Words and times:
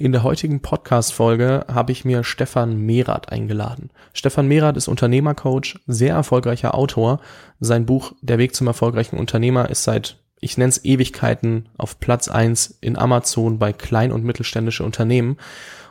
In 0.00 0.12
der 0.12 0.22
heutigen 0.22 0.60
Podcast-Folge 0.60 1.66
habe 1.68 1.92
ich 1.92 2.06
mir 2.06 2.24
Stefan 2.24 2.74
Merath 2.86 3.30
eingeladen. 3.30 3.90
Stefan 4.14 4.48
Merath 4.48 4.78
ist 4.78 4.88
Unternehmercoach, 4.88 5.78
sehr 5.86 6.14
erfolgreicher 6.14 6.74
Autor. 6.74 7.20
Sein 7.60 7.84
Buch 7.84 8.14
Der 8.22 8.38
Weg 8.38 8.54
zum 8.54 8.66
erfolgreichen 8.66 9.18
Unternehmer 9.18 9.68
ist 9.68 9.84
seit, 9.84 10.16
ich 10.40 10.56
nenne 10.56 10.70
es 10.70 10.86
Ewigkeiten, 10.86 11.68
auf 11.76 12.00
Platz 12.00 12.28
eins 12.28 12.78
in 12.80 12.96
Amazon 12.96 13.58
bei 13.58 13.74
klein- 13.74 14.10
und 14.10 14.24
mittelständische 14.24 14.84
Unternehmen 14.84 15.36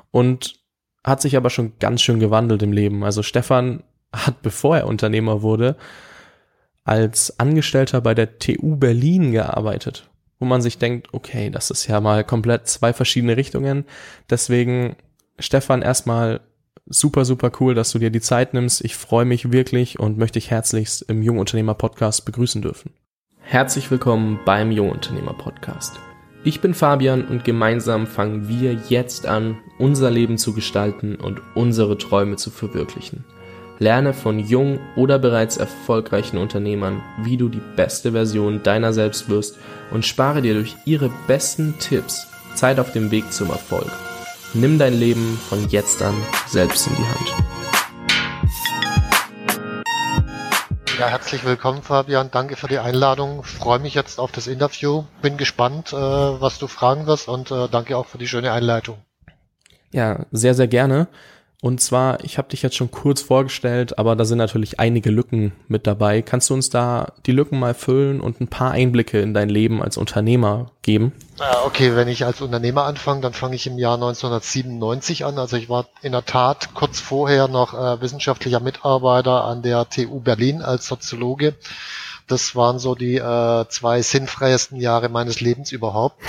und 0.09 0.55
hat 1.03 1.21
sich 1.21 1.37
aber 1.37 1.51
schon 1.51 1.73
ganz 1.77 2.01
schön 2.01 2.19
gewandelt 2.19 2.63
im 2.63 2.71
Leben. 2.71 3.03
Also 3.03 3.21
Stefan 3.21 3.83
hat, 4.11 4.41
bevor 4.41 4.75
er 4.75 4.87
Unternehmer 4.87 5.43
wurde, 5.43 5.75
als 6.83 7.39
Angestellter 7.39 8.01
bei 8.01 8.15
der 8.15 8.39
TU 8.39 8.75
Berlin 8.75 9.33
gearbeitet 9.33 10.08
wo 10.39 10.45
man 10.45 10.61
sich 10.61 10.77
denkt, 10.77 11.09
okay, 11.13 11.49
das 11.49 11.69
ist 11.69 11.87
ja 11.87 11.99
mal 11.99 12.23
komplett 12.23 12.67
zwei 12.67 12.93
verschiedene 12.93 13.37
Richtungen. 13.37 13.85
Deswegen, 14.29 14.95
Stefan, 15.37 15.81
erstmal 15.81 16.39
super, 16.85 17.25
super 17.25 17.51
cool, 17.59 17.75
dass 17.75 17.91
du 17.91 17.99
dir 17.99 18.09
die 18.09 18.21
Zeit 18.21 18.53
nimmst. 18.53 18.83
Ich 18.83 18.95
freue 18.95 19.25
mich 19.25 19.51
wirklich 19.51 19.99
und 19.99 20.17
möchte 20.17 20.39
dich 20.39 20.49
herzlichst 20.49 21.03
im 21.03 21.21
Jungunternehmer 21.21 21.75
Podcast 21.75 22.25
begrüßen 22.25 22.61
dürfen. 22.61 22.93
Herzlich 23.41 23.91
willkommen 23.91 24.39
beim 24.45 24.71
Jungunternehmer 24.71 25.33
Podcast. 25.33 25.99
Ich 26.43 26.61
bin 26.61 26.73
Fabian 26.73 27.25
und 27.25 27.43
gemeinsam 27.43 28.07
fangen 28.07 28.47
wir 28.47 28.73
jetzt 28.87 29.25
an, 29.25 29.57
unser 29.77 30.09
Leben 30.09 30.37
zu 30.37 30.53
gestalten 30.53 31.15
und 31.15 31.41
unsere 31.53 31.97
Träume 31.97 32.37
zu 32.37 32.49
verwirklichen. 32.49 33.25
Lerne 33.81 34.13
von 34.13 34.39
jungen 34.39 34.81
oder 34.97 35.19
bereits 35.19 35.55
erfolgreichen 35.55 36.37
Unternehmern, 36.37 37.01
wie 37.23 37.37
du 37.37 37.47
die 37.47 37.61
beste 37.77 38.11
Version 38.11 38.61
deiner 38.61 38.91
selbst 38.91 39.29
wirst 39.29 39.57
und 39.91 40.05
spare 40.05 40.41
dir 40.41 40.53
durch 40.53 40.75
ihre 40.83 41.09
besten 41.27 41.79
Tipps 41.79 42.27
Zeit 42.55 42.77
auf 42.77 42.91
dem 42.91 43.09
Weg 43.09 43.31
zum 43.31 43.49
Erfolg. 43.49 43.89
Nimm 44.53 44.79
dein 44.79 44.99
Leben 44.99 45.39
von 45.47 45.69
jetzt 45.69 46.01
an 46.01 46.13
selbst 46.45 46.87
in 46.87 46.95
die 46.97 47.03
Hand. 47.03 47.33
Ja, 50.99 51.07
herzlich 51.07 51.45
willkommen, 51.45 51.81
Fabian. 51.81 52.29
Danke 52.31 52.57
für 52.57 52.67
die 52.67 52.79
Einladung. 52.79 53.43
Freue 53.43 53.79
mich 53.79 53.93
jetzt 53.93 54.19
auf 54.19 54.33
das 54.33 54.47
Interview. 54.47 55.05
Bin 55.21 55.37
gespannt, 55.37 55.93
äh, 55.93 55.95
was 55.95 56.59
du 56.59 56.67
fragen 56.67 57.07
wirst 57.07 57.29
und 57.29 57.51
äh, 57.51 57.69
danke 57.71 57.95
auch 57.95 58.07
für 58.07 58.17
die 58.17 58.27
schöne 58.27 58.51
Einleitung. 58.51 58.97
Ja, 59.91 60.25
sehr, 60.31 60.53
sehr 60.53 60.67
gerne. 60.67 61.07
Und 61.61 61.81
zwar, 61.81 62.23
ich 62.23 62.37
habe 62.37 62.47
dich 62.47 62.61
jetzt 62.61 62.77
schon 62.77 62.89
kurz 62.89 63.21
vorgestellt, 63.21 63.99
aber 63.99 64.15
da 64.15 64.23
sind 64.23 64.37
natürlich 64.37 64.79
einige 64.79 65.11
Lücken 65.11 65.51
mit 65.67 65.87
dabei. 65.87 66.21
Kannst 66.21 66.49
du 66.49 66.53
uns 66.53 66.69
da 66.69 67.11
die 67.25 67.33
Lücken 67.33 67.59
mal 67.59 67.73
füllen 67.73 68.21
und 68.21 68.39
ein 68.39 68.47
paar 68.47 68.71
Einblicke 68.71 69.19
in 69.19 69.33
dein 69.33 69.49
Leben 69.49 69.83
als 69.83 69.97
Unternehmer 69.97 70.71
geben? 70.83 71.11
Okay, 71.65 71.97
wenn 71.97 72.07
ich 72.07 72.23
als 72.23 72.39
Unternehmer 72.39 72.85
anfange, 72.85 73.19
dann 73.19 73.33
fange 73.33 73.55
ich 73.55 73.67
im 73.67 73.77
Jahr 73.77 73.95
1997 73.95 75.25
an. 75.25 75.37
Also 75.37 75.57
ich 75.57 75.67
war 75.67 75.87
in 76.01 76.13
der 76.13 76.25
Tat 76.25 76.73
kurz 76.75 77.01
vorher 77.01 77.49
noch 77.49 77.73
äh, 77.73 78.01
wissenschaftlicher 78.01 78.61
Mitarbeiter 78.61 79.43
an 79.43 79.61
der 79.61 79.89
TU 79.89 80.21
Berlin 80.21 80.61
als 80.61 80.87
Soziologe. 80.87 81.55
Das 82.27 82.55
waren 82.55 82.79
so 82.79 82.95
die 82.95 83.17
äh, 83.17 83.65
zwei 83.67 84.01
sinnfreiesten 84.01 84.79
Jahre 84.79 85.09
meines 85.09 85.41
Lebens 85.41 85.73
überhaupt 85.73 86.21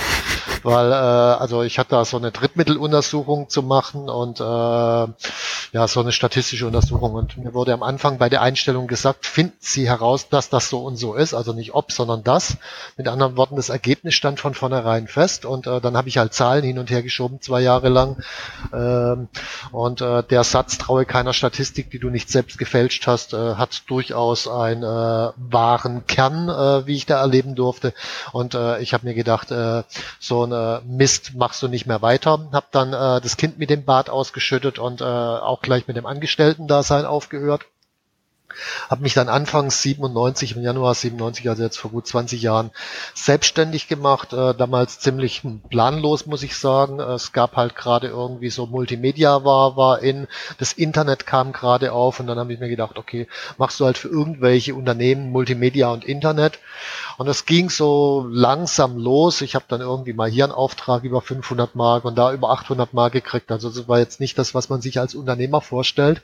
weil 0.63 0.91
äh, 0.91 0.95
also 0.95 1.63
ich 1.63 1.79
hatte 1.79 1.91
da 1.91 2.05
so 2.05 2.17
eine 2.17 2.31
Drittmitteluntersuchung 2.31 3.49
zu 3.49 3.63
machen 3.63 4.09
und 4.09 4.39
äh, 4.39 4.43
ja 4.43 5.87
so 5.87 6.01
eine 6.01 6.11
statistische 6.11 6.67
Untersuchung. 6.67 7.13
Und 7.13 7.37
mir 7.37 7.53
wurde 7.53 7.73
am 7.73 7.83
Anfang 7.83 8.17
bei 8.17 8.29
der 8.29 8.41
Einstellung 8.41 8.87
gesagt, 8.87 9.25
finden 9.25 9.57
Sie 9.59 9.87
heraus, 9.87 10.29
dass 10.29 10.49
das 10.49 10.69
so 10.69 10.83
und 10.83 10.97
so 10.97 11.15
ist, 11.15 11.33
also 11.33 11.53
nicht 11.53 11.73
ob, 11.73 11.91
sondern 11.91 12.23
das. 12.23 12.57
Mit 12.97 13.07
anderen 13.07 13.37
Worten, 13.37 13.55
das 13.55 13.69
Ergebnis 13.69 14.15
stand 14.15 14.39
von 14.39 14.53
vornherein 14.53 15.07
fest 15.07 15.45
und 15.45 15.67
äh, 15.67 15.79
dann 15.79 15.95
habe 15.95 16.09
ich 16.09 16.17
halt 16.17 16.33
Zahlen 16.33 16.63
hin 16.63 16.79
und 16.79 16.89
her 16.89 17.03
geschoben 17.03 17.41
zwei 17.41 17.61
Jahre 17.61 17.89
lang. 17.89 18.17
Ähm, 18.73 19.29
und 19.71 20.01
äh, 20.01 20.23
der 20.23 20.43
Satz 20.43 20.77
traue 20.77 21.05
keiner 21.05 21.33
Statistik, 21.33 21.89
die 21.91 21.99
du 21.99 22.09
nicht 22.09 22.29
selbst 22.29 22.57
gefälscht 22.57 23.07
hast, 23.07 23.33
äh, 23.33 23.55
hat 23.55 23.83
durchaus 23.87 24.47
einen 24.47 24.83
äh, 24.83 25.31
wahren 25.37 26.05
Kern, 26.07 26.49
äh, 26.49 26.85
wie 26.85 26.95
ich 26.95 27.05
da 27.05 27.19
erleben 27.19 27.55
durfte. 27.55 27.93
Und 28.33 28.55
äh, 28.55 28.79
ich 28.81 28.93
habe 28.93 29.07
mir 29.07 29.13
gedacht, 29.13 29.51
äh, 29.51 29.83
so 30.19 30.43
ein 30.43 30.50
äh, 30.51 30.81
Mist 30.85 31.35
machst 31.35 31.61
du 31.63 31.67
nicht 31.67 31.85
mehr 31.85 32.01
weiter. 32.01 32.49
Hab 32.51 32.71
dann 32.71 32.93
äh, 32.93 33.21
das 33.21 33.37
Kind 33.37 33.59
mit 33.59 33.69
dem 33.69 33.85
Bad 33.85 34.09
ausgeschüttet 34.09 34.79
und 34.79 35.01
äh, 35.01 35.03
auch 35.03 35.61
gleich 35.61 35.87
mit 35.87 35.97
dem 35.97 36.05
Angestellten-Dasein 36.05 37.05
aufgehört 37.05 37.65
habe 38.89 39.03
mich 39.03 39.13
dann 39.13 39.29
anfangs 39.29 39.81
97, 39.81 40.55
im 40.55 40.63
Januar 40.63 40.93
97, 40.93 41.49
also 41.49 41.63
jetzt 41.63 41.77
vor 41.77 41.91
gut 41.91 42.07
20 42.07 42.41
Jahren, 42.41 42.71
selbstständig 43.13 43.87
gemacht. 43.87 44.33
Äh, 44.33 44.53
damals 44.55 44.99
ziemlich 44.99 45.41
planlos, 45.69 46.25
muss 46.25 46.43
ich 46.43 46.55
sagen. 46.55 46.99
Es 46.99 47.31
gab 47.31 47.55
halt 47.55 47.75
gerade 47.75 48.07
irgendwie 48.07 48.49
so 48.49 48.65
Multimedia 48.65 49.43
war, 49.43 49.77
war 49.77 50.01
in, 50.01 50.27
das 50.57 50.73
Internet 50.73 51.25
kam 51.25 51.51
gerade 51.51 51.91
auf 51.91 52.19
und 52.19 52.27
dann 52.27 52.39
habe 52.39 52.53
ich 52.53 52.59
mir 52.59 52.69
gedacht, 52.69 52.97
okay, 52.97 53.27
machst 53.57 53.79
du 53.79 53.85
halt 53.85 53.97
für 53.97 54.07
irgendwelche 54.07 54.75
Unternehmen 54.75 55.31
Multimedia 55.31 55.89
und 55.89 56.05
Internet. 56.05 56.59
Und 57.17 57.27
es 57.27 57.45
ging 57.45 57.69
so 57.69 58.25
langsam 58.29 58.97
los. 58.97 59.41
Ich 59.41 59.55
habe 59.55 59.65
dann 59.67 59.81
irgendwie 59.81 60.13
mal 60.13 60.29
hier 60.29 60.45
einen 60.45 60.53
Auftrag 60.53 61.03
über 61.03 61.21
500 61.21 61.75
Mark 61.75 62.05
und 62.05 62.17
da 62.17 62.33
über 62.33 62.49
800 62.51 62.93
Mark 62.93 63.13
gekriegt. 63.13 63.51
Also 63.51 63.69
das 63.69 63.87
war 63.87 63.99
jetzt 63.99 64.19
nicht 64.19 64.37
das, 64.37 64.55
was 64.55 64.69
man 64.69 64.81
sich 64.81 64.99
als 64.99 65.15
Unternehmer 65.15 65.61
vorstellt. 65.61 66.21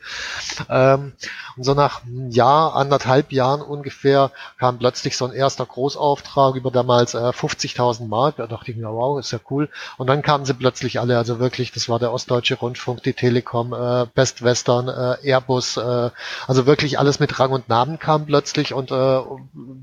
Ähm, 0.70 1.14
und 1.56 1.64
so 1.64 1.74
nach 1.74 2.02
Jahr, 2.30 2.76
anderthalb 2.76 3.32
Jahren 3.32 3.62
ungefähr, 3.62 4.32
kam 4.58 4.80
plötzlich 4.80 5.18
so 5.18 5.26
ein 5.26 5.34
erster 5.34 5.66
Großauftrag 5.66 6.56
über 6.56 6.72
damals 6.72 7.14
äh, 7.14 7.18
50.000 7.18 8.08
Mark. 8.08 8.38
Da 8.38 8.48
dachte 8.48 8.72
ich 8.72 8.78
mir, 8.78 8.88
wow, 8.88 9.20
ist 9.20 9.32
ja 9.32 9.40
cool. 9.50 9.70
Und 9.98 10.08
dann 10.08 10.22
kamen 10.22 10.46
sie 10.46 10.54
plötzlich 10.54 11.00
alle, 11.00 11.18
also 11.18 11.40
wirklich, 11.40 11.72
das 11.72 11.90
war 11.90 12.00
der 12.00 12.12
Ostdeutsche 12.12 12.56
Rundfunk, 12.56 13.04
die 13.04 13.14
Telekom, 13.14 13.74
äh, 13.74 14.06
Best 14.14 14.44
Western, 14.44 14.88
äh, 14.88 15.30
Airbus, 15.30 15.78
äh, 15.78 16.10
also 16.48 16.66
wirklich 16.66 17.00
alles 17.00 17.20
mit 17.20 17.40
Rang 17.40 17.52
und 17.52 17.70
Namen 17.70 18.00
kam 18.00 18.26
plötzlich 18.26 18.74
und 18.74 18.92
äh, 18.92 19.20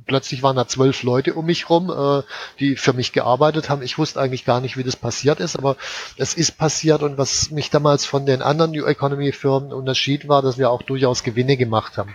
plötzlich 0.06 0.42
waren 0.42 0.56
da 0.56 0.66
zwölf 0.66 1.02
Leute 1.02 1.34
um 1.34 1.46
mich 1.46 1.70
rum, 1.70 1.90
äh, 1.90 2.22
die 2.60 2.76
für 2.76 2.92
mich 2.92 3.12
gearbeitet 3.12 3.70
haben. 3.70 3.82
Ich 3.82 3.98
wusste 3.98 4.20
eigentlich 4.20 4.44
gar 4.44 4.60
nicht, 4.60 4.76
wie 4.76 4.84
das 4.84 4.96
passiert 4.96 5.40
ist, 5.40 5.56
aber 5.56 5.76
es 6.16 6.34
ist 6.34 6.58
passiert 6.58 7.02
und 7.02 7.18
was 7.18 7.50
mich 7.50 7.70
damals 7.70 8.06
von 8.06 8.26
den 8.26 8.42
anderen 8.42 8.72
New 8.72 8.84
Economy 8.84 9.32
Firmen 9.32 9.72
unterschied, 9.72 10.28
war, 10.28 10.42
dass 10.42 10.58
wir 10.58 10.70
auch 10.70 10.82
durchaus 10.82 11.22
Gewinne 11.22 11.56
gemacht 11.56 11.98
haben. 11.98 12.14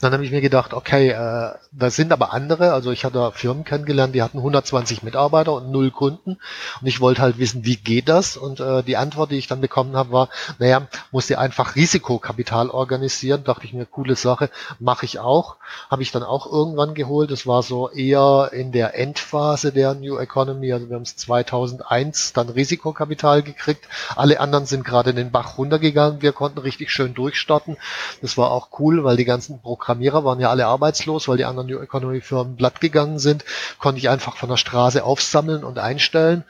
Dann 0.00 0.12
habe 0.12 0.24
ich 0.24 0.30
mir 0.30 0.40
gedacht, 0.40 0.74
okay, 0.74 1.10
äh, 1.10 1.54
da 1.72 1.90
sind 1.90 2.12
aber 2.12 2.32
andere, 2.32 2.72
also 2.72 2.90
ich 2.90 3.04
hatte 3.04 3.32
Firmen 3.32 3.64
kennengelernt, 3.64 4.14
die 4.14 4.22
hatten 4.22 4.38
120 4.38 5.02
Mitarbeiter 5.02 5.52
und 5.54 5.70
null 5.70 5.90
Kunden 5.90 6.38
und 6.80 6.86
ich 6.86 7.00
wollte 7.00 7.22
halt 7.22 7.38
wissen, 7.38 7.64
wie 7.64 7.76
geht 7.76 8.08
das? 8.08 8.36
Und 8.36 8.60
äh, 8.60 8.82
die 8.82 8.96
Antwort, 8.96 9.30
die 9.30 9.38
ich 9.38 9.46
dann 9.46 9.60
bekommen 9.60 9.96
habe, 9.96 10.12
war, 10.12 10.28
naja, 10.58 10.88
muss 11.10 11.26
dir 11.26 11.38
einfach 11.38 11.76
Risikokapital 11.76 12.70
organisieren. 12.70 13.44
Dachte 13.44 13.64
ich 13.64 13.72
mir, 13.72 13.86
coole 13.86 14.16
Sache, 14.16 14.50
mache 14.78 15.04
ich 15.04 15.18
auch. 15.18 15.56
Habe 15.90 16.02
ich 16.02 16.10
dann 16.10 16.22
auch 16.22 16.50
irgendwann 16.50 16.94
geholt. 16.94 17.30
Das 17.30 17.46
war 17.46 17.62
so 17.62 17.90
eher 17.90 18.50
in 18.52 18.72
der 18.72 18.94
Endphase 18.98 19.72
der 19.72 19.94
New 19.94 20.18
Economy, 20.18 20.72
also 20.72 20.88
wir 20.88 20.96
haben 20.96 21.02
es 21.02 21.16
2001 21.16 22.32
dann 22.32 22.48
Risikokapital 22.48 23.42
gekriegt. 23.42 23.88
Alle 24.16 24.40
anderen 24.40 24.66
sind 24.66 24.84
gerade 24.84 25.10
in 25.10 25.16
den 25.16 25.30
Bach 25.30 25.58
runtergegangen. 25.58 26.22
Wir 26.22 26.32
konnten 26.32 26.58
richtig 26.58 26.90
schön 26.90 27.14
durchstarten. 27.14 27.76
Das 28.22 28.36
war 28.36 28.50
auch 28.50 28.68
cool, 28.78 29.04
weil 29.04 29.16
die 29.16 29.24
ganzen 29.24 29.60
Programmierer 29.70 30.24
waren 30.24 30.40
ja 30.40 30.50
alle 30.50 30.66
arbeitslos, 30.66 31.28
weil 31.28 31.36
die 31.36 31.44
anderen 31.44 31.68
New 31.68 31.78
Economy 31.78 32.20
Firmen 32.20 32.56
blatt 32.56 32.80
gegangen 32.80 33.20
sind, 33.20 33.44
konnte 33.78 33.98
ich 34.00 34.08
einfach 34.08 34.36
von 34.36 34.48
der 34.48 34.56
Straße 34.56 35.04
aufsammeln 35.04 35.62
und 35.62 35.78
einstellen. 35.78 36.42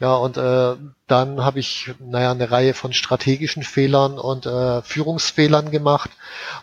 Ja, 0.00 0.14
und 0.14 0.38
äh, 0.38 0.76
dann 1.06 1.44
habe 1.44 1.58
ich, 1.58 1.94
naja, 1.98 2.30
eine 2.30 2.50
Reihe 2.50 2.72
von 2.72 2.94
strategischen 2.94 3.62
Fehlern 3.62 4.18
und 4.18 4.46
äh, 4.46 4.80
Führungsfehlern 4.80 5.70
gemacht. 5.70 6.10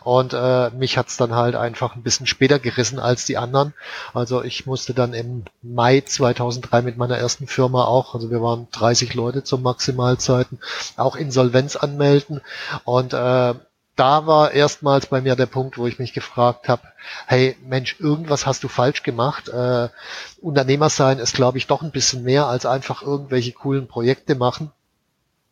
Und 0.04 0.34
äh, 0.34 0.72
mich 0.72 0.98
hat's 0.98 1.18
dann 1.18 1.36
halt 1.36 1.56
einfach 1.56 1.96
ein 1.96 2.02
bisschen 2.02 2.26
später 2.26 2.58
gerissen 2.58 2.98
als 2.98 3.26
die 3.26 3.38
anderen. 3.38 3.76
Also 4.16 4.44
ich 4.44 4.66
musste 4.66 4.96
dann 4.96 5.14
im 5.14 5.46
Mai 5.62 6.02
2003 6.02 6.82
mit 6.82 6.98
meiner 6.98 7.20
ersten 7.20 7.46
Firma 7.46 7.84
auch, 7.86 8.16
also 8.16 8.32
wir 8.32 8.42
waren 8.42 8.68
30 8.72 9.14
Leute 9.14 9.44
zur 9.44 9.60
Maximalzeiten, 9.60 10.58
auch 10.98 11.16
Insolvenz 11.16 11.76
anmelden. 11.76 12.42
Und 12.86 13.14
äh, 13.14 13.54
da 14.00 14.26
war 14.26 14.52
erstmals 14.52 15.08
bei 15.08 15.20
mir 15.20 15.36
der 15.36 15.46
Punkt, 15.46 15.78
wo 15.78 15.86
ich 15.86 16.00
mich 16.00 16.14
gefragt 16.14 16.70
habe, 16.70 16.84
hey 17.28 17.58
Mensch, 17.62 18.00
irgendwas 18.00 18.46
hast 18.46 18.64
du 18.64 18.70
falsch 18.70 19.04
gemacht. 19.04 19.50
Äh, 19.50 19.90
Unternehmer 20.42 20.90
sein 20.90 21.20
ist, 21.20 21.36
glaube 21.36 21.58
ich, 21.58 21.68
doch 21.68 21.82
ein 21.82 21.92
bisschen 21.92 22.24
mehr 22.24 22.46
als 22.48 22.66
einfach 22.66 23.02
irgendwelche 23.02 23.52
coolen 23.52 23.88
Projekte 23.88 24.36
machen. 24.36 24.72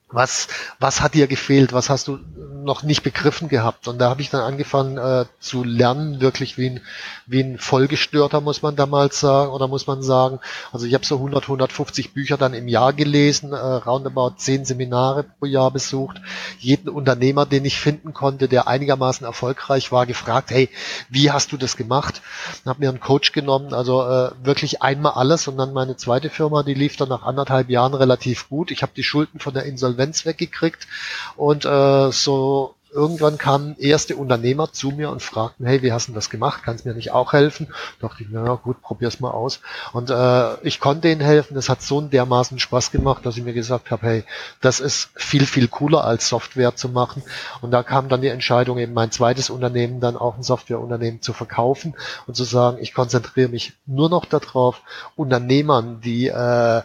Was, 0.09 0.47
was 0.79 1.01
hat 1.01 1.15
dir 1.15 1.27
gefehlt, 1.27 1.73
was 1.73 1.89
hast 1.89 2.07
du 2.07 2.19
noch 2.67 2.83
nicht 2.83 3.03
begriffen 3.03 3.49
gehabt. 3.49 3.87
Und 3.87 3.99
da 3.99 4.09
habe 4.09 4.21
ich 4.21 4.29
dann 4.29 4.41
angefangen 4.41 4.97
äh, 4.97 5.25
zu 5.39 5.63
lernen, 5.63 6.21
wirklich 6.21 6.57
wie 6.57 6.71
ein, 6.71 6.81
wie 7.25 7.41
ein 7.41 7.57
Vollgestörter, 7.57 8.41
muss 8.41 8.61
man 8.61 8.75
damals 8.75 9.19
sagen, 9.19 9.51
oder 9.51 9.67
muss 9.67 9.87
man 9.87 10.01
sagen. 10.01 10.39
Also 10.71 10.85
ich 10.85 10.93
habe 10.93 11.05
so 11.05 11.15
100, 11.15 11.43
150 11.43 12.13
Bücher 12.13 12.37
dann 12.37 12.53
im 12.53 12.67
Jahr 12.67 12.93
gelesen, 12.93 13.53
äh, 13.53 13.55
roundabout 13.55 14.35
10 14.37 14.65
Seminare 14.65 15.23
pro 15.23 15.45
Jahr 15.45 15.71
besucht. 15.71 16.21
Jeden 16.59 16.89
Unternehmer, 16.89 17.45
den 17.45 17.65
ich 17.65 17.79
finden 17.79 18.13
konnte, 18.13 18.47
der 18.47 18.67
einigermaßen 18.67 19.25
erfolgreich 19.25 19.91
war, 19.91 20.05
gefragt, 20.05 20.51
hey, 20.51 20.69
wie 21.09 21.31
hast 21.31 21.51
du 21.51 21.57
das 21.57 21.77
gemacht? 21.77 22.21
Habe 22.65 22.81
mir 22.81 22.89
einen 22.89 22.99
Coach 22.99 23.31
genommen, 23.31 23.73
also 23.73 24.03
äh, 24.03 24.31
wirklich 24.43 24.81
einmal 24.81 25.13
alles 25.13 25.47
und 25.47 25.57
dann 25.57 25.73
meine 25.73 25.95
zweite 25.95 26.29
Firma, 26.29 26.63
die 26.63 26.73
lief 26.73 26.97
dann 26.97 27.09
nach 27.09 27.23
anderthalb 27.23 27.69
Jahren 27.69 27.93
relativ 27.93 28.49
gut. 28.49 28.71
Ich 28.71 28.81
habe 28.81 28.91
die 28.95 29.03
Schulden 29.03 29.39
von 29.39 29.53
der 29.53 29.63
Insolvenz 29.63 29.96
weggekriegt 29.97 30.87
und 31.35 31.65
äh, 31.65 32.11
so 32.11 32.75
irgendwann 32.97 33.37
kamen 33.37 33.75
erste 33.77 34.15
Unternehmer 34.15 34.71
zu 34.71 34.89
mir 34.91 35.11
und 35.11 35.21
fragten, 35.21 35.65
hey, 35.65 35.81
wie 35.81 35.91
hast 35.91 36.07
du 36.07 36.13
das 36.13 36.29
gemacht? 36.29 36.61
Kannst 36.63 36.83
du 36.83 36.89
mir 36.89 36.95
nicht 36.95 37.11
auch 37.11 37.33
helfen? 37.33 37.67
Da 37.99 38.07
dachte 38.07 38.23
ich, 38.23 38.29
na 38.31 38.55
gut, 38.55 38.81
probier's 38.81 39.19
mal 39.19 39.31
aus. 39.31 39.59
Und 39.93 40.09
äh, 40.09 40.55
ich 40.65 40.79
konnte 40.79 41.09
ihnen 41.09 41.21
helfen. 41.21 41.53
Das 41.55 41.69
hat 41.69 41.81
so 41.81 41.99
einen 41.99 42.09
dermaßen 42.09 42.59
Spaß 42.59 42.91
gemacht, 42.91 43.25
dass 43.25 43.37
ich 43.37 43.43
mir 43.43 43.53
gesagt 43.53 43.91
habe, 43.91 44.05
hey, 44.05 44.23
das 44.61 44.79
ist 44.79 45.09
viel, 45.15 45.45
viel 45.45 45.67
cooler 45.67 46.03
als 46.03 46.29
Software 46.29 46.75
zu 46.75 46.89
machen. 46.89 47.23
Und 47.61 47.71
da 47.71 47.83
kam 47.83 48.09
dann 48.09 48.21
die 48.21 48.29
Entscheidung, 48.29 48.77
eben 48.77 48.93
mein 48.93 49.11
zweites 49.11 49.49
Unternehmen 49.49 49.99
dann 49.99 50.17
auch 50.17 50.35
ein 50.35 50.43
Softwareunternehmen 50.43 51.21
zu 51.21 51.33
verkaufen 51.33 51.95
und 52.25 52.35
zu 52.35 52.45
sagen, 52.45 52.77
ich 52.79 52.93
konzentriere 52.93 53.49
mich 53.49 53.73
nur 53.85 54.09
noch 54.09 54.25
darauf, 54.25 54.81
Unternehmern, 55.15 56.01
die 56.01 56.27
äh, 56.27 56.81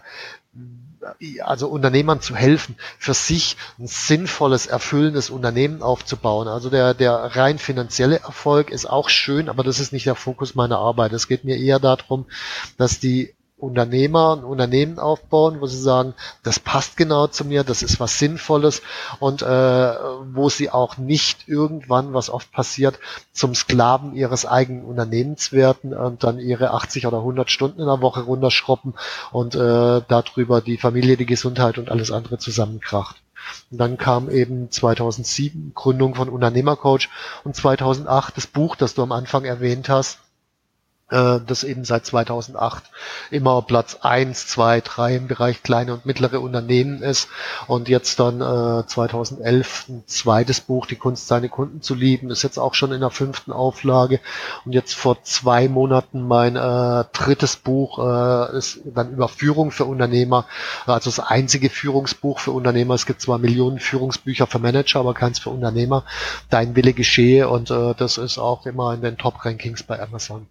also 1.41 1.69
Unternehmern 1.69 2.21
zu 2.21 2.35
helfen, 2.37 2.77
für 2.99 3.15
sich 3.15 3.57
ein 3.79 3.87
sinnvolles, 3.87 4.67
erfüllendes 4.67 5.31
Unternehmen 5.31 5.83
aufzubauen. 5.83 6.49
Also 6.49 6.71
der, 6.71 6.95
der 6.95 7.13
rein 7.13 7.59
finanzielle 7.59 8.21
Erfolg 8.21 8.71
ist 8.71 8.87
auch 8.87 9.09
schön, 9.09 9.49
aber 9.49 9.65
das 9.65 9.81
ist 9.81 9.93
nicht 9.93 10.07
der 10.07 10.15
Fokus 10.15 10.55
meiner 10.55 10.79
Arbeit. 10.79 11.13
Es 11.13 11.29
geht 11.29 11.45
mir 11.45 11.57
eher 11.57 11.79
darum, 11.79 12.27
dass 12.77 13.01
die 13.01 13.35
Unternehmer 13.63 14.37
ein 14.37 14.45
Unternehmen 14.45 14.99
aufbauen, 14.99 15.61
wo 15.61 15.67
sie 15.67 15.79
sagen, 15.79 16.15
das 16.43 16.59
passt 16.59 16.97
genau 16.97 17.29
zu 17.29 17.45
mir, 17.45 17.63
das 17.63 17.83
ist 17.83 18.01
was 18.01 18.19
Sinnvolles 18.19 18.83
und 19.21 19.43
äh, 19.43 19.47
wo 19.47 20.49
sie 20.49 20.71
auch 20.71 20.99
nicht 20.99 21.49
irgendwann, 21.49 22.13
was 22.13 22.29
oft 22.29 22.51
passiert, 22.51 22.99
zum 23.33 23.55
Sklaven 23.55 24.15
ihres 24.17 24.47
eigenen 24.47 24.85
Unternehmens 24.85 25.53
werden 25.53 25.95
und 25.95 26.25
dann 26.25 26.41
ihre 26.41 26.73
80 26.73 27.07
oder 27.07 27.19
100 27.19 27.51
Stunden 27.51 27.81
in 27.81 27.87
der 27.87 28.03
Woche 28.03 28.23
runterschroppen 28.23 28.95
und 29.31 29.55
äh, 29.55 30.03
darüber 30.09 30.61
die 30.61 30.77
Familie, 30.77 31.17
die 31.17 31.27
Gesundheit 31.27 31.79
und 31.79 31.91
alles 31.91 32.11
andere 32.11 32.39
zusammenkracht. 32.39 33.17
Und 33.71 33.79
dann 33.79 33.97
kam 33.97 34.29
eben 34.29 34.71
2007 34.71 35.73
Gründung 35.75 36.15
von 36.15 36.29
Unternehmercoach 36.29 37.09
und 37.45 37.55
2008 37.55 38.37
das 38.37 38.47
Buch, 38.47 38.77
das 38.77 38.95
du 38.95 39.03
am 39.03 39.13
Anfang 39.13 39.45
erwähnt 39.45 39.89
hast, 39.89 40.19
äh, 41.13 41.41
das 41.47 41.65
eben 41.65 41.85
seit 41.85 42.07
2008 42.07 42.85
immer 43.31 43.63
Platz 43.63 43.99
eins, 44.01 44.47
zwei, 44.47 44.81
drei 44.81 45.17
im 45.17 45.29
Bereich 45.29 45.63
kleine 45.63 45.95
und 45.95 46.07
mittlere 46.07 46.41
Unternehmen 46.41 47.03
ist 47.03 47.29
und 47.67 47.89
jetzt 47.89 48.19
dann 48.19 48.41
äh, 48.41 48.87
2011 48.87 49.89
ein 49.89 50.03
zweites 50.07 50.61
Buch, 50.61 50.87
Die 50.87 50.97
Kunst, 50.97 51.29
seine 51.29 51.49
Kunden 51.49 51.83
zu 51.83 51.95
lieben, 51.95 52.31
ist 52.31 52.43
jetzt 52.43 52.59
auch 52.59 52.75
schon 52.75 52.93
in 52.93 53.01
der 53.01 53.11
fünften 53.11 53.53
Auflage 53.53 54.21
und 54.65 54.73
jetzt 54.73 54.95
vor 54.95 55.23
zwei 55.23 55.69
Monaten 55.69 56.27
mein 56.27 56.57
äh, 56.57 57.05
drittes 57.13 57.57
Buch 57.57 57.99
äh, 57.99 58.57
ist 58.57 58.81
dann 58.85 59.13
über 59.13 59.29
Führung 59.29 59.71
für 59.71 59.85
Unternehmer, 59.85 60.47
also 60.87 61.11
das 61.11 61.21
einzige 61.21 61.71
Führungsbuch 61.71 62.41
für 62.41 62.53
Unternehmer. 62.53 62.95
Es 62.95 63.07
gibt 63.07 63.21
zwar 63.21 63.39
Millionen 63.39 63.79
Führungsbücher 63.79 64.47
für 64.47 64.59
Manager, 64.59 65.01
aber 65.01 65.15
keins 65.15 65.39
für 65.39 65.51
Unternehmer. 65.51 66.05
Dein 66.51 66.75
Wille 66.77 66.93
geschehe 66.93 67.49
und 67.49 67.71
äh, 67.71 67.95
das 67.97 68.19
ist 68.19 68.39
auch 68.39 68.67
immer 68.67 68.95
in 68.95 69.03
den 69.03 69.19
Top-Rankings 69.19 69.83
bei 69.83 70.01
Amazon 70.01 70.47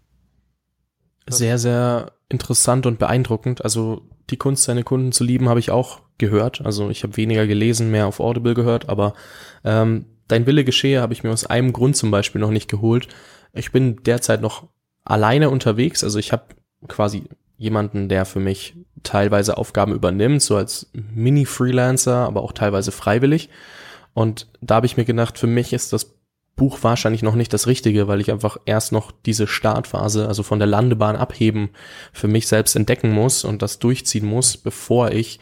sehr, 1.28 1.58
sehr 1.58 2.12
interessant 2.30 2.86
und 2.86 3.00
beeindruckend. 3.00 3.64
Also 3.64 4.04
die 4.30 4.38
Kunst, 4.38 4.64
seine 4.64 4.84
Kunden 4.84 5.12
zu 5.12 5.24
lieben, 5.24 5.50
habe 5.50 5.60
ich 5.60 5.72
auch 5.72 6.02
gehört. 6.18 6.62
Also 6.64 6.90
ich 6.90 7.04
habe 7.04 7.18
weniger 7.18 7.48
gelesen, 7.48 7.92
mehr 7.92 8.08
auf 8.08 8.20
Audible 8.20 8.54
gehört, 8.54 8.90
aber 8.90 9.14
ähm, 9.64 10.06
Dein 10.32 10.46
Wille 10.46 10.64
geschehe 10.64 11.02
habe 11.02 11.12
ich 11.12 11.24
mir 11.24 11.32
aus 11.32 11.46
einem 11.46 11.74
Grund 11.74 11.98
zum 11.98 12.10
Beispiel 12.10 12.40
noch 12.40 12.52
nicht 12.52 12.70
geholt. 12.70 13.10
Ich 13.52 13.74
bin 13.74 14.02
derzeit 14.04 14.40
noch 14.40 14.70
alleine 15.04 15.50
unterwegs, 15.50 16.06
also 16.06 16.20
ich 16.20 16.32
habe 16.32 16.46
quasi 16.88 17.24
jemanden, 17.58 18.08
der 18.08 18.24
für 18.24 18.40
mich 18.40 18.78
teilweise 19.04 19.58
Aufgaben 19.58 19.94
übernimmt, 19.94 20.42
so 20.42 20.56
als 20.56 20.90
Mini-Freelancer, 20.94 22.16
aber 22.16 22.44
auch 22.44 22.54
teilweise 22.54 22.94
freiwillig. 22.94 23.50
Und 24.14 24.48
da 24.62 24.76
habe 24.76 24.86
ich 24.86 24.96
mir 24.96 25.04
gedacht, 25.04 25.38
für 25.38 25.48
mich 25.48 25.74
ist 25.74 25.92
das 25.92 26.14
Buch 26.56 26.80
wahrscheinlich 26.81 27.24
noch 27.24 27.36
nicht 27.36 27.53
das 27.53 27.68
Richtige, 27.68 28.07
weil 28.07 28.21
ich 28.21 28.31
einfach 28.31 28.57
erst 28.65 28.92
noch 28.92 29.12
diese 29.25 29.48
Startphase, 29.48 30.27
also 30.27 30.44
von 30.44 30.59
der 30.59 30.68
Landebahn 30.68 31.15
abheben, 31.15 31.69
für 32.13 32.27
mich 32.27 32.48
selbst 32.48 32.75
entdecken 32.75 33.12
muss 33.12 33.44
und 33.44 33.62
das 33.62 33.80
durchziehen 33.80 34.25
muss, 34.25 34.57
bevor 34.57 35.12
ich 35.12 35.39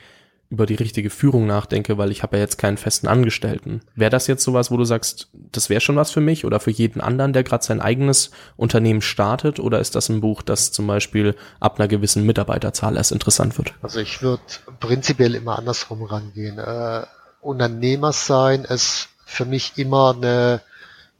über 0.52 0.66
die 0.66 0.76
richtige 0.76 1.12
Führung 1.12 1.46
nachdenke, 1.46 2.00
weil 2.00 2.12
ich 2.12 2.24
habe 2.24 2.38
ja 2.38 2.42
jetzt 2.42 2.58
keinen 2.58 2.78
festen 2.78 3.08
Angestellten. 3.08 3.82
Wäre 3.96 4.10
das 4.10 4.26
jetzt 4.26 4.44
sowas, 4.44 4.72
wo 4.72 4.78
du 4.78 4.84
sagst, 4.84 5.30
das 5.52 5.70
wäre 5.70 5.80
schon 5.80 5.96
was 5.96 6.10
für 6.10 6.22
mich 6.22 6.44
oder 6.44 6.60
für 6.60 6.72
jeden 6.72 7.02
anderen, 7.02 7.34
der 7.34 7.44
gerade 7.44 7.64
sein 7.64 7.82
eigenes 7.82 8.32
Unternehmen 8.58 9.02
startet? 9.02 9.60
Oder 9.60 9.80
ist 9.80 9.94
das 9.94 10.10
ein 10.10 10.22
Buch, 10.22 10.42
das 10.42 10.72
zum 10.72 10.88
Beispiel 10.88 11.36
ab 11.60 11.80
einer 11.80 11.88
gewissen 11.88 12.26
Mitarbeiterzahl 12.26 12.98
erst 12.98 13.12
interessant 13.12 13.60
wird? 13.60 13.76
Also 13.84 14.00
ich 14.00 14.24
würde 14.24 14.42
prinzipiell 14.80 15.36
immer 15.36 15.60
andersrum 15.60 16.02
rangehen. 16.02 16.58
Äh, 16.58 17.04
Unternehmer 17.42 18.12
sein 18.12 18.66
ist 18.66 19.10
für 19.26 19.46
mich 19.46 19.74
immer 19.78 20.16
eine 20.18 20.62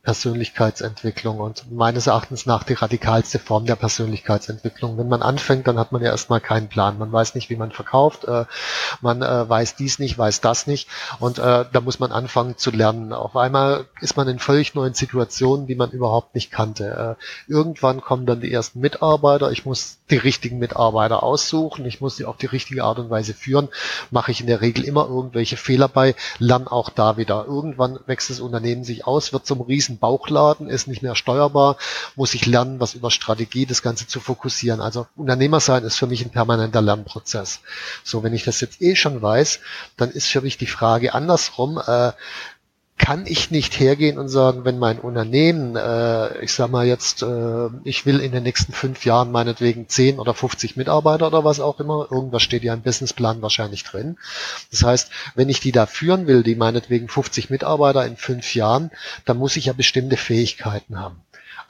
Persönlichkeitsentwicklung 0.04 1.40
und 1.40 1.72
meines 1.72 2.08
Erachtens 2.08 2.46
nach 2.46 2.64
die 2.64 2.74
radikalste 2.74 3.40
Form 3.40 3.66
der 3.66 3.76
Persönlichkeitsentwicklung. 3.76 4.98
Wenn 4.98 5.10
man 5.10 5.22
anfängt, 5.22 5.68
dann 5.68 5.78
hat 5.78 5.92
man 5.92 6.02
ja 6.02 6.10
erstmal 6.10 6.42
keinen 6.42 6.70
Plan. 6.70 6.98
Man 6.98 7.12
weiß 7.12 7.36
nicht, 7.36 7.50
wie 7.50 7.56
man 7.56 7.72
verkauft, 7.72 8.26
äh, 8.26 8.46
man 9.02 9.22
äh, 9.22 9.50
weiß 9.50 9.76
dies 9.76 10.00
nicht, 10.00 10.18
weiß 10.18 10.42
das 10.42 10.68
nicht 10.68 10.88
und 11.20 11.40
äh, 11.40 11.66
da 11.72 11.82
muss 11.82 12.00
man 12.00 12.12
anfangen 12.12 12.58
zu 12.58 12.72
lernen. 12.72 13.14
Auf 13.14 13.36
einmal 13.36 13.86
ist 14.02 14.18
man 14.18 14.28
in 14.28 14.40
völlig 14.40 14.76
neuen 14.76 14.94
Situationen, 14.94 15.68
die 15.68 15.76
man 15.76 15.92
überhaupt 15.92 16.36
nicht 16.36 16.52
kannte. 16.52 17.18
Äh, 17.20 17.52
irgendwann 17.52 18.02
kommen 18.02 18.26
dann 18.26 18.42
die 18.42 18.52
ersten 18.52 18.80
Mitarbeiter. 18.80 19.52
Ich 19.52 19.66
muss 19.66 19.98
die 20.10 20.18
richtigen 20.18 20.60
Mitarbeiter 20.60 21.24
aussuchen. 21.24 21.86
Ich 21.86 22.02
muss 22.02 22.16
sie 22.16 22.26
auf 22.26 22.38
die 22.38 22.46
richtige 22.46 22.84
Art 22.84 23.00
und 23.00 23.10
Weise 23.10 23.34
führen. 23.34 23.70
Mache 24.12 24.32
ich 24.32 24.42
in 24.42 24.48
der 24.48 24.62
Regel 24.62 24.84
immer 24.84 25.08
irgendwelche 25.08 25.58
Fehler 25.58 25.88
bei, 25.88 26.16
lerne 26.38 26.72
auch 26.72 26.90
da 26.90 27.18
wieder. 27.18 27.46
Irgendwann 27.46 28.00
wächst 28.06 28.30
das 28.30 28.40
Unternehmen 28.40 28.84
sich 28.84 29.06
aus, 29.06 29.34
wird 29.34 29.46
zum 29.46 29.62
Riesen 29.62 29.89
Bauchladen, 29.98 30.70
ist 30.70 30.88
nicht 30.88 31.02
mehr 31.02 31.16
steuerbar, 31.16 31.78
muss 32.16 32.34
ich 32.34 32.46
lernen, 32.46 32.80
was 32.80 32.94
über 32.94 33.12
Strategie 33.12 33.66
das 33.66 33.82
Ganze 33.82 34.08
zu 34.08 34.20
fokussieren. 34.20 34.82
Also 34.82 35.08
Unternehmer 35.16 35.60
sein 35.60 35.84
ist 35.84 35.98
für 35.98 36.08
mich 36.08 36.24
ein 36.24 36.32
permanenter 36.32 36.82
Lernprozess. 36.82 37.60
So, 38.04 38.24
wenn 38.24 38.34
ich 38.34 38.44
das 38.44 38.62
jetzt 38.62 38.82
eh 38.82 38.96
schon 38.96 39.22
weiß, 39.22 39.60
dann 39.98 40.12
ist 40.12 40.28
für 40.28 40.42
mich 40.42 40.58
die 40.58 40.68
Frage 40.68 41.14
andersrum, 41.14 41.82
äh, 41.86 42.12
kann 43.00 43.26
ich 43.26 43.50
nicht 43.50 43.80
hergehen 43.80 44.20
und 44.20 44.28
sagen, 44.28 44.66
wenn 44.66 44.78
mein 44.78 45.00
Unternehmen, 45.00 45.76
äh, 45.76 46.38
ich 46.44 46.54
sag 46.54 46.70
mal 46.70 46.86
jetzt, 46.86 47.24
äh, 47.24 47.70
ich 47.84 48.06
will 48.06 48.20
in 48.20 48.34
den 48.34 48.44
nächsten 48.44 48.74
fünf 48.74 49.06
Jahren 49.06 49.32
meinetwegen 49.32 49.88
10 49.88 50.20
oder 50.20 50.36
50 50.36 50.76
Mitarbeiter 50.76 51.26
oder 51.28 51.44
was 51.44 51.60
auch 51.62 51.80
immer, 51.80 52.08
irgendwas 52.12 52.44
steht 52.44 52.64
ja 52.64 52.74
im 52.74 52.82
Businessplan 52.82 53.42
wahrscheinlich 53.42 53.84
drin. 53.86 54.18
Das 54.70 54.84
heißt, 54.84 55.12
wenn 55.34 55.50
ich 55.50 55.62
die 55.62 55.72
da 55.72 55.86
führen 55.86 56.28
will, 56.28 56.44
die 56.44 56.56
meinetwegen 56.56 57.08
50 57.08 57.50
Mitarbeiter 57.50 58.06
in 58.06 58.18
fünf 58.18 58.54
Jahren, 58.54 58.92
dann 59.26 59.38
muss 59.38 59.56
ich 59.56 59.66
ja 59.66 59.74
bestimmte 59.74 60.18
Fähigkeiten 60.18 61.00
haben. 61.00 61.22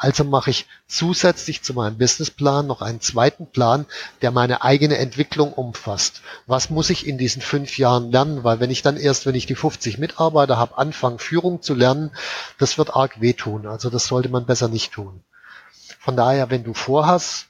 Also 0.01 0.23
mache 0.23 0.49
ich 0.49 0.65
zusätzlich 0.87 1.61
zu 1.61 1.73
meinem 1.73 1.97
Businessplan 1.97 2.65
noch 2.65 2.81
einen 2.81 3.01
zweiten 3.01 3.47
Plan, 3.47 3.85
der 4.21 4.31
meine 4.31 4.61
eigene 4.61 4.97
Entwicklung 4.97 5.51
umfasst. 5.51 6.21
Was 6.47 6.69
muss 6.69 6.89
ich 6.89 7.05
in 7.05 7.17
diesen 7.17 7.41
fünf 7.41 7.77
Jahren 7.77 8.09
lernen? 8.09 8.45
Weil 8.45 8.61
wenn 8.61 8.71
ich 8.71 8.81
dann 8.81 8.95
erst, 8.95 9.25
wenn 9.25 9.35
ich 9.35 9.45
die 9.45 9.55
50 9.55 9.97
Mitarbeiter 9.97 10.55
habe, 10.55 10.77
anfange, 10.77 11.19
Führung 11.19 11.61
zu 11.61 11.73
lernen, 11.73 12.11
das 12.57 12.77
wird 12.77 12.95
arg 12.95 13.19
wehtun. 13.19 13.67
Also 13.67 13.89
das 13.89 14.07
sollte 14.07 14.29
man 14.29 14.45
besser 14.45 14.69
nicht 14.69 14.93
tun. 14.93 15.21
Von 15.99 16.15
daher, 16.15 16.49
wenn 16.49 16.63
du 16.63 16.73
vorhast, 16.73 17.48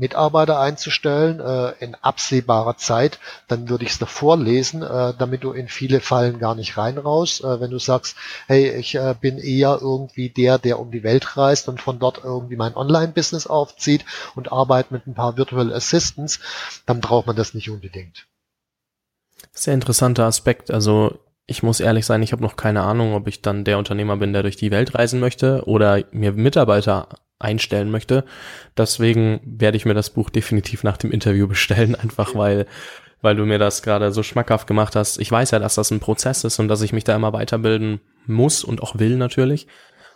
Mitarbeiter 0.00 0.58
einzustellen 0.58 1.40
äh, 1.40 1.72
in 1.78 1.94
absehbarer 1.94 2.76
Zeit, 2.78 3.20
dann 3.48 3.68
würde 3.68 3.84
ich 3.84 3.92
es 3.92 3.98
davor 3.98 4.38
lesen, 4.38 4.82
äh, 4.82 5.12
damit 5.16 5.44
du 5.44 5.52
in 5.52 5.68
viele 5.68 6.00
Fallen 6.00 6.38
gar 6.38 6.54
nicht 6.54 6.78
reinraus. 6.78 7.40
Äh, 7.40 7.60
wenn 7.60 7.70
du 7.70 7.78
sagst, 7.78 8.16
hey, 8.46 8.70
ich 8.70 8.94
äh, 8.94 9.14
bin 9.20 9.38
eher 9.38 9.78
irgendwie 9.80 10.30
der, 10.30 10.58
der 10.58 10.80
um 10.80 10.90
die 10.90 11.04
Welt 11.04 11.36
reist 11.36 11.68
und 11.68 11.82
von 11.82 11.98
dort 11.98 12.22
irgendwie 12.24 12.56
mein 12.56 12.74
Online-Business 12.74 13.46
aufzieht 13.46 14.04
und 14.34 14.50
arbeitet 14.50 14.90
mit 14.90 15.06
ein 15.06 15.14
paar 15.14 15.36
Virtual 15.36 15.72
Assistants, 15.72 16.40
dann 16.86 17.00
braucht 17.00 17.26
man 17.26 17.36
das 17.36 17.52
nicht 17.52 17.68
unbedingt. 17.68 18.26
Sehr 19.52 19.74
interessanter 19.74 20.24
Aspekt. 20.24 20.70
Also 20.70 21.18
ich 21.46 21.62
muss 21.62 21.80
ehrlich 21.80 22.06
sein, 22.06 22.22
ich 22.22 22.32
habe 22.32 22.42
noch 22.42 22.56
keine 22.56 22.82
Ahnung, 22.82 23.14
ob 23.14 23.26
ich 23.28 23.42
dann 23.42 23.64
der 23.64 23.76
Unternehmer 23.76 24.16
bin, 24.16 24.32
der 24.32 24.42
durch 24.42 24.56
die 24.56 24.70
Welt 24.70 24.94
reisen 24.94 25.20
möchte 25.20 25.64
oder 25.66 26.04
mir 26.10 26.32
Mitarbeiter 26.32 27.08
einstellen 27.40 27.90
möchte. 27.90 28.24
Deswegen 28.76 29.40
werde 29.44 29.76
ich 29.76 29.86
mir 29.86 29.94
das 29.94 30.10
Buch 30.10 30.30
definitiv 30.30 30.84
nach 30.84 30.96
dem 30.96 31.10
Interview 31.10 31.48
bestellen, 31.48 31.94
einfach 31.94 32.34
weil 32.34 32.66
weil 33.22 33.36
du 33.36 33.44
mir 33.44 33.58
das 33.58 33.82
gerade 33.82 34.12
so 34.12 34.22
schmackhaft 34.22 34.66
gemacht 34.66 34.96
hast. 34.96 35.20
Ich 35.20 35.30
weiß 35.30 35.50
ja, 35.50 35.58
dass 35.58 35.74
das 35.74 35.90
ein 35.90 36.00
Prozess 36.00 36.42
ist 36.44 36.58
und 36.58 36.68
dass 36.68 36.80
ich 36.80 36.94
mich 36.94 37.04
da 37.04 37.14
immer 37.14 37.34
weiterbilden 37.34 38.00
muss 38.26 38.64
und 38.64 38.82
auch 38.82 38.98
will 38.98 39.16
natürlich. 39.16 39.66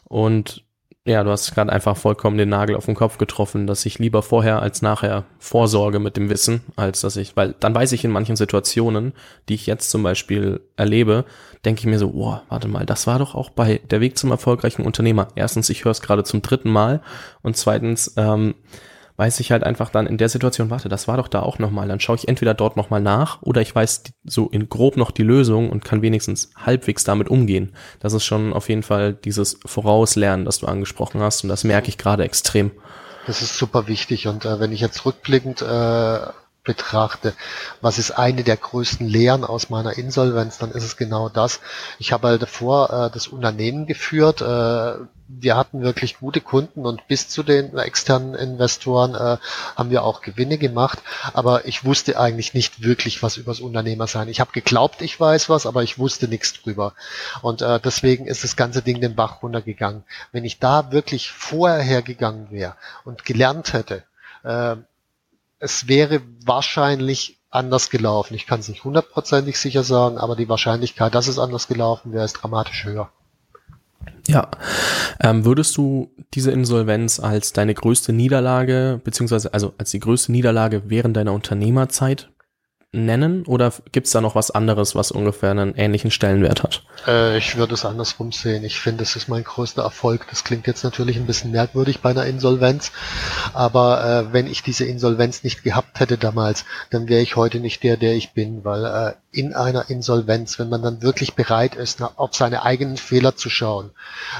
Und 0.04 0.63
ja, 1.06 1.22
du 1.22 1.30
hast 1.30 1.54
gerade 1.54 1.70
einfach 1.70 1.98
vollkommen 1.98 2.38
den 2.38 2.48
Nagel 2.48 2.76
auf 2.76 2.86
den 2.86 2.94
Kopf 2.94 3.18
getroffen, 3.18 3.66
dass 3.66 3.84
ich 3.84 3.98
lieber 3.98 4.22
vorher 4.22 4.62
als 4.62 4.80
nachher 4.80 5.24
vorsorge 5.38 5.98
mit 5.98 6.16
dem 6.16 6.30
Wissen, 6.30 6.62
als 6.76 7.02
dass 7.02 7.16
ich, 7.16 7.36
weil 7.36 7.54
dann 7.60 7.74
weiß 7.74 7.92
ich 7.92 8.04
in 8.04 8.10
manchen 8.10 8.36
Situationen, 8.36 9.12
die 9.50 9.54
ich 9.54 9.66
jetzt 9.66 9.90
zum 9.90 10.02
Beispiel 10.02 10.62
erlebe, 10.76 11.26
denke 11.66 11.80
ich 11.80 11.86
mir 11.86 11.98
so, 11.98 12.10
boah, 12.10 12.42
warte 12.48 12.68
mal, 12.68 12.86
das 12.86 13.06
war 13.06 13.18
doch 13.18 13.34
auch 13.34 13.50
bei 13.50 13.82
der 13.90 14.00
Weg 14.00 14.16
zum 14.16 14.30
erfolgreichen 14.30 14.82
Unternehmer. 14.82 15.28
Erstens, 15.34 15.68
ich 15.68 15.84
höre 15.84 15.92
es 15.92 16.00
gerade 16.00 16.24
zum 16.24 16.40
dritten 16.40 16.70
Mal 16.70 17.02
und 17.42 17.58
zweitens, 17.58 18.14
ähm, 18.16 18.54
weiß 19.16 19.38
ich 19.40 19.52
halt 19.52 19.62
einfach 19.62 19.90
dann 19.90 20.06
in 20.06 20.18
der 20.18 20.28
Situation, 20.28 20.70
warte, 20.70 20.88
das 20.88 21.06
war 21.06 21.16
doch 21.16 21.28
da 21.28 21.40
auch 21.40 21.58
nochmal. 21.58 21.86
Dann 21.86 22.00
schaue 22.00 22.16
ich 22.16 22.28
entweder 22.28 22.54
dort 22.54 22.76
nochmal 22.76 23.00
nach 23.00 23.42
oder 23.42 23.60
ich 23.60 23.74
weiß 23.74 24.02
so 24.24 24.48
in 24.48 24.68
grob 24.68 24.96
noch 24.96 25.10
die 25.10 25.22
Lösung 25.22 25.70
und 25.70 25.84
kann 25.84 26.02
wenigstens 26.02 26.50
halbwegs 26.56 27.04
damit 27.04 27.28
umgehen. 27.28 27.72
Das 28.00 28.12
ist 28.12 28.24
schon 28.24 28.52
auf 28.52 28.68
jeden 28.68 28.82
Fall 28.82 29.14
dieses 29.14 29.58
Vorauslernen, 29.64 30.44
das 30.44 30.58
du 30.58 30.66
angesprochen 30.66 31.20
hast 31.20 31.44
und 31.44 31.48
das 31.48 31.64
merke 31.64 31.88
ich 31.88 31.98
gerade 31.98 32.24
extrem. 32.24 32.72
Das 33.26 33.40
ist 33.40 33.56
super 33.56 33.86
wichtig 33.86 34.26
und 34.26 34.44
äh, 34.44 34.60
wenn 34.60 34.72
ich 34.72 34.80
jetzt 34.80 35.06
rückblickend 35.06 35.62
äh, 35.62 36.26
betrachte, 36.64 37.34
was 37.80 37.98
ist 37.98 38.10
eine 38.10 38.42
der 38.42 38.56
größten 38.56 39.06
Lehren 39.06 39.44
aus 39.44 39.70
meiner 39.70 39.96
Insolvenz, 39.96 40.58
dann 40.58 40.72
ist 40.72 40.84
es 40.84 40.96
genau 40.96 41.28
das. 41.28 41.60
Ich 41.98 42.12
habe 42.12 42.28
halt 42.28 42.42
davor 42.42 42.90
äh, 42.90 43.10
das 43.12 43.28
Unternehmen 43.28 43.86
geführt. 43.86 44.40
Äh, 44.40 44.96
wir 45.26 45.56
hatten 45.56 45.82
wirklich 45.82 46.18
gute 46.18 46.40
Kunden 46.40 46.84
und 46.86 47.06
bis 47.08 47.28
zu 47.28 47.42
den 47.42 47.76
externen 47.78 48.34
Investoren 48.34 49.14
äh, 49.14 49.38
haben 49.76 49.90
wir 49.90 50.04
auch 50.04 50.20
Gewinne 50.20 50.58
gemacht. 50.58 51.00
Aber 51.32 51.66
ich 51.66 51.84
wusste 51.84 52.18
eigentlich 52.18 52.54
nicht 52.54 52.82
wirklich 52.82 53.22
was 53.22 53.36
über 53.36 53.52
das 53.52 53.60
Unternehmer 53.60 54.06
sein. 54.06 54.28
Ich 54.28 54.40
habe 54.40 54.52
geglaubt, 54.52 55.02
ich 55.02 55.18
weiß 55.18 55.48
was, 55.48 55.66
aber 55.66 55.82
ich 55.82 55.98
wusste 55.98 56.28
nichts 56.28 56.62
drüber. 56.62 56.94
Und 57.42 57.62
äh, 57.62 57.80
deswegen 57.80 58.26
ist 58.26 58.44
das 58.44 58.56
ganze 58.56 58.82
Ding 58.82 59.00
den 59.00 59.14
Bach 59.14 59.42
runtergegangen. 59.42 60.04
Wenn 60.32 60.44
ich 60.44 60.58
da 60.58 60.92
wirklich 60.92 61.30
vorher 61.30 61.82
hergegangen 61.82 62.50
wäre 62.50 62.76
und 63.04 63.24
gelernt 63.24 63.72
hätte, 63.72 64.04
äh, 64.44 64.76
es 65.64 65.88
wäre 65.88 66.20
wahrscheinlich 66.44 67.38
anders 67.48 67.88
gelaufen. 67.88 68.34
Ich 68.34 68.46
kann 68.46 68.60
es 68.60 68.68
nicht 68.68 68.84
hundertprozentig 68.84 69.58
sicher 69.58 69.82
sagen, 69.82 70.18
aber 70.18 70.36
die 70.36 70.48
Wahrscheinlichkeit, 70.48 71.14
dass 71.14 71.26
es 71.26 71.38
anders 71.38 71.68
gelaufen 71.68 72.12
wäre, 72.12 72.24
ist 72.24 72.34
dramatisch 72.34 72.84
höher. 72.84 73.10
Ja, 74.28 74.50
ähm, 75.20 75.46
würdest 75.46 75.76
du 75.76 76.10
diese 76.34 76.50
Insolvenz 76.50 77.18
als 77.18 77.54
deine 77.54 77.72
größte 77.72 78.12
Niederlage, 78.12 79.00
beziehungsweise 79.02 79.54
also 79.54 79.72
als 79.78 79.90
die 79.90 80.00
größte 80.00 80.32
Niederlage 80.32 80.82
während 80.86 81.16
deiner 81.16 81.32
Unternehmerzeit 81.32 82.28
nennen 82.94 83.44
oder 83.46 83.72
gibt's 83.92 84.12
da 84.12 84.20
noch 84.20 84.34
was 84.34 84.50
anderes, 84.50 84.94
was 84.94 85.10
ungefähr 85.10 85.50
einen 85.50 85.74
ähnlichen 85.74 86.10
Stellenwert 86.10 86.62
hat? 86.62 86.82
Äh, 87.06 87.38
ich 87.38 87.56
würde 87.56 87.74
es 87.74 87.84
andersrum 87.84 88.32
sehen. 88.32 88.64
Ich 88.64 88.78
finde, 88.78 89.02
es 89.02 89.16
ist 89.16 89.28
mein 89.28 89.44
größter 89.44 89.82
Erfolg. 89.82 90.26
Das 90.30 90.44
klingt 90.44 90.66
jetzt 90.66 90.84
natürlich 90.84 91.16
ein 91.16 91.26
bisschen 91.26 91.50
merkwürdig 91.50 92.00
bei 92.00 92.10
einer 92.10 92.26
Insolvenz, 92.26 92.92
aber 93.52 94.04
äh, 94.04 94.32
wenn 94.32 94.46
ich 94.46 94.62
diese 94.62 94.84
Insolvenz 94.84 95.44
nicht 95.44 95.62
gehabt 95.62 96.00
hätte 96.00 96.18
damals, 96.18 96.64
dann 96.90 97.08
wäre 97.08 97.22
ich 97.22 97.36
heute 97.36 97.60
nicht 97.60 97.82
der, 97.82 97.96
der 97.96 98.14
ich 98.14 98.32
bin, 98.32 98.64
weil 98.64 98.84
äh, 98.84 99.14
in 99.30 99.54
einer 99.54 99.90
Insolvenz, 99.90 100.58
wenn 100.58 100.68
man 100.68 100.82
dann 100.82 101.02
wirklich 101.02 101.34
bereit 101.34 101.74
ist, 101.74 102.00
auf 102.02 102.34
seine 102.34 102.62
eigenen 102.62 102.96
Fehler 102.96 103.36
zu 103.36 103.50
schauen, 103.50 103.90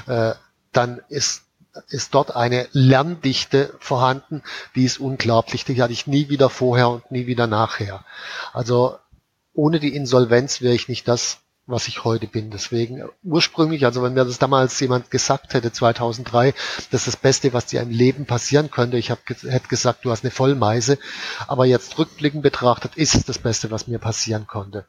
äh, 0.07 0.33
dann 0.71 1.01
ist 1.09 1.44
ist 1.89 2.13
dort 2.13 2.35
eine 2.35 2.67
Lerndichte 2.71 3.73
vorhanden, 3.79 4.43
die 4.75 4.85
ist 4.85 4.99
unglaublich. 4.99 5.65
Die 5.65 5.81
hatte 5.81 5.93
ich 5.93 6.07
nie 6.07 6.29
wieder 6.29 6.49
vorher 6.49 6.89
und 6.89 7.11
nie 7.11 7.27
wieder 7.27 7.47
nachher. 7.47 8.05
Also 8.53 8.97
ohne 9.53 9.79
die 9.79 9.95
Insolvenz 9.95 10.61
wäre 10.61 10.75
ich 10.75 10.87
nicht 10.87 11.07
das, 11.07 11.39
was 11.67 11.87
ich 11.87 12.03
heute 12.03 12.27
bin. 12.27 12.51
Deswegen 12.51 13.03
ursprünglich, 13.23 13.85
also 13.85 14.03
wenn 14.03 14.13
mir 14.13 14.25
das 14.25 14.37
damals 14.37 14.79
jemand 14.79 15.09
gesagt 15.09 15.53
hätte, 15.53 15.71
2003, 15.71 16.53
das 16.91 17.01
ist 17.01 17.07
das 17.07 17.17
Beste, 17.17 17.53
was 17.53 17.65
dir 17.65 17.81
im 17.81 17.89
Leben 17.89 18.25
passieren 18.25 18.69
könnte, 18.69 18.97
ich 18.97 19.09
hab, 19.11 19.19
hätte 19.27 19.67
gesagt, 19.67 20.05
du 20.05 20.11
hast 20.11 20.23
eine 20.23 20.31
Vollmeise, 20.31 20.99
aber 21.47 21.65
jetzt 21.65 21.97
rückblickend 21.97 22.43
betrachtet, 22.43 22.95
ist 22.95 23.15
es 23.15 23.25
das 23.25 23.39
Beste, 23.39 23.71
was 23.71 23.87
mir 23.87 23.99
passieren 23.99 24.45
konnte. 24.45 24.85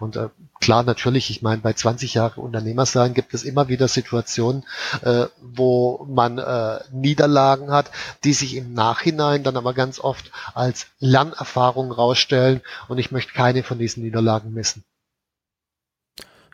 Und 0.00 0.16
äh, 0.16 0.28
klar, 0.60 0.82
natürlich, 0.82 1.30
ich 1.30 1.42
meine, 1.42 1.62
bei 1.62 1.72
20 1.72 2.14
Jahren 2.14 2.40
Unternehmer 2.40 2.86
sein 2.86 3.14
gibt 3.14 3.34
es 3.34 3.44
immer 3.44 3.68
wieder 3.68 3.88
Situationen, 3.88 4.64
äh, 5.02 5.26
wo 5.40 6.06
man 6.08 6.38
äh, 6.38 6.80
Niederlagen 6.92 7.70
hat, 7.70 7.90
die 8.24 8.32
sich 8.32 8.56
im 8.56 8.72
Nachhinein 8.74 9.42
dann 9.42 9.56
aber 9.56 9.74
ganz 9.74 10.00
oft 10.00 10.30
als 10.54 10.86
Lernerfahrung 10.98 11.92
rausstellen. 11.92 12.60
Und 12.88 12.98
ich 12.98 13.10
möchte 13.10 13.32
keine 13.32 13.62
von 13.62 13.78
diesen 13.78 14.02
Niederlagen 14.02 14.52
missen. 14.52 14.84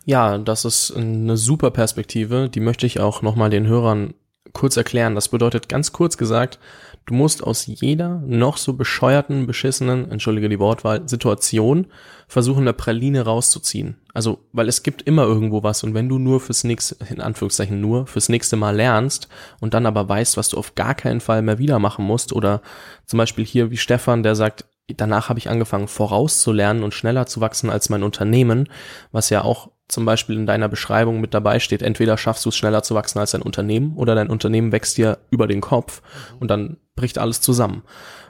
Ja, 0.05 0.37
das 0.37 0.65
ist 0.65 0.95
eine 0.95 1.37
super 1.37 1.71
Perspektive. 1.71 2.51
Die 2.51 2.61
möchte 2.61 2.87
ich 2.87 3.01
auch 3.01 3.23
nochmal 3.23 3.51
den 3.51 3.67
Hörern 3.67 4.15
kurz 4.53 4.77
erklären. 4.77 5.15
Das 5.15 5.29
bedeutet 5.29 5.69
ganz 5.69 5.93
kurz 5.93 6.19
gesagt, 6.19 6.59
du 7.07 7.15
musst 7.15 7.43
aus 7.43 7.67
jeder 7.67 8.23
noch 8.27 8.57
so 8.57 8.73
bescheuerten, 8.73 9.47
beschissenen, 9.47 10.11
entschuldige 10.11 10.49
die 10.49 10.59
Wortwahl, 10.59 11.09
Situation 11.09 11.87
versuchen, 12.29 12.63
eine 12.63 12.73
Praline 12.73 13.23
rauszuziehen. 13.23 13.97
Also, 14.15 14.39
weil 14.53 14.69
es 14.69 14.83
gibt 14.83 15.03
immer 15.03 15.25
irgendwo 15.25 15.63
was 15.63 15.83
und 15.85 15.95
wenn 15.95 16.09
du 16.09 16.19
nur 16.19 16.41
fürs 16.41 16.65
nächste, 16.65 16.97
in 17.11 17.21
Anführungszeichen 17.21 17.81
nur, 17.81 18.07
fürs 18.07 18.29
nächste 18.29 18.57
Mal 18.57 18.77
lernst 18.77 19.29
und 19.61 19.75
dann 19.75 19.87
aber 19.87 20.09
weißt, 20.09 20.37
was 20.37 20.49
du 20.49 20.57
auf 20.57 20.75
gar 20.75 20.95
keinen 20.95 21.21
Fall 21.21 21.43
mehr 21.43 21.59
wieder 21.59 21.79
machen 21.79 22.05
musst 22.05 22.33
oder 22.33 22.63
zum 23.07 23.19
Beispiel 23.19 23.45
hier 23.45 23.71
wie 23.71 23.77
Stefan, 23.77 24.23
der 24.23 24.35
sagt, 24.35 24.65
danach 24.89 25.29
habe 25.29 25.39
ich 25.39 25.49
angefangen 25.49 25.89
vorauszulernen 25.89 26.83
und 26.83 26.95
schneller 26.95 27.27
zu 27.27 27.41
wachsen 27.41 27.71
als 27.71 27.89
mein 27.89 28.03
Unternehmen, 28.03 28.69
was 29.13 29.31
ja 29.31 29.43
auch 29.43 29.71
zum 29.89 30.05
Beispiel 30.05 30.37
in 30.37 30.47
deiner 30.47 30.69
Beschreibung 30.69 31.21
mit 31.21 31.35
dabei 31.35 31.61
steht, 31.61 31.83
entweder 31.83 32.17
schaffst 32.17 32.45
du 32.45 32.49
es 32.49 32.57
schneller 32.57 32.83
zu 32.83 32.95
wachsen 32.95 33.19
als 33.19 33.33
dein 33.33 33.43
Unternehmen 33.43 33.97
oder 33.97 34.15
dein 34.15 34.31
Unternehmen 34.31 34.73
wächst 34.73 34.97
dir 34.97 35.19
über 35.31 35.47
den 35.47 35.61
Kopf 35.61 36.03
und 36.41 36.49
dann 36.51 36.79
bricht 36.97 37.19
alles 37.19 37.41
zusammen. 37.41 37.83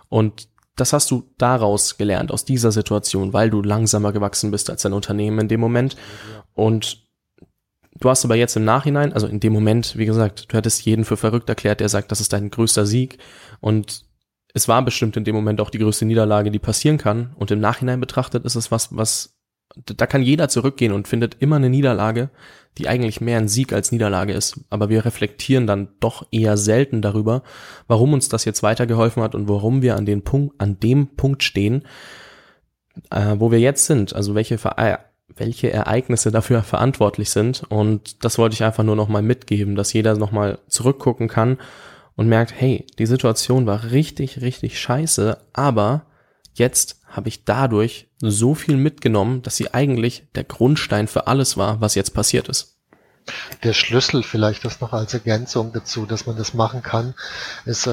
Und 0.08 0.48
das 0.76 0.92
hast 0.92 1.10
du 1.10 1.30
daraus 1.38 1.96
gelernt, 1.96 2.32
aus 2.32 2.44
dieser 2.44 2.72
Situation, 2.72 3.32
weil 3.32 3.50
du 3.50 3.62
langsamer 3.62 4.12
gewachsen 4.12 4.50
bist 4.50 4.70
als 4.70 4.82
dein 4.82 4.92
Unternehmen 4.92 5.38
in 5.40 5.48
dem 5.48 5.60
Moment. 5.60 5.96
Und 6.52 7.06
du 8.00 8.10
hast 8.10 8.24
aber 8.24 8.34
jetzt 8.34 8.56
im 8.56 8.64
Nachhinein, 8.64 9.12
also 9.12 9.28
in 9.28 9.38
dem 9.38 9.52
Moment, 9.52 9.96
wie 9.96 10.06
gesagt, 10.06 10.52
du 10.52 10.56
hättest 10.56 10.84
jeden 10.84 11.04
für 11.04 11.16
verrückt 11.16 11.48
erklärt, 11.48 11.78
der 11.78 11.88
sagt, 11.88 12.10
das 12.10 12.20
ist 12.20 12.32
dein 12.32 12.50
größter 12.50 12.86
Sieg. 12.86 13.18
Und 13.60 14.04
es 14.52 14.66
war 14.66 14.84
bestimmt 14.84 15.16
in 15.16 15.24
dem 15.24 15.34
Moment 15.34 15.60
auch 15.60 15.70
die 15.70 15.78
größte 15.78 16.04
Niederlage, 16.06 16.50
die 16.50 16.58
passieren 16.58 16.98
kann. 16.98 17.34
Und 17.36 17.52
im 17.52 17.60
Nachhinein 17.60 18.00
betrachtet 18.00 18.44
ist 18.44 18.56
es 18.56 18.72
was, 18.72 18.96
was 18.96 19.33
da 19.76 20.06
kann 20.06 20.22
jeder 20.22 20.48
zurückgehen 20.48 20.92
und 20.92 21.08
findet 21.08 21.36
immer 21.40 21.56
eine 21.56 21.70
Niederlage, 21.70 22.30
die 22.78 22.88
eigentlich 22.88 23.20
mehr 23.20 23.38
ein 23.38 23.48
Sieg 23.48 23.72
als 23.72 23.92
Niederlage 23.92 24.32
ist. 24.32 24.60
Aber 24.70 24.88
wir 24.88 25.04
reflektieren 25.04 25.66
dann 25.66 25.88
doch 26.00 26.26
eher 26.30 26.56
selten 26.56 27.02
darüber, 27.02 27.42
warum 27.86 28.12
uns 28.12 28.28
das 28.28 28.44
jetzt 28.44 28.62
weitergeholfen 28.62 29.22
hat 29.22 29.34
und 29.34 29.48
warum 29.48 29.82
wir 29.82 29.96
an 29.96 30.06
den 30.06 30.22
Punkt, 30.22 30.60
an 30.60 30.78
dem 30.80 31.08
Punkt 31.16 31.42
stehen, 31.42 31.84
äh, 33.10 33.36
wo 33.38 33.50
wir 33.50 33.60
jetzt 33.60 33.86
sind. 33.86 34.14
Also 34.14 34.34
welche, 34.34 34.58
Ver 34.58 35.00
welche 35.36 35.72
Ereignisse 35.72 36.30
dafür 36.30 36.62
verantwortlich 36.64 37.30
sind. 37.30 37.64
Und 37.68 38.24
das 38.24 38.38
wollte 38.38 38.54
ich 38.54 38.64
einfach 38.64 38.84
nur 38.84 38.96
nochmal 38.96 39.22
mitgeben, 39.22 39.74
dass 39.76 39.92
jeder 39.92 40.16
nochmal 40.16 40.58
zurückgucken 40.68 41.28
kann 41.28 41.58
und 42.16 42.28
merkt, 42.28 42.52
hey, 42.56 42.86
die 42.98 43.06
Situation 43.06 43.66
war 43.66 43.90
richtig, 43.90 44.40
richtig 44.40 44.78
scheiße, 44.78 45.38
aber 45.52 46.06
jetzt 46.54 47.00
habe 47.14 47.28
ich 47.28 47.44
dadurch 47.44 48.08
so 48.20 48.54
viel 48.54 48.76
mitgenommen, 48.76 49.42
dass 49.42 49.56
sie 49.56 49.72
eigentlich 49.72 50.26
der 50.34 50.44
Grundstein 50.44 51.08
für 51.08 51.26
alles 51.26 51.56
war, 51.56 51.80
was 51.80 51.94
jetzt 51.94 52.12
passiert 52.12 52.48
ist. 52.48 52.74
Der 53.62 53.72
Schlüssel 53.72 54.22
vielleicht 54.22 54.66
das 54.66 54.82
noch 54.82 54.92
als 54.92 55.14
Ergänzung 55.14 55.72
dazu, 55.72 56.04
dass 56.04 56.26
man 56.26 56.36
das 56.36 56.52
machen 56.52 56.82
kann, 56.82 57.14
ist 57.64 57.86
äh, 57.86 57.90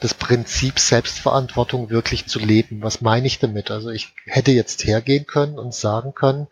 das 0.00 0.14
Prinzip 0.18 0.78
Selbstverantwortung 0.78 1.88
wirklich 1.88 2.26
zu 2.26 2.38
leben. 2.38 2.82
Was 2.82 3.00
meine 3.00 3.26
ich 3.26 3.38
damit? 3.38 3.70
Also 3.70 3.88
ich 3.88 4.12
hätte 4.26 4.50
jetzt 4.50 4.84
hergehen 4.84 5.26
können 5.26 5.58
und 5.58 5.72
sagen 5.72 6.12
können, 6.14 6.48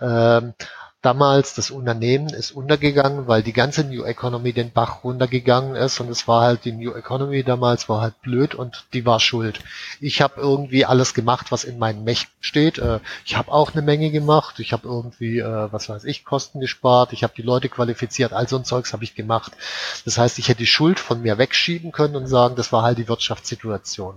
ähm, 0.00 0.54
damals, 1.02 1.54
das 1.54 1.70
Unternehmen 1.70 2.28
ist 2.28 2.50
untergegangen, 2.50 3.28
weil 3.28 3.42
die 3.42 3.52
ganze 3.52 3.84
New 3.84 4.02
Economy 4.02 4.52
den 4.52 4.72
Bach 4.72 5.04
runtergegangen 5.04 5.76
ist 5.76 6.00
und 6.00 6.08
es 6.10 6.26
war 6.26 6.42
halt 6.42 6.64
die 6.64 6.72
New 6.72 6.92
Economy 6.92 7.44
damals 7.44 7.88
war 7.88 8.00
halt 8.00 8.20
blöd 8.20 8.54
und 8.54 8.86
die 8.92 9.06
war 9.06 9.20
schuld. 9.20 9.60
Ich 10.00 10.20
habe 10.20 10.40
irgendwie 10.40 10.84
alles 10.84 11.14
gemacht, 11.14 11.52
was 11.52 11.64
in 11.64 11.78
meinen 11.78 12.02
Mächten 12.02 12.32
steht. 12.40 12.78
Äh, 12.78 12.98
ich 13.24 13.36
habe 13.36 13.52
auch 13.52 13.72
eine 13.72 13.82
Menge 13.82 14.10
gemacht. 14.10 14.58
Ich 14.58 14.72
habe 14.72 14.88
irgendwie, 14.88 15.38
äh, 15.38 15.72
was 15.72 15.88
weiß 15.88 16.04
ich, 16.04 16.24
Kosten 16.24 16.60
gespart. 16.60 17.12
Ich 17.12 17.22
habe 17.22 17.32
die 17.36 17.42
Leute 17.42 17.68
qualifiziert. 17.68 18.32
All 18.32 18.48
so 18.48 18.56
ein 18.56 18.64
Zeugs 18.64 18.92
habe 18.92 19.04
ich 19.04 19.14
gemacht. 19.14 19.52
Das 20.04 20.18
heißt, 20.18 20.38
ich 20.38 20.48
hätte 20.48 20.58
die 20.58 20.66
Schuld 20.66 20.98
von 20.98 21.22
mir 21.22 21.38
wegschieben 21.38 21.92
können 21.92 22.16
und 22.16 22.26
sagen, 22.26 22.56
das 22.56 22.72
war 22.72 22.82
halt 22.82 22.98
die 22.98 23.08
Wirtschaftssituation. 23.08 24.14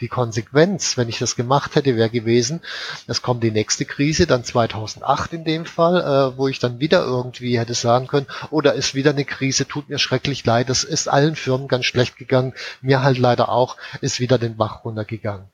Die 0.00 0.08
Konsequenz, 0.08 0.96
wenn 0.98 1.08
ich 1.08 1.18
das 1.18 1.36
gemacht 1.36 1.74
hätte, 1.74 1.96
wäre 1.96 2.10
gewesen, 2.10 2.60
es 3.06 3.22
kommt 3.22 3.42
die 3.42 3.50
nächste 3.50 3.86
Krise, 3.86 4.26
dann 4.26 4.44
2008 4.44 5.32
in 5.32 5.44
dem 5.44 5.64
Fall 5.64 6.02
äh, 6.18 6.36
wo 6.36 6.48
ich 6.48 6.58
dann 6.58 6.80
wieder 6.80 7.04
irgendwie 7.04 7.58
hätte 7.58 7.74
sagen 7.74 8.06
können, 8.06 8.26
oder 8.50 8.74
ist 8.74 8.94
wieder 8.94 9.10
eine 9.10 9.24
Krise, 9.24 9.66
tut 9.66 9.88
mir 9.88 9.98
schrecklich 9.98 10.44
leid, 10.44 10.70
es 10.70 10.84
ist 10.84 11.08
allen 11.08 11.36
Firmen 11.36 11.68
ganz 11.68 11.84
schlecht 11.84 12.16
gegangen, 12.16 12.54
mir 12.80 13.02
halt 13.02 13.18
leider 13.18 13.48
auch, 13.48 13.76
ist 14.00 14.20
wieder 14.20 14.38
den 14.38 14.56
Bach 14.56 14.84
runtergegangen. 14.84 15.46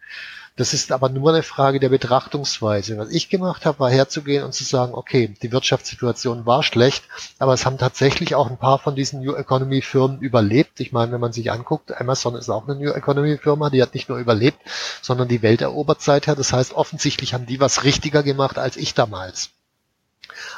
Das 0.57 0.73
ist 0.73 0.93
aber 0.93 1.09
nur 1.09 1.33
eine 1.33 1.43
Frage 1.43 1.81
der 1.81 1.89
Betrachtungsweise. 1.89 2.97
Was 2.97 3.11
ich 3.11 3.29
gemacht 3.29 3.67
habe, 3.67 3.81
war 3.81 3.91
herzugehen 3.91 4.45
und 4.45 4.55
zu 4.55 4.63
sagen, 4.63 4.95
okay, 4.95 5.35
die 5.43 5.51
Wirtschaftssituation 5.51 6.47
war 6.47 6.63
schlecht, 6.63 7.03
aber 7.41 7.55
es 7.55 7.67
haben 7.67 7.77
tatsächlich 7.77 8.37
auch 8.37 8.49
ein 8.49 8.57
paar 8.57 8.79
von 8.79 8.95
diesen 8.95 9.21
New 9.21 9.35
Economy 9.35 9.83
Firmen 9.83 10.21
überlebt. 10.21 10.79
Ich 10.79 10.93
meine, 10.93 11.11
wenn 11.11 11.21
man 11.21 11.33
sich 11.33 11.51
anguckt, 11.51 12.01
Amazon 12.01 12.37
ist 12.37 12.51
auch 12.51 12.69
eine 12.69 12.77
New 12.77 12.93
Economy 12.93 13.37
Firma, 13.37 13.69
die 13.69 13.83
hat 13.83 13.95
nicht 13.95 14.09
nur 14.09 14.19
überlebt, 14.19 14.61
sondern 15.03 15.27
die 15.27 15.43
Welt 15.43 15.61
erobert 15.61 16.03
seither. 16.03 16.37
Das 16.37 16.53
heißt, 16.53 16.75
offensichtlich 16.75 17.35
haben 17.35 17.47
die 17.47 17.59
was 17.59 17.83
richtiger 17.83 18.23
gemacht 18.23 18.57
als 18.57 18.77
ich 18.77 18.95
damals. 18.95 19.51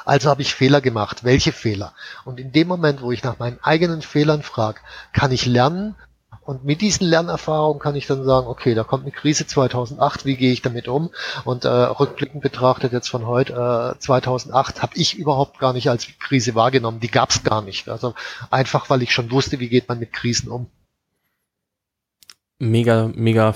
Also 0.05 0.31
habe 0.31 0.43
ich 0.43 0.55
Fehler 0.55 0.81
gemacht. 0.81 1.25
Welche 1.25 1.53
Fehler? 1.53 1.95
Und 2.25 2.41
in 2.41 2.53
dem 2.53 2.69
Moment, 2.69 3.03
wo 3.03 3.13
ich 3.13 3.23
nach 3.23 3.39
meinen 3.39 3.59
eigenen 3.63 4.03
Fehlern 4.03 4.43
frage, 4.43 4.81
kann 5.13 5.33
ich 5.33 5.47
lernen 5.47 5.95
und 6.47 6.65
mit 6.65 6.81
diesen 6.81 7.09
Lernerfahrungen 7.09 7.81
kann 7.81 7.97
ich 7.97 8.07
dann 8.07 8.25
sagen, 8.25 8.47
okay, 8.47 8.75
da 8.75 8.85
kommt 8.85 9.03
eine 9.03 9.11
Krise 9.11 9.49
2008, 9.49 10.25
wie 10.25 10.37
gehe 10.37 10.53
ich 10.53 10.63
damit 10.63 10.87
um? 10.87 11.11
Und 11.45 11.65
äh, 11.65 11.69
rückblickend 11.69 12.41
betrachtet 12.41 12.93
jetzt 12.93 13.09
von 13.09 13.27
heute, 13.27 13.97
äh, 13.97 13.99
2008 13.99 14.81
habe 14.81 14.97
ich 14.97 15.19
überhaupt 15.19 15.59
gar 15.59 15.73
nicht 15.73 15.91
als 15.91 16.07
Krise 16.21 16.55
wahrgenommen. 16.55 17.01
Die 17.01 17.11
gab 17.11 17.31
es 17.31 17.43
gar 17.43 17.63
nicht. 17.63 17.89
Also 17.89 18.15
einfach, 18.51 18.89
weil 18.91 19.03
ich 19.03 19.13
schon 19.13 19.33
wusste, 19.33 19.59
wie 19.59 19.69
geht 19.69 19.89
man 19.89 19.99
mit 19.99 20.13
Krisen 20.13 20.49
um. 20.49 20.71
Mega, 22.59 23.11
mega, 23.15 23.55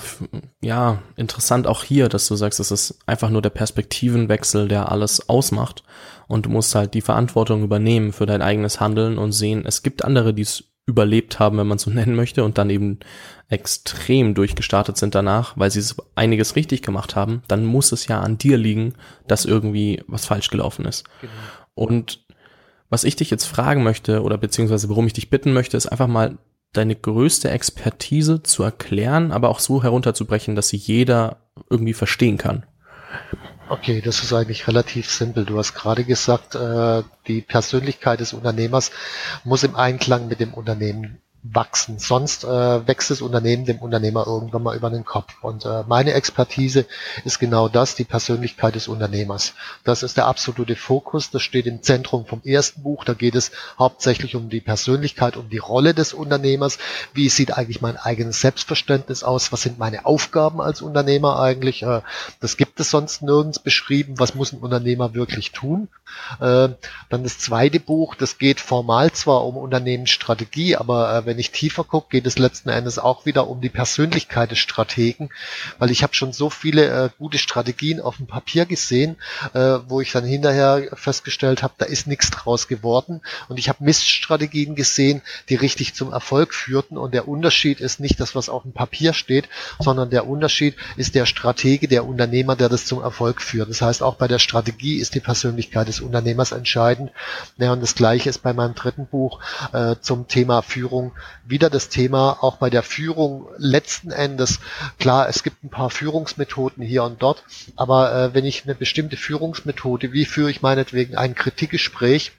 ja, 0.61 1.01
interessant 1.15 1.65
auch 1.65 1.83
hier, 1.83 2.07
dass 2.07 2.27
du 2.27 2.35
sagst, 2.35 2.59
es 2.59 2.69
ist 2.69 2.99
einfach 3.07 3.31
nur 3.31 3.41
der 3.41 3.49
Perspektivenwechsel, 3.49 4.67
der 4.67 4.91
alles 4.91 5.27
ausmacht. 5.27 5.83
Und 6.27 6.45
du 6.45 6.49
musst 6.51 6.75
halt 6.75 6.93
die 6.93 7.01
Verantwortung 7.01 7.63
übernehmen 7.63 8.13
für 8.13 8.27
dein 8.27 8.43
eigenes 8.43 8.79
Handeln 8.79 9.17
und 9.17 9.31
sehen, 9.31 9.65
es 9.65 9.81
gibt 9.81 10.05
andere, 10.05 10.35
die 10.35 10.43
es 10.43 10.65
überlebt 10.85 11.39
haben, 11.39 11.57
wenn 11.57 11.67
man 11.67 11.79
so 11.79 11.89
nennen 11.91 12.15
möchte, 12.15 12.43
und 12.43 12.59
dann 12.59 12.69
eben 12.69 12.99
extrem 13.49 14.35
durchgestartet 14.35 14.97
sind 14.97 15.15
danach, 15.15 15.57
weil 15.57 15.71
sie 15.71 15.83
einiges 16.15 16.55
richtig 16.55 16.83
gemacht 16.83 17.15
haben, 17.15 17.41
dann 17.47 17.65
muss 17.65 17.91
es 17.91 18.07
ja 18.07 18.21
an 18.21 18.37
dir 18.37 18.57
liegen, 18.57 18.93
dass 19.27 19.45
irgendwie 19.45 20.03
was 20.07 20.25
falsch 20.25 20.49
gelaufen 20.49 20.85
ist. 20.85 21.05
Genau. 21.21 21.33
Und 21.73 22.23
was 22.89 23.03
ich 23.03 23.15
dich 23.15 23.29
jetzt 23.31 23.45
fragen 23.45 23.83
möchte, 23.83 24.21
oder 24.21 24.37
beziehungsweise 24.37 24.89
worum 24.89 25.07
ich 25.07 25.13
dich 25.13 25.29
bitten 25.29 25.53
möchte, 25.53 25.75
ist 25.75 25.87
einfach 25.87 26.07
mal 26.07 26.37
deine 26.73 26.95
größte 26.95 27.49
Expertise 27.49 28.43
zu 28.43 28.63
erklären, 28.63 29.31
aber 29.31 29.49
auch 29.49 29.59
so 29.59 29.83
herunterzubrechen, 29.83 30.55
dass 30.55 30.69
sie 30.69 30.77
jeder 30.77 31.41
irgendwie 31.69 31.93
verstehen 31.93 32.37
kann. 32.37 32.65
Okay, 33.69 34.01
das 34.01 34.21
ist 34.21 34.33
eigentlich 34.33 34.67
relativ 34.67 35.09
simpel. 35.09 35.45
Du 35.45 35.57
hast 35.57 35.73
gerade 35.73 36.03
gesagt, 36.03 36.55
äh, 36.55 37.03
die 37.27 37.41
Persönlichkeit 37.41 38.19
des 38.19 38.33
Unternehmers 38.33 38.91
muss 39.43 39.63
im 39.63 39.75
Einklang 39.75 40.27
mit 40.27 40.39
dem 40.39 40.53
Unternehmen 40.53 41.21
wachsen. 41.43 41.97
Sonst 41.97 42.43
äh, 42.43 42.87
wächst 42.87 43.09
das 43.09 43.21
Unternehmen 43.21 43.65
dem 43.65 43.79
Unternehmer 43.79 44.27
irgendwann 44.27 44.63
mal 44.63 44.75
über 44.75 44.89
den 44.89 45.05
Kopf. 45.05 45.33
Und 45.41 45.65
äh, 45.65 45.83
meine 45.87 46.13
Expertise 46.13 46.85
ist 47.25 47.39
genau 47.39 47.67
das, 47.67 47.95
die 47.95 48.03
Persönlichkeit 48.03 48.75
des 48.75 48.87
Unternehmers. 48.87 49.53
Das 49.83 50.03
ist 50.03 50.17
der 50.17 50.27
absolute 50.27 50.75
Fokus. 50.75 51.31
Das 51.31 51.41
steht 51.41 51.65
im 51.65 51.81
Zentrum 51.81 52.25
vom 52.25 52.41
ersten 52.43 52.83
Buch. 52.83 53.05
Da 53.05 53.13
geht 53.13 53.35
es 53.35 53.51
hauptsächlich 53.79 54.35
um 54.35 54.49
die 54.49 54.61
Persönlichkeit, 54.61 55.35
um 55.35 55.49
die 55.49 55.57
Rolle 55.57 55.93
des 55.93 56.13
Unternehmers. 56.13 56.77
Wie 57.13 57.29
sieht 57.29 57.57
eigentlich 57.57 57.81
mein 57.81 57.97
eigenes 57.97 58.41
Selbstverständnis 58.41 59.23
aus? 59.23 59.51
Was 59.51 59.63
sind 59.63 59.79
meine 59.79 60.05
Aufgaben 60.05 60.61
als 60.61 60.81
Unternehmer 60.81 61.39
eigentlich? 61.39 61.81
Äh, 61.83 62.01
das 62.39 62.55
gibt 62.55 62.79
es 62.79 62.91
sonst 62.91 63.23
nirgends 63.23 63.59
beschrieben. 63.59 64.19
Was 64.19 64.35
muss 64.35 64.53
ein 64.53 64.59
Unternehmer 64.59 65.15
wirklich 65.15 65.51
tun? 65.51 65.87
Äh, 66.39 66.69
dann 67.09 67.23
das 67.23 67.39
zweite 67.39 67.79
Buch, 67.79 68.15
das 68.15 68.37
geht 68.37 68.59
formal 68.59 69.11
zwar 69.11 69.45
um 69.45 69.57
Unternehmensstrategie, 69.57 70.75
aber 70.75 71.15
äh, 71.15 71.25
wenn 71.25 71.39
ich 71.39 71.51
tiefer 71.51 71.83
gucke, 71.83 72.09
geht 72.09 72.27
es 72.27 72.37
letzten 72.37 72.69
Endes 72.69 72.99
auch 72.99 73.25
wieder 73.25 73.47
um 73.47 73.61
die 73.61 73.69
Persönlichkeit 73.69 74.51
des 74.51 74.59
Strategen, 74.59 75.29
weil 75.79 75.91
ich 75.91 76.03
habe 76.03 76.13
schon 76.13 76.33
so 76.33 76.49
viele 76.49 76.85
äh, 76.85 77.09
gute 77.17 77.37
Strategien 77.37 77.99
auf 77.99 78.17
dem 78.17 78.27
Papier 78.27 78.65
gesehen, 78.65 79.17
wo 79.53 80.01
ich 80.01 80.11
dann 80.11 80.23
hinterher 80.23 80.89
festgestellt 80.93 81.63
habe, 81.63 81.73
da 81.77 81.85
ist 81.85 82.07
nichts 82.07 82.29
draus 82.29 82.67
geworden 82.67 83.21
und 83.49 83.59
ich 83.59 83.69
habe 83.69 83.83
Miststrategien 83.83 84.75
gesehen, 84.75 85.21
die 85.49 85.55
richtig 85.55 85.93
zum 85.93 86.11
Erfolg 86.11 86.53
führten 86.53 86.97
und 86.97 87.13
der 87.13 87.27
Unterschied 87.27 87.79
ist 87.79 87.99
nicht 87.99 88.19
das, 88.19 88.35
was 88.35 88.49
auf 88.49 88.63
dem 88.63 88.73
Papier 88.73 89.13
steht, 89.13 89.49
sondern 89.79 90.09
der 90.09 90.27
Unterschied 90.27 90.75
ist 90.97 91.15
der 91.15 91.25
Stratege, 91.25 91.87
der 91.87 92.05
Unternehmer, 92.05 92.55
der 92.55 92.69
das 92.69 92.85
zum 92.85 93.01
Erfolg 93.01 93.41
führt. 93.41 93.69
Das 93.69 93.81
heißt, 93.81 94.03
auch 94.03 94.15
bei 94.15 94.27
der 94.27 94.39
Strategie 94.39 94.97
ist 94.97 95.15
die 95.15 95.19
Persönlichkeit 95.19 95.87
des 95.87 96.00
Unternehmers 96.01 96.51
entscheidend. 96.51 97.11
Ja, 97.57 97.73
und 97.73 97.81
das 97.81 97.95
Gleiche 97.95 98.29
ist 98.29 98.39
bei 98.39 98.53
meinem 98.53 98.75
dritten 98.75 99.07
Buch 99.07 99.39
äh, 99.73 99.95
zum 100.01 100.27
Thema 100.27 100.61
Führung 100.61 101.11
wieder 101.45 101.69
das 101.69 101.89
Thema 101.89 102.37
auch 102.41 102.57
bei 102.57 102.69
der 102.69 102.83
Führung 102.83 103.47
letzten 103.57 104.11
Endes. 104.11 104.59
Klar, 104.99 105.29
es 105.29 105.43
gibt 105.43 105.63
ein 105.63 105.69
paar 105.69 105.89
Führungsmethoden 105.89 106.83
hier 106.83 107.03
und 107.03 107.21
dort, 107.21 107.43
aber 107.75 108.13
äh, 108.13 108.33
wenn 108.33 108.45
ich 108.45 108.63
eine 108.63 108.75
bestimmte 108.75 109.17
Führungsmethode, 109.17 110.11
wie 110.13 110.25
führe 110.25 110.51
ich 110.51 110.61
meinetwegen 110.61 111.15
ein 111.15 111.35
Kritikgespräch, 111.35 112.31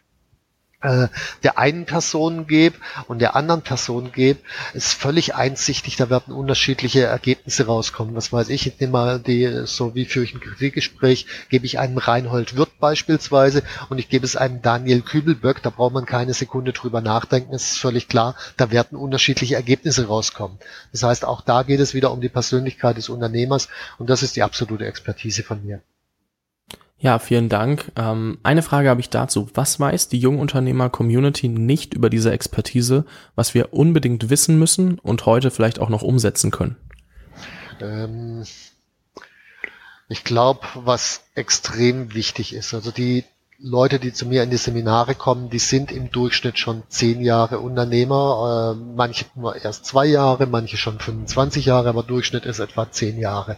äh, 0.83 1.09
der 1.43 1.59
einen 1.59 1.87
Person 1.87 2.47
gebe 2.47 2.77
und 3.09 3.21
der 3.21 3.37
anderen 3.37 3.63
Person 3.63 4.13
gebe, 4.13 4.41
ist 4.75 4.93
völlig 4.93 5.35
einsichtig, 5.35 5.97
da 5.97 6.11
werden 6.11 6.35
unterschiedliche 6.35 7.05
Ergebnisse 7.05 7.67
rauskommen. 7.67 8.15
Was 8.15 8.33
weiß 8.33 8.49
ich, 8.51 8.67
ich 8.67 8.81
nehme 8.81 8.93
mal 8.93 9.21
die, 9.21 9.63
so 9.65 9.95
wie 9.95 10.03
ich 10.03 10.35
ein 10.35 10.41
Kritikgespräch, 10.41 11.27
gebe 11.49 11.67
ich 11.67 11.79
einem 11.79 11.99
Reinhold 11.99 12.57
Wirth 12.57 12.79
beispielsweise 12.81 13.63
und 13.89 13.99
ich 13.99 14.09
gebe 14.09 14.25
es 14.25 14.37
einem 14.37 14.63
Daniel 14.63 15.03
Kübelböck, 15.03 15.63
da 15.63 15.71
braucht 15.71 15.95
man 15.95 16.07
keine 16.07 16.35
Sekunde 16.35 16.73
drüber 16.73 17.01
nachdenken, 17.01 17.55
es 17.55 17.73
ist 17.73 17.79
völlig 17.79 18.09
klar, 18.09 18.35
da 18.57 18.71
werden 18.71 18.99
unterschiedliche 18.99 19.55
Ergebnisse 19.55 20.07
rauskommen. 20.07 20.59
Das 20.91 21.03
heißt, 21.03 21.25
auch 21.25 21.41
da 21.41 21.63
geht 21.63 21.81
es 21.81 21.95
wieder 21.95 22.13
um 22.13 22.21
die 22.21 22.29
Persönlichkeit 22.29 22.97
des 22.97 23.09
Unternehmers 23.09 23.69
und 23.99 24.11
das 24.11 24.23
ist 24.23 24.37
die 24.37 24.43
absolute 24.43 24.87
Expertise 24.87 25.43
von 25.43 25.65
mir. 25.65 25.83
Ja, 27.03 27.19
vielen 27.19 27.49
Dank. 27.49 27.91
Ähm, 27.97 28.39
eine 28.45 28.63
Frage 28.63 28.89
habe 28.89 29.01
ich 29.01 29.11
dazu. 29.11 29.51
Was 29.55 29.81
weiß 29.81 30.09
die 30.09 30.21
Jungunternehmer-Community 30.21 31.49
nicht 31.49 31.95
über 31.95 32.09
diese 32.09 32.31
Expertise, 32.31 33.05
was 33.35 33.55
wir 33.55 33.75
unbedingt 33.75 34.31
wissen 34.31 34.57
müssen 34.57 35.01
und 35.01 35.27
heute 35.27 35.51
vielleicht 35.51 35.81
auch 35.81 35.89
noch 35.89 36.03
umsetzen 36.03 36.53
können? 36.53 36.77
Ähm, 37.81 38.45
ich 40.09 40.23
glaube, 40.23 40.61
was 40.75 41.25
extrem 41.35 42.15
wichtig 42.15 42.55
ist, 42.55 42.73
also 42.73 42.93
die 42.93 43.25
Leute, 43.65 44.01
die 44.01 44.13
zu 44.13 44.27
mir 44.27 44.43
in 44.43 44.51
die 44.51 44.57
Seminare 44.57 45.15
kommen, 45.15 45.49
die 45.49 45.61
sind 45.61 45.93
im 45.93 46.11
Durchschnitt 46.11 46.59
schon 46.59 46.83
zehn 46.89 47.21
Jahre 47.21 47.61
Unternehmer, 47.61 48.75
äh, 48.77 48.85
manche 48.97 49.25
nur 49.37 49.55
erst 49.55 49.87
zwei 49.87 50.05
Jahre, 50.07 50.47
manche 50.47 50.77
schon 50.77 50.99
25 50.99 51.67
Jahre, 51.67 51.89
aber 51.89 52.03
Durchschnitt 52.03 52.45
ist 52.45 52.59
etwa 52.59 52.91
zehn 52.91 53.21
Jahre. 53.21 53.57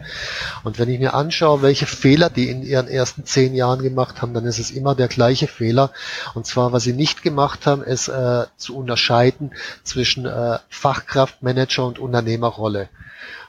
Und 0.63 0.79
wenn 0.79 0.91
ich 0.91 0.99
mir 0.99 1.15
anschaue, 1.15 1.63
welche 1.63 1.87
Fehler 1.87 2.29
die 2.29 2.51
in 2.51 2.63
ihren 2.63 2.87
ersten 2.87 3.25
zehn 3.25 3.55
Jahren 3.55 3.83
gemacht 3.83 4.21
haben, 4.21 4.35
dann 4.35 4.45
ist 4.45 4.59
es 4.59 4.71
immer 4.71 4.95
der 4.95 5.09
gleiche 5.09 5.47
Fehler. 5.47 5.91
Und 6.35 6.45
zwar, 6.45 6.73
was 6.73 6.83
sie 6.83 6.93
nicht 6.93 7.23
gemacht 7.23 7.67
haben, 7.67 7.83
ist 7.83 8.09
äh, 8.09 8.45
zu 8.59 8.77
unterscheiden 8.77 9.55
zwischen 9.85 10.27
äh, 10.27 10.59
Fachkraft, 10.69 11.43
Manager 11.43 11.87
und 11.87 11.99
Unternehmerrolle. 11.99 12.91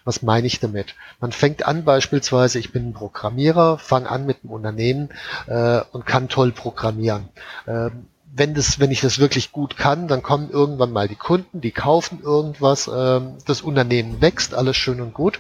Was 0.06 0.22
meine 0.22 0.48
ich 0.48 0.60
damit? 0.60 0.96
Man 1.20 1.32
fängt 1.32 1.66
an 1.66 1.84
beispielsweise, 1.84 2.60
ich 2.60 2.72
bin 2.72 2.90
ein 2.90 2.94
Programmierer, 2.94 3.80
fange 3.80 4.10
an 4.10 4.26
mit 4.26 4.38
einem 4.44 4.54
Unternehmen 4.54 5.10
äh, 5.48 5.82
und 5.92 6.06
kann 6.06 6.30
toll 6.30 6.52
programmieren. 6.52 7.30
Ähm, 7.68 8.06
wenn 8.36 8.54
das, 8.54 8.80
wenn 8.80 8.92
ich 8.92 9.02
das 9.02 9.18
wirklich 9.18 9.52
gut 9.52 9.78
kann, 9.78 10.08
dann 10.08 10.22
kommen 10.22 10.50
irgendwann 10.52 10.92
mal 10.92 11.08
die 11.08 11.16
Kunden, 11.16 11.62
die 11.62 11.72
kaufen 11.72 12.22
irgendwas, 12.22 12.90
ähm, 12.94 13.38
das 13.46 13.62
Unternehmen 13.62 14.22
wächst, 14.22 14.54
alles 14.54 14.78
schön 14.78 15.02
und 15.02 15.14
gut. 15.14 15.40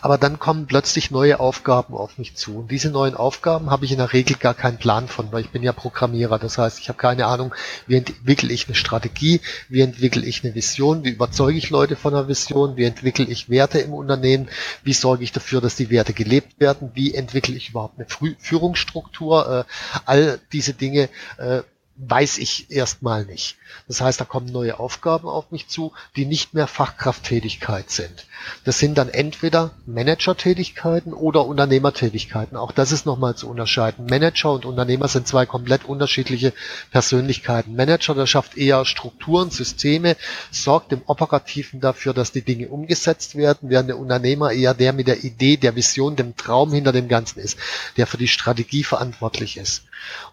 Aber 0.00 0.18
dann 0.18 0.38
kommen 0.38 0.66
plötzlich 0.66 1.10
neue 1.10 1.40
Aufgaben 1.40 1.94
auf 1.94 2.18
mich 2.18 2.36
zu. 2.36 2.58
Und 2.58 2.70
diese 2.70 2.90
neuen 2.90 3.14
Aufgaben 3.14 3.70
habe 3.70 3.84
ich 3.84 3.92
in 3.92 3.98
der 3.98 4.12
Regel 4.12 4.36
gar 4.36 4.54
keinen 4.54 4.78
Plan 4.78 5.08
von, 5.08 5.32
weil 5.32 5.42
ich 5.42 5.50
bin 5.50 5.62
ja 5.62 5.72
Programmierer. 5.72 6.38
Das 6.38 6.58
heißt, 6.58 6.78
ich 6.80 6.88
habe 6.88 6.98
keine 6.98 7.26
Ahnung, 7.26 7.54
wie 7.86 7.96
entwickle 7.96 8.52
ich 8.52 8.66
eine 8.66 8.74
Strategie, 8.74 9.40
wie 9.68 9.80
entwickle 9.80 10.24
ich 10.24 10.44
eine 10.44 10.54
Vision, 10.54 11.04
wie 11.04 11.10
überzeuge 11.10 11.58
ich 11.58 11.70
Leute 11.70 11.96
von 11.96 12.14
einer 12.14 12.28
Vision, 12.28 12.76
wie 12.76 12.84
entwickle 12.84 13.24
ich 13.24 13.48
Werte 13.48 13.78
im 13.78 13.92
Unternehmen, 13.92 14.48
wie 14.82 14.92
sorge 14.92 15.24
ich 15.24 15.32
dafür, 15.32 15.60
dass 15.60 15.76
die 15.76 15.90
Werte 15.90 16.12
gelebt 16.12 16.60
werden, 16.60 16.90
wie 16.94 17.14
entwickle 17.14 17.54
ich 17.54 17.70
überhaupt 17.70 17.98
eine 17.98 18.06
Führungsstruktur. 18.38 19.66
Äh, 19.66 19.72
all 20.04 20.40
diese 20.52 20.74
Dinge 20.74 21.08
äh, 21.38 21.62
weiß 21.98 22.38
ich 22.38 22.70
erstmal 22.70 23.24
nicht. 23.24 23.56
Das 23.88 24.00
heißt, 24.00 24.20
da 24.20 24.24
kommen 24.24 24.46
neue 24.46 24.78
Aufgaben 24.78 25.28
auf 25.28 25.50
mich 25.50 25.68
zu, 25.68 25.92
die 26.14 26.26
nicht 26.26 26.54
mehr 26.54 26.66
Fachkrafttätigkeit 26.66 27.90
sind. 27.90 28.26
Das 28.64 28.78
sind 28.78 28.98
dann 28.98 29.08
entweder 29.08 29.72
Managertätigkeiten 29.86 31.12
oder 31.14 31.46
Unternehmertätigkeiten. 31.46 32.56
Auch 32.56 32.72
das 32.72 32.92
ist 32.92 33.06
nochmal 33.06 33.34
zu 33.34 33.48
unterscheiden. 33.48 34.06
Manager 34.06 34.52
und 34.52 34.66
Unternehmer 34.66 35.08
sind 35.08 35.26
zwei 35.26 35.46
komplett 35.46 35.84
unterschiedliche 35.84 36.52
Persönlichkeiten. 36.90 37.74
Manager, 37.74 38.14
der 38.14 38.26
schafft 38.26 38.56
eher 38.56 38.84
Strukturen, 38.84 39.50
Systeme, 39.50 40.16
sorgt 40.50 40.92
im 40.92 41.02
Operativen 41.06 41.80
dafür, 41.80 42.12
dass 42.12 42.32
die 42.32 42.42
Dinge 42.42 42.68
umgesetzt 42.68 43.36
werden, 43.36 43.70
während 43.70 43.88
der 43.88 43.98
Unternehmer 43.98 44.52
eher 44.52 44.74
der 44.74 44.92
mit 44.92 45.06
der 45.06 45.24
Idee, 45.24 45.56
der 45.56 45.76
Vision, 45.76 46.16
dem 46.16 46.36
Traum 46.36 46.72
hinter 46.72 46.92
dem 46.92 47.08
Ganzen 47.08 47.40
ist, 47.40 47.58
der 47.96 48.06
für 48.06 48.18
die 48.18 48.28
Strategie 48.28 48.84
verantwortlich 48.84 49.56
ist. 49.56 49.84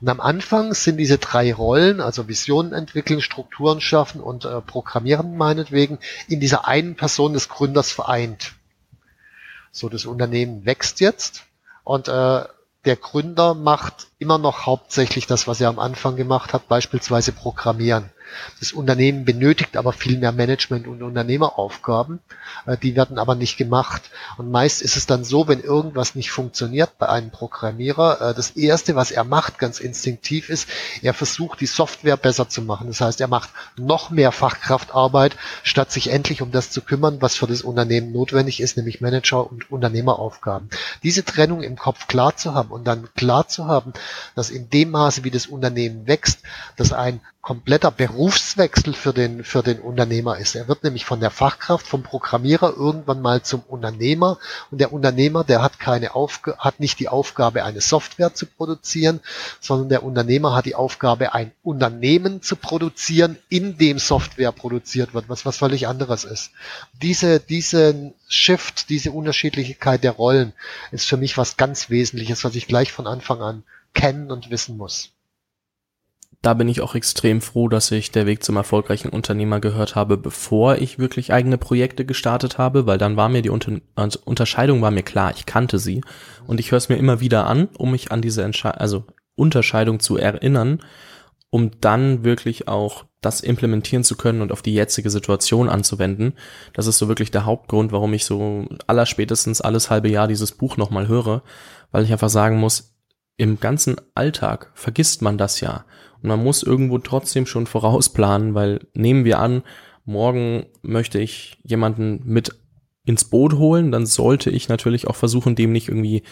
Und 0.01 0.09
am 0.09 0.19
Anfang 0.19 0.73
sind 0.73 0.97
diese 0.97 1.17
drei 1.17 1.52
Rollen, 1.53 2.01
also 2.01 2.27
Visionen 2.27 2.73
entwickeln, 2.73 3.21
Strukturen 3.21 3.81
schaffen 3.81 4.21
und 4.21 4.45
äh, 4.45 4.61
programmieren 4.61 5.37
meinetwegen, 5.37 5.99
in 6.27 6.39
dieser 6.39 6.67
einen 6.67 6.95
Person 6.95 7.33
des 7.33 7.49
Gründers 7.49 7.91
vereint. 7.91 8.53
So, 9.71 9.89
das 9.89 10.05
Unternehmen 10.05 10.65
wächst 10.65 10.99
jetzt 10.99 11.43
und 11.83 12.07
äh, 12.07 12.45
der 12.85 12.95
Gründer 12.97 13.53
macht 13.53 14.07
immer 14.23 14.37
noch 14.37 14.65
hauptsächlich 14.65 15.27
das, 15.27 15.47
was 15.49 15.59
er 15.59 15.67
am 15.67 15.79
Anfang 15.79 16.15
gemacht 16.15 16.53
hat, 16.53 16.69
beispielsweise 16.69 17.33
Programmieren. 17.33 18.09
Das 18.59 18.71
Unternehmen 18.71 19.25
benötigt 19.25 19.77
aber 19.77 19.93
viel 19.93 20.17
mehr 20.17 20.31
Management- 20.31 20.87
und 20.87 21.01
Unternehmeraufgaben. 21.01 22.19
Äh, 22.65 22.77
die 22.77 22.95
werden 22.95 23.17
aber 23.17 23.35
nicht 23.35 23.57
gemacht. 23.57 24.09
Und 24.37 24.51
meist 24.51 24.81
ist 24.81 24.97
es 24.97 25.05
dann 25.05 25.23
so, 25.23 25.47
wenn 25.47 25.61
irgendwas 25.61 26.15
nicht 26.15 26.31
funktioniert 26.31 26.97
bei 26.97 27.09
einem 27.09 27.31
Programmierer, 27.31 28.21
äh, 28.21 28.33
das 28.33 28.51
erste, 28.51 28.95
was 28.95 29.11
er 29.11 29.23
macht, 29.23 29.59
ganz 29.59 29.79
instinktiv 29.79 30.49
ist, 30.49 30.67
er 31.01 31.13
versucht, 31.13 31.61
die 31.61 31.65
Software 31.65 32.17
besser 32.17 32.49
zu 32.49 32.61
machen. 32.61 32.87
Das 32.87 33.01
heißt, 33.01 33.21
er 33.21 33.27
macht 33.27 33.49
noch 33.77 34.09
mehr 34.09 34.31
Fachkraftarbeit, 34.31 35.35
statt 35.63 35.91
sich 35.91 36.09
endlich 36.09 36.41
um 36.41 36.51
das 36.51 36.71
zu 36.71 36.81
kümmern, 36.81 37.21
was 37.21 37.35
für 37.35 37.47
das 37.47 37.61
Unternehmen 37.61 38.11
notwendig 38.11 38.61
ist, 38.61 38.77
nämlich 38.77 39.01
Manager- 39.01 39.49
und 39.49 39.69
Unternehmeraufgaben. 39.71 40.69
Diese 41.03 41.23
Trennung 41.23 41.61
im 41.61 41.75
Kopf 41.75 42.07
klar 42.07 42.35
zu 42.35 42.53
haben 42.53 42.69
und 42.69 42.85
dann 42.85 43.09
klar 43.15 43.47
zu 43.47 43.67
haben, 43.67 43.93
dass 44.35 44.49
in 44.49 44.69
dem 44.69 44.91
Maße, 44.91 45.23
wie 45.23 45.31
das 45.31 45.47
Unternehmen 45.47 46.07
wächst, 46.07 46.39
dass 46.77 46.93
ein 46.93 47.21
kompletter 47.43 47.91
Berufswechsel 47.91 48.93
für 48.93 49.11
den, 49.11 49.43
für 49.43 49.61
den 49.61 49.81
Unternehmer 49.81 50.37
ist. 50.37 50.55
Er 50.55 50.69
wird 50.69 50.85
nämlich 50.85 51.03
von 51.03 51.19
der 51.19 51.29
Fachkraft, 51.29 51.85
vom 51.85 52.01
Programmierer 52.01 52.73
irgendwann 52.73 53.21
mal 53.21 53.41
zum 53.43 53.59
Unternehmer 53.67 54.37
und 54.71 54.79
der 54.79 54.93
Unternehmer, 54.93 55.43
der 55.43 55.61
hat 55.61 55.77
keine 55.77 56.15
Aufgabe, 56.15 56.57
hat 56.59 56.79
nicht 56.79 56.99
die 56.99 57.09
Aufgabe, 57.09 57.65
eine 57.65 57.81
Software 57.81 58.33
zu 58.33 58.45
produzieren, 58.45 59.19
sondern 59.59 59.89
der 59.89 60.03
Unternehmer 60.03 60.55
hat 60.55 60.65
die 60.65 60.75
Aufgabe, 60.75 61.33
ein 61.33 61.51
Unternehmen 61.63 62.41
zu 62.41 62.55
produzieren, 62.55 63.37
in 63.49 63.77
dem 63.77 63.99
Software 63.99 64.53
produziert 64.53 65.13
wird, 65.13 65.27
was 65.27 65.45
was 65.45 65.57
völlig 65.57 65.85
anderes 65.85 66.23
ist. 66.23 66.51
Diese, 67.01 67.41
diesen 67.41 68.13
Shift, 68.29 68.87
diese 68.87 69.11
Unterschiedlichkeit 69.11 70.05
der 70.05 70.11
Rollen 70.11 70.53
ist 70.93 71.07
für 71.07 71.17
mich 71.17 71.37
was 71.37 71.57
ganz 71.57 71.89
Wesentliches, 71.89 72.45
was 72.45 72.55
ich 72.55 72.67
gleich 72.67 72.93
von 72.93 73.05
Anfang 73.05 73.41
an 73.41 73.63
kennen 73.93 74.31
und 74.31 74.49
wissen 74.49 74.77
muss 74.77 75.13
da 76.43 76.53
bin 76.53 76.67
ich 76.67 76.81
auch 76.81 76.93
extrem 76.93 77.39
froh, 77.39 77.69
dass 77.69 77.89
ich 77.89 78.11
der 78.11 78.25
Weg 78.25 78.43
zum 78.43 78.57
erfolgreichen 78.57 79.07
Unternehmer 79.07 79.61
gehört 79.61 79.95
habe, 79.95 80.17
bevor 80.17 80.75
ich 80.75 80.99
wirklich 80.99 81.31
eigene 81.31 81.57
Projekte 81.57 82.03
gestartet 82.03 82.57
habe, 82.57 82.85
weil 82.85 82.97
dann 82.97 83.15
war 83.15 83.29
mir 83.29 83.41
die 83.41 83.49
Unter 83.49 83.79
also 83.95 84.19
Unterscheidung 84.25 84.81
war 84.81 84.91
mir 84.91 85.03
klar, 85.03 85.31
ich 85.33 85.45
kannte 85.45 85.79
sie 85.79 86.01
und 86.45 86.59
ich 86.59 86.71
höre 86.71 86.79
es 86.79 86.89
mir 86.89 86.97
immer 86.97 87.21
wieder 87.21 87.47
an, 87.47 87.69
um 87.77 87.91
mich 87.91 88.11
an 88.11 88.21
diese 88.21 88.43
Entsche 88.43 88.77
also 88.77 89.05
Unterscheidung 89.35 90.01
zu 90.01 90.17
erinnern, 90.17 90.81
um 91.49 91.71
dann 91.79 92.25
wirklich 92.25 92.67
auch 92.67 93.05
das 93.21 93.39
implementieren 93.39 94.03
zu 94.03 94.17
können 94.17 94.41
und 94.41 94.51
auf 94.51 94.61
die 94.61 94.73
jetzige 94.73 95.09
Situation 95.09 95.69
anzuwenden. 95.69 96.33
Das 96.73 96.87
ist 96.87 96.97
so 96.97 97.07
wirklich 97.07 97.31
der 97.31 97.45
Hauptgrund, 97.45 97.93
warum 97.93 98.13
ich 98.13 98.25
so 98.25 98.67
allerspätestens 98.85 99.61
alles 99.61 99.89
halbe 99.89 100.09
Jahr 100.09 100.27
dieses 100.27 100.51
Buch 100.51 100.75
nochmal 100.75 101.07
höre, 101.07 101.41
weil 101.91 102.03
ich 102.03 102.11
einfach 102.11 102.29
sagen 102.29 102.57
muss, 102.57 102.92
im 103.37 103.59
ganzen 103.59 103.95
Alltag 104.15 104.71
vergisst 104.73 105.21
man 105.21 105.37
das 105.37 105.59
ja. 105.61 105.85
Und 106.21 106.29
man 106.29 106.43
muss 106.43 106.63
irgendwo 106.63 106.99
trotzdem 106.99 107.45
schon 107.45 107.67
vorausplanen, 107.67 108.53
weil 108.53 108.87
nehmen 108.93 109.25
wir 109.25 109.39
an, 109.39 109.63
morgen 110.05 110.65
möchte 110.81 111.19
ich 111.19 111.57
jemanden 111.63 112.21
mit 112.25 112.55
ins 113.05 113.25
Boot 113.25 113.53
holen, 113.53 113.91
dann 113.91 114.05
sollte 114.05 114.49
ich 114.49 114.69
natürlich 114.69 115.07
auch 115.07 115.15
versuchen, 115.15 115.55
dem 115.55 115.71
nicht 115.71 115.89
irgendwie, 115.89 116.23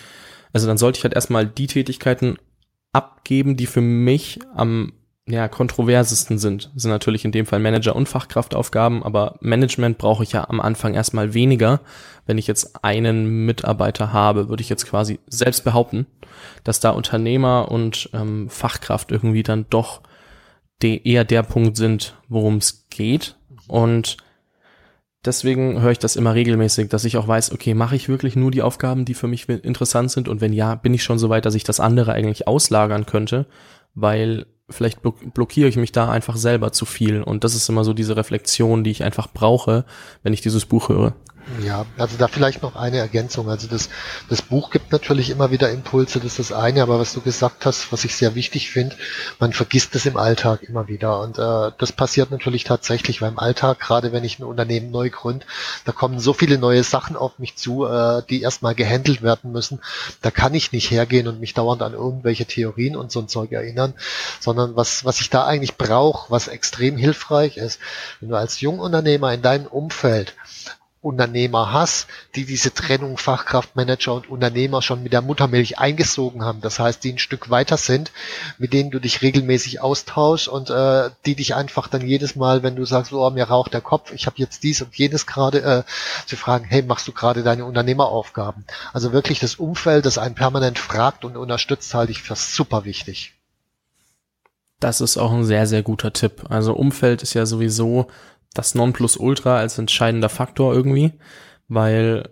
also 0.53 0.67
dann 0.67 0.77
sollte 0.77 0.97
ich 0.97 1.03
halt 1.03 1.13
erstmal 1.13 1.45
die 1.45 1.67
Tätigkeiten 1.67 2.37
abgeben, 2.93 3.57
die 3.57 3.67
für 3.67 3.81
mich 3.81 4.39
am 4.55 4.93
ja, 5.27 5.47
kontroversesten 5.47 6.39
sind. 6.39 6.71
Das 6.73 6.83
sind 6.83 6.91
natürlich 6.91 7.25
in 7.25 7.31
dem 7.31 7.45
Fall 7.45 7.59
Manager- 7.59 7.95
und 7.95 8.09
Fachkraftaufgaben, 8.09 9.03
aber 9.03 9.37
Management 9.41 9.97
brauche 9.97 10.23
ich 10.23 10.31
ja 10.31 10.49
am 10.49 10.59
Anfang 10.59 10.93
erstmal 10.93 11.33
weniger. 11.33 11.81
Wenn 12.25 12.37
ich 12.37 12.47
jetzt 12.47 12.83
einen 12.83 13.45
Mitarbeiter 13.45 14.13
habe, 14.13 14.49
würde 14.49 14.61
ich 14.61 14.69
jetzt 14.69 14.87
quasi 14.87 15.19
selbst 15.27 15.63
behaupten, 15.63 16.07
dass 16.63 16.79
da 16.79 16.91
Unternehmer 16.91 17.71
und 17.71 18.09
ähm, 18.13 18.49
Fachkraft 18.49 19.11
irgendwie 19.11 19.43
dann 19.43 19.65
doch 19.69 20.01
de 20.81 21.01
eher 21.03 21.23
der 21.23 21.43
Punkt 21.43 21.77
sind, 21.77 22.15
worum 22.27 22.57
es 22.57 22.87
geht. 22.89 23.35
Und 23.67 24.17
deswegen 25.25 25.81
höre 25.81 25.91
ich 25.91 25.99
das 25.99 26.15
immer 26.15 26.33
regelmäßig, 26.33 26.89
dass 26.89 27.05
ich 27.05 27.17
auch 27.17 27.27
weiß, 27.27 27.51
okay, 27.51 27.73
mache 27.73 27.95
ich 27.95 28.09
wirklich 28.09 28.35
nur 28.35 28.51
die 28.51 28.61
Aufgaben, 28.61 29.05
die 29.05 29.13
für 29.13 29.27
mich 29.27 29.47
interessant 29.47 30.11
sind? 30.11 30.27
Und 30.27 30.41
wenn 30.41 30.53
ja, 30.53 30.75
bin 30.75 30.93
ich 30.93 31.03
schon 31.03 31.19
so 31.19 31.29
weit, 31.29 31.45
dass 31.45 31.55
ich 31.55 31.63
das 31.63 31.79
andere 31.79 32.13
eigentlich 32.13 32.47
auslagern 32.47 33.05
könnte, 33.05 33.45
weil 33.93 34.45
vielleicht 34.69 34.99
blockiere 35.01 35.67
ich 35.67 35.75
mich 35.75 35.91
da 35.91 36.09
einfach 36.09 36.37
selber 36.37 36.71
zu 36.71 36.85
viel. 36.85 37.21
Und 37.21 37.43
das 37.43 37.55
ist 37.55 37.67
immer 37.69 37.83
so 37.83 37.93
diese 37.93 38.15
Reflexion, 38.15 38.83
die 38.83 38.91
ich 38.91 39.03
einfach 39.03 39.27
brauche, 39.31 39.85
wenn 40.23 40.33
ich 40.33 40.41
dieses 40.41 40.65
Buch 40.65 40.89
höre. 40.89 41.13
Ja, 41.59 41.85
also 41.97 42.17
da 42.17 42.27
vielleicht 42.27 42.61
noch 42.61 42.75
eine 42.75 42.99
Ergänzung. 42.99 43.49
Also 43.49 43.67
das, 43.67 43.89
das 44.29 44.41
Buch 44.41 44.69
gibt 44.69 44.91
natürlich 44.91 45.29
immer 45.29 45.51
wieder 45.51 45.69
Impulse, 45.69 46.19
das 46.19 46.39
ist 46.39 46.51
das 46.51 46.51
eine, 46.51 46.81
aber 46.81 46.99
was 46.99 47.13
du 47.13 47.21
gesagt 47.21 47.65
hast, 47.65 47.91
was 47.91 48.05
ich 48.05 48.15
sehr 48.15 48.35
wichtig 48.35 48.69
finde, 48.69 48.95
man 49.39 49.51
vergisst 49.51 49.93
es 49.95 50.05
im 50.05 50.17
Alltag 50.17 50.63
immer 50.63 50.87
wieder. 50.87 51.19
Und 51.19 51.37
äh, 51.37 51.71
das 51.77 51.91
passiert 51.91 52.31
natürlich 52.31 52.63
tatsächlich, 52.63 53.21
weil 53.21 53.31
im 53.31 53.39
Alltag, 53.39 53.79
gerade 53.79 54.11
wenn 54.13 54.23
ich 54.23 54.39
ein 54.39 54.43
Unternehmen 54.43 54.91
neu 54.91 55.09
gründe, 55.09 55.45
da 55.83 55.91
kommen 55.91 56.19
so 56.19 56.33
viele 56.33 56.57
neue 56.57 56.83
Sachen 56.83 57.15
auf 57.15 57.37
mich 57.37 57.57
zu, 57.57 57.85
äh, 57.85 58.21
die 58.29 58.41
erstmal 58.41 58.75
gehandelt 58.75 59.21
werden 59.21 59.51
müssen. 59.51 59.79
Da 60.21 60.31
kann 60.31 60.53
ich 60.53 60.71
nicht 60.71 60.89
hergehen 60.91 61.27
und 61.27 61.39
mich 61.39 61.53
dauernd 61.53 61.81
an 61.81 61.93
irgendwelche 61.93 62.45
Theorien 62.45 62.95
und 62.95 63.11
so 63.11 63.19
ein 63.19 63.27
Zeug 63.27 63.51
erinnern, 63.51 63.93
sondern 64.39 64.75
was, 64.75 65.05
was 65.05 65.19
ich 65.19 65.29
da 65.29 65.45
eigentlich 65.45 65.75
brauche, 65.75 66.31
was 66.31 66.47
extrem 66.47 66.97
hilfreich 66.97 67.57
ist, 67.57 67.79
wenn 68.19 68.29
du 68.29 68.35
als 68.35 68.61
Jungunternehmer 68.61 69.33
in 69.33 69.41
deinem 69.41 69.67
Umfeld 69.67 70.33
Unternehmer 71.01 71.73
hast, 71.73 72.07
die 72.35 72.45
diese 72.45 72.73
Trennung 72.73 73.17
Fachkraftmanager 73.17 74.13
und 74.13 74.29
Unternehmer 74.29 74.83
schon 74.83 75.01
mit 75.01 75.13
der 75.13 75.23
Muttermilch 75.23 75.79
eingesogen 75.79 76.45
haben. 76.45 76.61
Das 76.61 76.77
heißt, 76.79 77.03
die 77.03 77.13
ein 77.13 77.17
Stück 77.17 77.49
weiter 77.49 77.77
sind, 77.77 78.11
mit 78.59 78.71
denen 78.71 78.91
du 78.91 78.99
dich 78.99 79.23
regelmäßig 79.23 79.81
austauschst 79.81 80.47
und 80.47 80.69
äh, 80.69 81.09
die 81.25 81.35
dich 81.35 81.55
einfach 81.55 81.87
dann 81.87 82.07
jedes 82.07 82.35
Mal, 82.35 82.61
wenn 82.61 82.75
du 82.75 82.85
sagst, 82.85 83.13
oh, 83.13 83.29
mir 83.31 83.45
raucht 83.45 83.73
der 83.73 83.81
Kopf, 83.81 84.13
ich 84.13 84.27
habe 84.27 84.35
jetzt 84.37 84.61
dies 84.61 84.83
und 84.83 84.95
jenes 84.95 85.25
gerade, 85.25 85.61
äh, 85.63 85.83
zu 86.27 86.37
fragen, 86.37 86.65
hey, 86.65 86.83
machst 86.83 87.07
du 87.07 87.13
gerade 87.13 87.41
deine 87.41 87.65
Unternehmeraufgaben? 87.65 88.65
Also 88.93 89.11
wirklich 89.11 89.39
das 89.39 89.55
Umfeld, 89.55 90.05
das 90.05 90.19
einen 90.19 90.35
permanent 90.35 90.77
fragt 90.77 91.25
und 91.25 91.35
unterstützt, 91.35 91.93
halte 91.95 92.11
ich 92.11 92.21
für 92.21 92.35
super 92.35 92.85
wichtig. 92.85 93.33
Das 94.81 94.99
ist 94.99 95.17
auch 95.17 95.31
ein 95.31 95.45
sehr, 95.45 95.67
sehr 95.67 95.83
guter 95.83 96.11
Tipp. 96.11 96.43
Also 96.49 96.73
Umfeld 96.73 97.21
ist 97.21 97.35
ja 97.35 97.45
sowieso 97.45 98.07
das 98.53 98.75
Nonplusultra 98.75 99.57
als 99.57 99.77
entscheidender 99.77 100.29
Faktor 100.29 100.73
irgendwie, 100.73 101.13
weil 101.67 102.29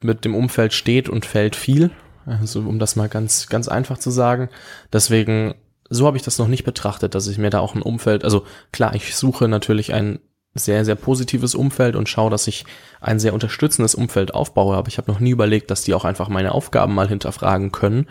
mit 0.00 0.24
dem 0.24 0.34
Umfeld 0.34 0.72
steht 0.72 1.08
und 1.08 1.26
fällt 1.26 1.56
viel. 1.56 1.90
Also 2.24 2.60
um 2.60 2.78
das 2.78 2.96
mal 2.96 3.08
ganz, 3.08 3.48
ganz 3.48 3.68
einfach 3.68 3.98
zu 3.98 4.10
sagen. 4.10 4.48
Deswegen, 4.92 5.54
so 5.90 6.06
habe 6.06 6.16
ich 6.16 6.22
das 6.22 6.38
noch 6.38 6.48
nicht 6.48 6.64
betrachtet, 6.64 7.14
dass 7.14 7.26
ich 7.26 7.38
mir 7.38 7.50
da 7.50 7.58
auch 7.58 7.74
ein 7.74 7.82
Umfeld, 7.82 8.24
also 8.24 8.44
klar, 8.70 8.94
ich 8.94 9.16
suche 9.16 9.48
natürlich 9.48 9.92
ein 9.92 10.20
sehr, 10.54 10.84
sehr 10.84 10.94
positives 10.94 11.54
Umfeld 11.54 11.96
und 11.96 12.08
schaue, 12.08 12.30
dass 12.30 12.46
ich 12.46 12.64
ein 13.00 13.18
sehr 13.18 13.34
unterstützendes 13.34 13.94
Umfeld 13.94 14.34
aufbaue, 14.34 14.76
aber 14.76 14.88
ich 14.88 14.98
habe 14.98 15.10
noch 15.10 15.18
nie 15.18 15.30
überlegt, 15.30 15.70
dass 15.70 15.82
die 15.82 15.94
auch 15.94 16.04
einfach 16.04 16.28
meine 16.28 16.52
Aufgaben 16.52 16.94
mal 16.94 17.08
hinterfragen 17.08 17.72
können. 17.72 18.06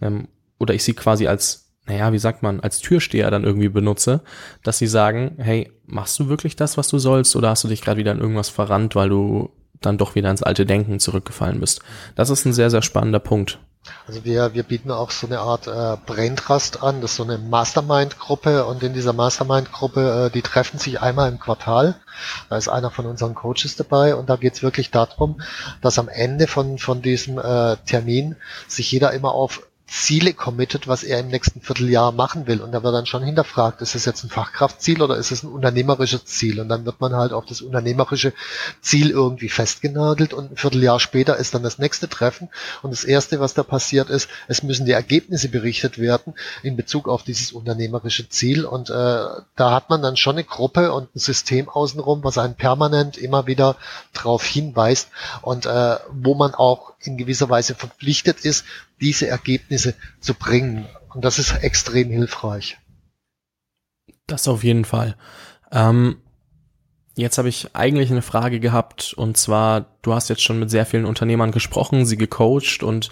Ähm, 0.00 0.28
oder 0.58 0.74
ich 0.74 0.84
sie 0.84 0.94
quasi 0.94 1.26
als 1.26 1.65
naja, 1.86 2.12
wie 2.12 2.18
sagt 2.18 2.42
man, 2.42 2.60
als 2.60 2.80
Türsteher 2.80 3.30
dann 3.30 3.44
irgendwie 3.44 3.68
benutze, 3.68 4.20
dass 4.62 4.78
sie 4.78 4.88
sagen, 4.88 5.36
hey, 5.38 5.72
machst 5.86 6.18
du 6.18 6.28
wirklich 6.28 6.56
das, 6.56 6.76
was 6.76 6.88
du 6.88 6.98
sollst, 6.98 7.36
oder 7.36 7.50
hast 7.50 7.64
du 7.64 7.68
dich 7.68 7.82
gerade 7.82 7.98
wieder 7.98 8.12
in 8.12 8.20
irgendwas 8.20 8.48
verrannt, 8.48 8.94
weil 8.96 9.08
du 9.08 9.50
dann 9.80 9.98
doch 9.98 10.14
wieder 10.14 10.30
ins 10.30 10.42
alte 10.42 10.66
Denken 10.66 10.98
zurückgefallen 10.98 11.60
bist? 11.60 11.80
Das 12.16 12.30
ist 12.30 12.44
ein 12.44 12.52
sehr, 12.52 12.70
sehr 12.70 12.82
spannender 12.82 13.20
Punkt. 13.20 13.58
Also 14.06 14.24
wir, 14.24 14.54
wir 14.54 14.64
bieten 14.64 14.90
auch 14.90 15.12
so 15.12 15.28
eine 15.28 15.38
Art 15.38 15.68
äh, 15.68 15.96
Brain 16.06 16.34
Trust 16.34 16.82
an, 16.82 17.00
das 17.00 17.12
ist 17.12 17.16
so 17.18 17.22
eine 17.22 17.38
Mastermind-Gruppe 17.38 18.64
und 18.64 18.82
in 18.82 18.94
dieser 18.94 19.12
Mastermind-Gruppe, 19.12 20.26
äh, 20.26 20.30
die 20.30 20.42
treffen 20.42 20.78
sich 20.78 21.00
einmal 21.00 21.30
im 21.30 21.38
Quartal. 21.38 21.94
Da 22.48 22.56
ist 22.56 22.68
einer 22.68 22.90
von 22.90 23.06
unseren 23.06 23.34
Coaches 23.34 23.76
dabei 23.76 24.14
und 24.16 24.28
da 24.28 24.36
geht 24.36 24.54
es 24.54 24.62
wirklich 24.64 24.90
darum, 24.90 25.40
dass 25.82 25.98
am 26.00 26.08
Ende 26.08 26.48
von, 26.48 26.78
von 26.78 27.02
diesem 27.02 27.38
äh, 27.38 27.76
Termin 27.86 28.36
sich 28.66 28.90
jeder 28.90 29.12
immer 29.12 29.32
auf 29.32 29.62
Ziele 29.88 30.34
committet, 30.34 30.88
was 30.88 31.04
er 31.04 31.20
im 31.20 31.28
nächsten 31.28 31.60
Vierteljahr 31.60 32.10
machen 32.10 32.48
will. 32.48 32.60
Und 32.60 32.72
da 32.72 32.82
wird 32.82 32.92
dann 32.92 33.06
schon 33.06 33.22
hinterfragt, 33.22 33.80
ist 33.82 33.94
es 33.94 34.04
jetzt 34.04 34.24
ein 34.24 34.30
Fachkraftziel 34.30 35.00
oder 35.00 35.16
ist 35.16 35.30
es 35.30 35.44
ein 35.44 35.52
unternehmerisches 35.52 36.24
Ziel? 36.24 36.60
Und 36.60 36.68
dann 36.68 36.84
wird 36.84 37.00
man 37.00 37.14
halt 37.14 37.32
auf 37.32 37.46
das 37.46 37.60
unternehmerische 37.60 38.32
Ziel 38.80 39.10
irgendwie 39.10 39.48
festgenagelt 39.48 40.34
und 40.34 40.52
ein 40.52 40.56
Vierteljahr 40.56 40.98
später 40.98 41.36
ist 41.36 41.54
dann 41.54 41.62
das 41.62 41.78
nächste 41.78 42.08
Treffen. 42.08 42.48
Und 42.82 42.90
das 42.90 43.04
erste, 43.04 43.38
was 43.38 43.54
da 43.54 43.62
passiert 43.62 44.10
ist, 44.10 44.28
es 44.48 44.64
müssen 44.64 44.86
die 44.86 44.92
Ergebnisse 44.92 45.48
berichtet 45.48 45.98
werden 45.98 46.34
in 46.64 46.76
Bezug 46.76 47.08
auf 47.08 47.22
dieses 47.22 47.52
unternehmerische 47.52 48.28
Ziel. 48.28 48.64
Und 48.64 48.90
äh, 48.90 48.92
da 48.92 49.70
hat 49.70 49.88
man 49.88 50.02
dann 50.02 50.16
schon 50.16 50.34
eine 50.34 50.44
Gruppe 50.44 50.92
und 50.92 51.14
ein 51.14 51.18
System 51.20 51.68
außenrum, 51.68 52.24
was 52.24 52.38
einen 52.38 52.56
permanent 52.56 53.16
immer 53.16 53.46
wieder 53.46 53.76
darauf 54.12 54.44
hinweist 54.44 55.10
und 55.42 55.66
äh, 55.66 55.96
wo 56.10 56.34
man 56.34 56.54
auch 56.54 56.94
in 57.00 57.16
gewisser 57.16 57.48
Weise 57.48 57.74
verpflichtet 57.74 58.40
ist, 58.40 58.64
diese 59.00 59.28
Ergebnisse 59.28 59.94
zu 60.20 60.34
bringen. 60.34 60.86
Und 61.14 61.24
das 61.24 61.38
ist 61.38 61.52
extrem 61.62 62.10
hilfreich. 62.10 62.78
Das 64.26 64.48
auf 64.48 64.64
jeden 64.64 64.84
Fall. 64.84 65.16
Ähm, 65.70 66.18
Jetzt 67.18 67.38
habe 67.38 67.48
ich 67.48 67.74
eigentlich 67.74 68.10
eine 68.10 68.20
Frage 68.20 68.60
gehabt 68.60 69.14
und 69.14 69.38
zwar, 69.38 69.86
du 70.02 70.12
hast 70.12 70.28
jetzt 70.28 70.42
schon 70.42 70.58
mit 70.58 70.70
sehr 70.70 70.84
vielen 70.84 71.06
Unternehmern 71.06 71.50
gesprochen, 71.50 72.04
sie 72.04 72.18
gecoacht 72.18 72.82
und 72.82 73.08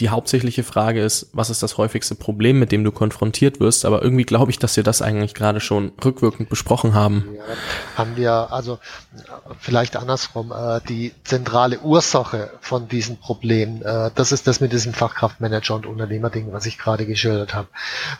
die 0.00 0.08
hauptsächliche 0.08 0.64
Frage 0.64 1.02
ist, 1.02 1.28
was 1.32 1.50
ist 1.50 1.62
das 1.62 1.78
häufigste 1.78 2.16
Problem, 2.16 2.58
mit 2.58 2.72
dem 2.72 2.82
du 2.82 2.90
konfrontiert 2.90 3.60
wirst? 3.60 3.84
Aber 3.84 4.02
irgendwie 4.02 4.24
glaube 4.24 4.50
ich, 4.50 4.58
dass 4.58 4.76
wir 4.76 4.82
das 4.82 5.02
eigentlich 5.02 5.34
gerade 5.34 5.60
schon 5.60 5.92
rückwirkend 6.04 6.48
besprochen 6.48 6.94
haben. 6.94 7.28
Ja, 7.36 7.42
haben 7.96 8.16
wir 8.16 8.52
also 8.52 8.80
vielleicht 9.60 9.96
andersrum 9.96 10.52
äh, 10.52 10.80
die 10.88 11.12
zentrale 11.22 11.78
Ursache 11.78 12.50
von 12.60 12.88
diesen 12.88 13.18
Problemen. 13.18 13.82
Äh, 13.82 14.10
das 14.16 14.32
ist 14.32 14.48
das 14.48 14.60
mit 14.60 14.72
diesem 14.72 14.94
Fachkraftmanager 14.94 15.76
und 15.76 15.86
Unternehmerding, 15.86 16.52
was 16.52 16.66
ich 16.66 16.76
gerade 16.76 17.06
geschildert 17.06 17.54
habe. 17.54 17.68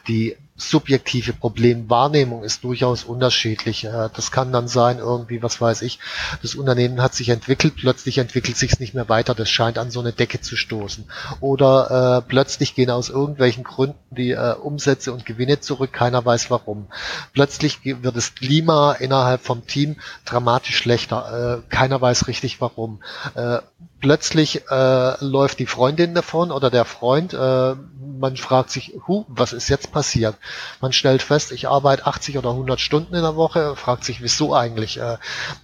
Die 0.06 0.36
subjektive 0.56 1.32
Problemwahrnehmung 1.32 2.44
ist 2.44 2.62
durchaus 2.62 3.02
unterschiedlich. 3.02 3.84
Äh, 3.84 4.08
das 4.14 4.30
kann 4.30 4.52
dann 4.52 4.68
sein, 4.68 4.98
irgendwie, 4.98 5.42
was 5.42 5.60
weiß 5.60 5.82
ich, 5.82 5.98
das 6.42 6.54
Unternehmen 6.54 7.02
hat 7.02 7.14
sich 7.14 7.30
entwickelt, 7.30 7.74
plötzlich 7.76 8.18
entwickelt 8.18 8.56
sich 8.56 8.72
es 8.72 8.80
nicht 8.80 8.94
mehr 8.94 9.08
weiter, 9.08 9.34
das 9.34 9.50
scheint 9.50 9.78
an 9.78 9.90
so 9.90 10.00
eine 10.00 10.12
Decke 10.12 10.40
zu 10.40 10.56
stoßen. 10.56 11.06
Oder 11.40 12.22
äh, 12.24 12.28
plötzlich 12.28 12.74
gehen 12.74 12.90
aus 12.90 13.10
irgendwelchen 13.10 13.64
Gründen 13.64 13.98
die 14.10 14.30
äh, 14.30 14.54
Umsätze 14.54 15.12
und 15.12 15.26
Gewinne 15.26 15.60
zurück, 15.60 15.92
keiner 15.92 16.24
weiß 16.24 16.50
warum. 16.50 16.86
Plötzlich 17.32 17.84
wird 17.84 18.16
das 18.16 18.34
Klima 18.36 18.92
innerhalb 18.92 19.42
vom 19.42 19.66
Team 19.66 19.96
dramatisch 20.24 20.76
schlechter, 20.76 21.62
äh, 21.66 21.74
keiner 21.74 22.00
weiß 22.00 22.28
richtig 22.28 22.60
warum. 22.60 23.02
Äh, 23.34 23.58
plötzlich 24.00 24.68
äh, 24.70 25.24
läuft 25.24 25.58
die 25.58 25.66
Freundin 25.66 26.14
davon 26.14 26.50
oder 26.50 26.70
der 26.70 26.84
Freund, 26.84 27.32
äh, 27.32 27.74
man 28.18 28.36
fragt 28.36 28.70
sich, 28.70 28.92
hu, 29.06 29.24
was 29.28 29.52
ist 29.52 29.68
jetzt 29.68 29.92
passiert? 29.92 30.36
Man 30.80 30.92
stellt 30.92 31.22
fest, 31.22 31.52
ich 31.52 31.68
arbeite 31.68 32.06
80 32.06 32.38
oder 32.38 32.50
100 32.50 32.80
Stunden 32.80 33.14
in 33.14 33.22
der 33.22 33.36
Woche, 33.36 33.76
fragt 33.76 34.04
sich, 34.04 34.22
wieso 34.22 34.54
eigentlich? 34.54 34.98
Äh, 34.98 35.16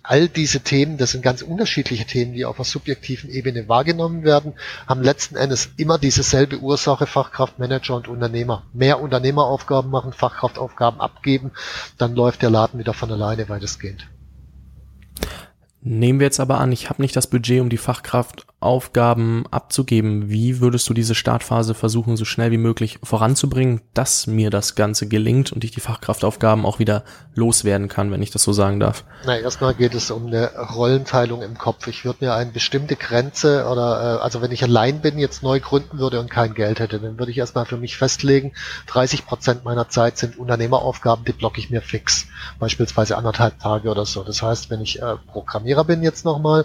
all 0.02 0.28
diese 0.28 0.60
Themen, 0.60 0.96
das 0.96 1.10
sind 1.12 1.22
ganz 1.22 1.42
unterschiedliche 1.42 2.06
Themen, 2.06 2.32
die 2.32 2.44
auf 2.44 2.56
einer 2.56 2.64
subjektiven 2.64 3.30
Ebene 3.30 3.68
wahrgenommen 3.68 4.24
werden, 4.24 4.54
haben 4.86 5.02
letzten 5.02 5.36
Endes 5.36 5.70
immer 5.76 5.98
dieselbe 5.98 6.58
Ursache, 6.58 7.06
Fachkraft, 7.06 7.58
Manager 7.58 7.96
und 7.96 8.08
Unternehmer. 8.08 8.64
Mehr 8.72 9.00
Unternehmeraufgaben 9.00 9.90
machen, 9.90 10.12
Fachkraftaufgaben 10.12 11.00
abgeben, 11.00 11.52
dann 11.98 12.14
läuft 12.14 12.42
der 12.42 12.50
Laden 12.50 12.78
wieder 12.78 12.94
von 12.94 13.10
alleine 13.10 13.48
weitestgehend. 13.48 14.06
Nehmen 15.82 16.20
wir 16.20 16.26
jetzt 16.26 16.40
aber 16.40 16.58
an, 16.58 16.72
ich 16.72 16.90
habe 16.90 17.00
nicht 17.00 17.16
das 17.16 17.26
Budget, 17.26 17.60
um 17.60 17.68
die 17.70 17.78
Fachkraftaufgaben 18.60 19.46
abzugeben. 19.50 20.28
Wie 20.28 20.60
würdest 20.60 20.88
du 20.88 20.94
diese 20.94 21.14
Startphase 21.14 21.74
versuchen, 21.74 22.16
so 22.16 22.24
schnell 22.24 22.50
wie 22.50 22.58
möglich 22.58 22.98
voranzubringen, 23.02 23.80
dass 23.94 24.26
mir 24.26 24.50
das 24.50 24.74
Ganze 24.74 25.08
gelingt 25.08 25.52
und 25.52 25.64
ich 25.64 25.70
die 25.70 25.80
Fachkraftaufgaben 25.80 26.66
auch 26.66 26.78
wieder 26.78 27.04
loswerden 27.34 27.88
kann, 27.88 28.10
wenn 28.10 28.22
ich 28.22 28.30
das 28.30 28.42
so 28.42 28.52
sagen 28.52 28.78
darf? 28.78 29.04
Na, 29.24 29.38
erstmal 29.38 29.74
geht 29.74 29.94
es 29.94 30.10
um 30.10 30.26
eine 30.26 30.50
Rollenteilung 30.56 31.42
im 31.42 31.56
Kopf. 31.56 31.86
Ich 31.86 32.04
würde 32.04 32.24
mir 32.24 32.34
eine 32.34 32.50
bestimmte 32.50 32.96
Grenze 32.96 33.66
oder 33.66 34.18
äh, 34.18 34.22
also 34.22 34.42
wenn 34.42 34.52
ich 34.52 34.62
allein 34.62 35.00
bin, 35.00 35.18
jetzt 35.18 35.42
neu 35.42 35.60
gründen 35.60 35.98
würde 35.98 36.20
und 36.20 36.30
kein 36.30 36.54
Geld 36.54 36.80
hätte, 36.80 37.00
dann 37.00 37.18
würde 37.18 37.32
ich 37.32 37.38
erstmal 37.38 37.64
für 37.64 37.78
mich 37.78 37.96
festlegen, 37.96 38.52
30 38.88 39.26
Prozent 39.26 39.64
meiner 39.64 39.88
Zeit 39.88 40.18
sind 40.18 40.38
Unternehmeraufgaben, 40.38 41.24
die 41.24 41.32
blocke 41.32 41.60
ich 41.60 41.70
mir 41.70 41.80
fix. 41.80 42.26
Beispielsweise 42.58 43.16
anderthalb 43.16 43.58
Tage 43.58 43.90
oder 43.90 44.04
so. 44.04 44.22
Das 44.22 44.42
heißt, 44.42 44.70
wenn 44.70 44.80
ich 44.80 45.00
äh, 45.00 45.16
programmiere 45.32 45.70
Programmierer 45.70 45.84
bin 45.84 46.02
jetzt 46.02 46.24
nochmal, 46.24 46.64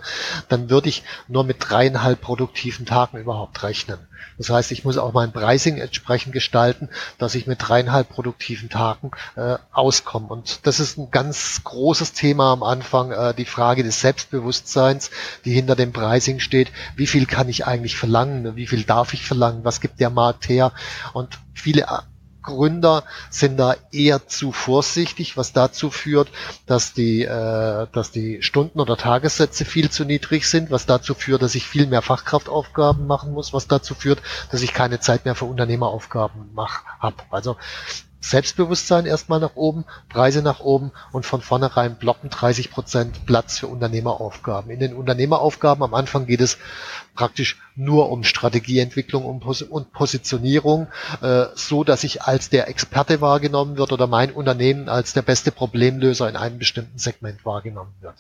dann 0.50 0.70
würde 0.70 0.90
ich 0.90 1.04
nur 1.28 1.44
mit 1.44 1.72
dreieinhalb 1.86 2.22
produktiven 2.22 2.86
Tagen 2.86 3.18
überhaupt 3.18 3.62
rechnen. 3.64 4.00
Das 4.38 4.50
heißt, 4.50 4.72
ich 4.72 4.84
muss 4.84 4.98
auch 4.98 5.14
mein 5.14 5.32
Pricing 5.32 5.78
entsprechend 5.78 6.34
gestalten, 6.34 6.90
dass 7.18 7.36
ich 7.36 7.48
mit 7.48 7.60
dreieinhalb 7.62 8.10
produktiven 8.10 8.70
Tagen 8.70 9.12
äh, 9.36 9.58
auskomme. 9.72 10.28
Und 10.28 10.66
das 10.66 10.80
ist 10.80 10.98
ein 10.98 11.12
ganz 11.12 11.64
großes 11.64 12.14
Thema 12.14 12.52
am 12.52 12.64
Anfang, 12.64 13.12
äh, 13.12 13.34
die 13.34 13.46
Frage 13.46 13.84
des 13.84 14.02
Selbstbewusstseins, 14.02 15.12
die 15.46 15.54
hinter 15.54 15.76
dem 15.76 15.94
Pricing 15.94 16.40
steht. 16.40 16.72
Wie 16.96 17.08
viel 17.08 17.28
kann 17.28 17.50
ich 17.50 17.66
eigentlich 17.66 17.96
verlangen? 17.96 18.56
Wie 18.56 18.68
viel 18.68 18.84
darf 18.84 19.14
ich 19.14 19.26
verlangen? 19.26 19.64
Was 19.64 19.80
gibt 19.80 20.00
der 20.00 20.10
Markt 20.10 20.50
her? 20.50 20.72
Und 21.14 21.40
viele 21.54 21.88
Gründer 22.46 23.04
sind 23.30 23.58
da 23.58 23.76
eher 23.92 24.28
zu 24.28 24.52
vorsichtig, 24.52 25.38
was 25.38 25.54
dazu 25.54 25.90
führt, 25.90 26.30
dass 26.66 26.94
die, 26.94 27.24
äh, 27.24 27.88
dass 27.92 28.12
die 28.12 28.42
Stunden- 28.42 28.80
oder 28.80 28.98
Tagessätze 28.98 29.66
viel 29.66 29.90
zu 29.90 30.06
niedrig 30.06 30.48
sind, 30.48 30.72
was 30.72 30.86
dazu 30.86 31.14
führt, 31.14 31.42
dass 31.42 31.56
ich 31.56 31.66
viel 31.66 31.88
mehr 31.88 32.02
Fachkraftaufgaben 32.02 33.08
machen 33.08 33.34
muss, 33.34 33.54
was 33.54 33.68
dazu 33.68 33.96
führt, 33.96 34.22
dass 34.52 34.62
ich 34.62 34.74
keine 34.74 35.00
Zeit 35.00 35.26
mehr 35.26 35.36
für 35.36 35.46
Unternehmeraufgaben 35.46 36.54
mache, 36.54 36.86
hab. 37.00 37.26
Also 37.32 37.58
Selbstbewusstsein 38.26 39.06
erstmal 39.06 39.40
nach 39.40 39.56
oben, 39.56 39.86
Preise 40.10 40.42
nach 40.42 40.60
oben 40.60 40.92
und 41.12 41.28
von 41.28 41.42
vornherein 41.42 41.96
blocken 41.96 42.32
30 42.32 42.72
Prozent 42.72 43.28
Platz 43.28 43.60
für 43.60 43.68
Unternehmeraufgaben. 43.68 44.72
In 44.72 44.80
den 44.80 44.96
Unternehmeraufgaben 44.96 45.84
am 45.84 45.94
Anfang 45.94 46.26
geht 46.26 46.42
es 46.42 46.58
praktisch 47.14 47.62
nur 47.76 48.10
um 48.10 48.24
Strategieentwicklung 48.24 49.26
und 49.26 49.92
Positionierung, 49.94 50.88
äh, 51.22 51.46
so 51.54 51.84
dass 51.84 52.04
ich 52.04 52.24
als 52.24 52.50
der 52.50 52.68
Experte 52.68 53.22
wahrgenommen 53.22 53.78
wird 53.78 53.92
oder 53.92 54.08
mein 54.08 54.32
Unternehmen 54.32 54.90
als 54.90 55.14
der 55.14 55.22
beste 55.22 55.52
Problemlöser 55.52 56.28
in 56.28 56.36
einem 56.36 56.58
bestimmten 56.58 56.98
Segment 56.98 57.46
wahrgenommen 57.46 57.94
wird. 58.02 58.16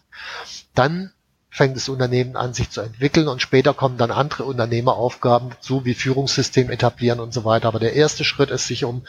Dann 0.75 1.11
fängt 1.55 1.77
das 1.77 1.87
Unternehmen 1.87 2.35
an, 2.35 2.53
sich 2.53 2.69
zu 2.69 2.81
entwickeln 2.81 3.29
und 3.29 3.41
später 3.41 3.73
kommen 3.73 3.97
dann 3.97 4.11
andere 4.11 4.43
Unternehmeraufgaben 4.43 5.51
zu, 5.61 5.85
wie 5.85 5.93
Führungssystem 5.93 6.69
etablieren 6.69 7.21
und 7.21 7.33
so 7.33 7.45
weiter. 7.45 7.69
Aber 7.69 7.79
der 7.79 7.93
erste 7.93 8.25
Schritt 8.25 8.51
ist, 8.51 8.67
sich 8.67 8.83
um 8.83 9.03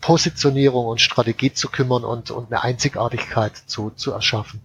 Positionierung 0.00 0.86
und 0.86 1.00
Strategie 1.00 1.52
zu 1.52 1.68
kümmern 1.68 2.04
und, 2.04 2.30
und 2.30 2.52
eine 2.52 2.62
Einzigartigkeit 2.62 3.50
zu, 3.66 3.90
zu 3.90 4.12
erschaffen. 4.12 4.60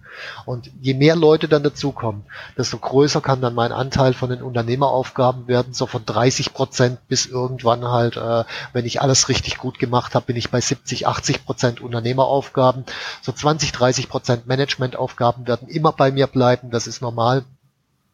Und 0.46 0.70
je 0.80 0.94
mehr 0.94 1.16
Leute 1.16 1.48
dann 1.48 1.64
dazukommen, 1.64 2.24
desto 2.56 2.78
größer 2.78 3.20
kann 3.20 3.40
dann 3.40 3.54
mein 3.56 3.72
Anteil 3.72 4.14
von 4.14 4.30
den 4.30 4.40
Unternehmeraufgaben 4.40 5.48
werden, 5.48 5.74
so 5.74 5.86
von 5.86 6.06
30 6.06 6.54
Prozent 6.54 7.00
bis 7.08 7.26
irgendwann 7.26 7.88
halt, 7.88 8.16
äh, 8.16 8.44
wenn 8.72 8.86
ich 8.86 9.02
alles 9.02 9.28
richtig 9.28 9.58
gut 9.58 9.80
gemacht 9.80 10.14
habe, 10.14 10.26
bin 10.26 10.36
ich 10.36 10.52
bei 10.52 10.60
70, 10.60 11.08
80 11.08 11.44
Prozent 11.44 11.80
Unternehmeraufgaben. 11.80 12.84
So 13.22 13.32
20, 13.32 13.72
30 13.72 14.08
Prozent 14.08 14.46
Managementaufgaben 14.46 15.48
werden 15.48 15.66
immer 15.66 15.90
bei 15.90 16.12
mir 16.12 16.28
bleiben, 16.28 16.70
das 16.70 16.86
ist 16.86 17.02
normal 17.02 17.23
normal. 17.24 17.44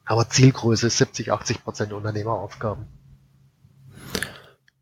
Aber 0.04 0.28
Zielgröße 0.28 0.88
ist 0.88 0.98
70, 0.98 1.32
80 1.32 1.64
Prozent 1.64 1.92
Unternehmeraufgaben. 1.92 2.86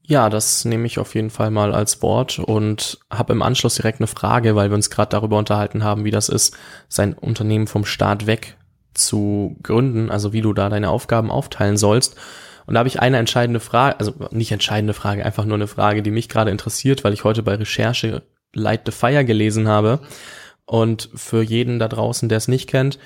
Ja, 0.03 0.31
das 0.31 0.65
nehme 0.65 0.87
ich 0.87 0.99
auf 0.99 1.15
jeden 1.15 1.29
Fall 1.29 1.51
mal 1.51 1.75
als 1.75 2.01
Wort 2.01 2.39
und 2.39 2.99
habe 3.11 3.35
im 3.35 3.43
Anschluss 3.43 3.75
direkt 3.75 4.01
eine 4.01 4.07
Frage, 4.07 4.57
weil 4.57 4.71
wir 4.71 4.75
uns 4.75 4.89
gerade 4.89 5.11
darüber 5.11 5.37
unterhalten 5.37 5.85
haben, 5.85 6.05
wie 6.05 6.11
das 6.11 6.31
ist, 6.31 6.57
sein 6.89 7.13
Unternehmen 7.13 7.67
vom 7.67 7.85
Start 7.85 8.27
weg 8.27 8.57
zu 8.95 9.57
gründen, 9.63 10.11
also 10.11 10.33
wie 10.33 10.41
du 10.41 10.55
da 10.55 10.71
deine 10.71 10.89
Aufgaben 10.89 11.31
aufteilen 11.31 11.77
sollst. 11.77 12.17
Und 12.65 12.75
da 12.75 12.79
habe 12.79 12.89
ich 12.89 13.01
eine 13.01 13.19
entscheidende 13.19 13.61
Frage, 13.61 14.01
also 14.01 14.15
nicht 14.31 14.51
entscheidende 14.51 14.95
Frage, 14.95 15.27
einfach 15.27 15.45
nur 15.45 15.57
eine 15.57 15.67
Frage, 15.67 16.03
die 16.03 16.11
mich 16.11 16.31
gerade 16.31 16.51
interessiert, 16.51 17.05
weil 17.05 17.13
ich 17.13 17.25
heute 17.25 17.43
bei 17.43 17.57
Recherche 17.57 18.23
Light 18.55 18.83
the 18.87 18.93
Fire 18.93 19.27
gelesen 19.27 19.69
habe. 19.69 20.01
Und 20.65 21.11
für 21.15 21.43
jeden 21.43 21.79
da 21.79 21.89
draußen, 21.89 22.31
der 22.31 22.39
es 22.39 22.49
nicht 22.49 22.67
kennt, 22.67 22.99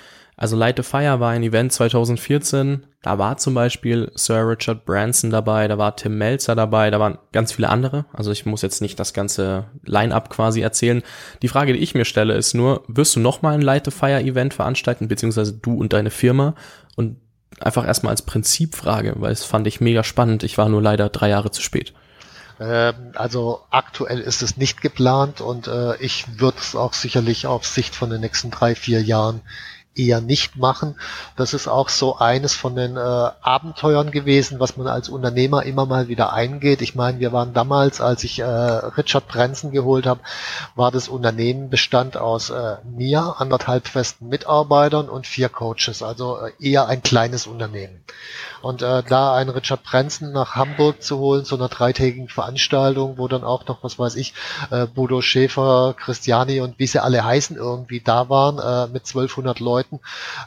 also 0.43 0.57
Light 0.57 0.77
the 0.77 0.83
Fire 0.83 1.21
war 1.21 1.31
ein 1.31 1.45
Event 1.45 1.73
2014. 1.73 2.85
Da 3.01 3.17
war 3.17 3.37
zum 3.37 3.55
Beispiel 3.55 4.11
Sir 4.17 4.49
Richard 4.49 4.85
Branson 4.85 5.31
dabei, 5.31 5.69
da 5.69 5.79
war 5.79 5.95
Tim 5.95 6.19
Melzer 6.19 6.57
dabei, 6.57 6.91
da 6.91 6.99
waren 6.99 7.19
ganz 7.31 7.53
viele 7.53 7.69
andere. 7.69 8.07
Also 8.13 8.33
ich 8.33 8.45
muss 8.45 8.61
jetzt 8.61 8.83
nicht 8.83 8.99
das 8.99 9.15
ganze 9.15 9.67
Line-up 9.85 10.31
quasi 10.31 10.61
erzählen. 10.61 11.05
Die 11.43 11.49
Frage, 11.49 11.75
die 11.75 11.79
ich 11.79 11.95
mir 11.95 12.05
stelle, 12.05 12.35
ist 12.35 12.55
nur, 12.55 12.83
wirst 12.89 13.15
du 13.15 13.21
nochmal 13.21 13.55
ein 13.55 13.63
Light 13.63 13.85
the 13.85 13.93
Fire 13.93 14.21
Event 14.21 14.53
veranstalten, 14.53 15.07
beziehungsweise 15.07 15.53
du 15.53 15.79
und 15.79 15.93
deine 15.93 16.11
Firma? 16.11 16.57
Und 16.97 17.19
einfach 17.61 17.87
erstmal 17.87 18.11
als 18.11 18.23
Prinzipfrage, 18.23 19.15
weil 19.19 19.31
es 19.31 19.45
fand 19.45 19.69
ich 19.69 19.81
mega 19.81 20.03
spannend. 20.03 20.43
Ich 20.43 20.59
war 20.59 20.69
nur 20.69 20.83
leider 20.83 21.09
drei 21.09 21.29
Jahre 21.29 21.53
zu 21.53 21.63
spät. 21.63 21.93
Ähm, 22.59 23.13
also 23.15 23.61
aktuell 23.71 24.19
ist 24.19 24.43
es 24.43 24.57
nicht 24.57 24.81
geplant 24.81 25.41
und 25.41 25.69
äh, 25.69 25.97
ich 25.99 26.41
würde 26.41 26.59
es 26.59 26.75
auch 26.75 26.95
sicherlich 26.95 27.47
auf 27.47 27.65
Sicht 27.65 27.95
von 27.95 28.11
den 28.11 28.23
nächsten 28.23 28.51
drei, 28.51 28.75
vier 28.75 29.03
Jahren 29.03 29.41
eher 29.95 30.21
nicht 30.21 30.57
machen. 30.57 30.97
Das 31.37 31.55
ist 31.55 31.69
auch 31.69 31.89
so 31.89 32.19
eines 32.19 32.55
von 32.55 32.77
den 32.77 32.97
äh, 32.97 33.01
Abenteuern 33.01 34.11
gewesen, 34.11 34.61
was 34.61 34.77
man 34.77 34.87
als 34.87 35.09
Unternehmer 35.09 35.65
immer 35.65 35.87
mal 35.87 36.09
wieder 36.09 36.33
eingeht. 36.33 36.83
Ich 36.83 36.95
meine, 36.95 37.21
wir 37.21 37.33
waren 37.33 37.53
damals, 37.53 38.01
als 38.01 38.25
ich 38.25 38.39
äh, 38.39 38.45
Richard 38.45 39.29
Branson 39.29 39.71
geholt 39.71 40.07
habe, 40.07 40.21
war 40.75 40.91
das 40.91 41.09
Unternehmen 41.09 41.71
bestand 41.71 42.17
aus 42.17 42.51
äh, 42.51 42.77
mir, 42.85 43.37
anderthalb 43.39 43.89
festen 43.89 44.29
Mitarbeitern 44.29 45.09
und 45.09 45.27
vier 45.27 45.49
Coaches, 45.49 46.03
also 46.03 46.39
äh, 46.39 46.53
eher 46.61 46.87
ein 46.87 47.03
kleines 47.03 47.47
Unternehmen. 47.47 48.03
Und 48.63 48.81
äh, 48.81 49.03
da 49.03 49.35
einen 49.35 49.51
Richard 49.51 49.83
Branson 49.83 50.33
nach 50.33 50.55
Hamburg 50.55 51.03
zu 51.03 51.19
holen, 51.19 51.45
zu 51.45 51.57
einer 51.57 51.69
dreitägigen 51.69 52.29
Veranstaltung, 52.29 53.19
wo 53.19 53.27
dann 53.27 53.43
auch 53.43 53.67
noch, 53.67 53.83
was 53.83 53.99
weiß 53.99 54.15
ich, 54.15 54.35
äh, 54.71 54.87
Bodo 54.87 55.21
Schäfer, 55.21 55.95
Christiani 55.99 56.61
und 56.61 56.79
wie 56.79 56.87
sie 56.87 57.03
alle 57.03 57.25
heißen 57.25 57.57
irgendwie 57.57 58.01
da 58.01 58.29
waren, 58.29 58.59
äh, 58.59 58.93
mit 58.93 59.05
1200 59.07 59.59
Leuten. 59.59 59.82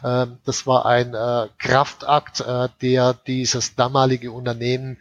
Äh, 0.03 0.27
das 0.45 0.67
war 0.67 0.85
ein 0.85 1.13
äh, 1.13 1.47
Kraftakt, 1.57 2.41
äh, 2.41 2.69
der 2.81 3.13
dieses 3.13 3.75
damalige 3.75 4.31
Unternehmen 4.31 4.97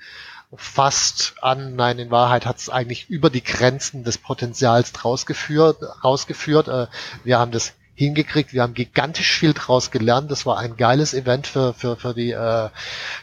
fast 0.57 1.35
an, 1.43 1.75
nein, 1.75 1.99
in 1.99 2.11
Wahrheit 2.11 2.47
hat 2.47 2.59
es 2.59 2.69
eigentlich 2.71 3.11
über 3.11 3.31
die 3.31 3.43
Grenzen 3.43 4.05
des 4.05 4.19
Potenzials 4.19 5.05
rausgeführt. 5.05 5.79
rausgeführt. 6.03 6.69
Äh, 6.69 6.87
wir 7.25 7.39
haben 7.39 7.51
das 7.51 7.73
hingekriegt. 7.95 8.53
Wir 8.53 8.63
haben 8.63 8.75
gigantisch 8.75 9.33
viel 9.33 9.53
draus 9.53 9.91
gelernt. 9.91 10.31
Das 10.31 10.47
war 10.47 10.59
ein 10.59 10.77
geiles 10.77 11.15
Event 11.15 11.47
für, 11.47 11.75
für, 11.75 11.97
für, 11.97 12.15
die, 12.15 12.33
äh, 12.33 12.69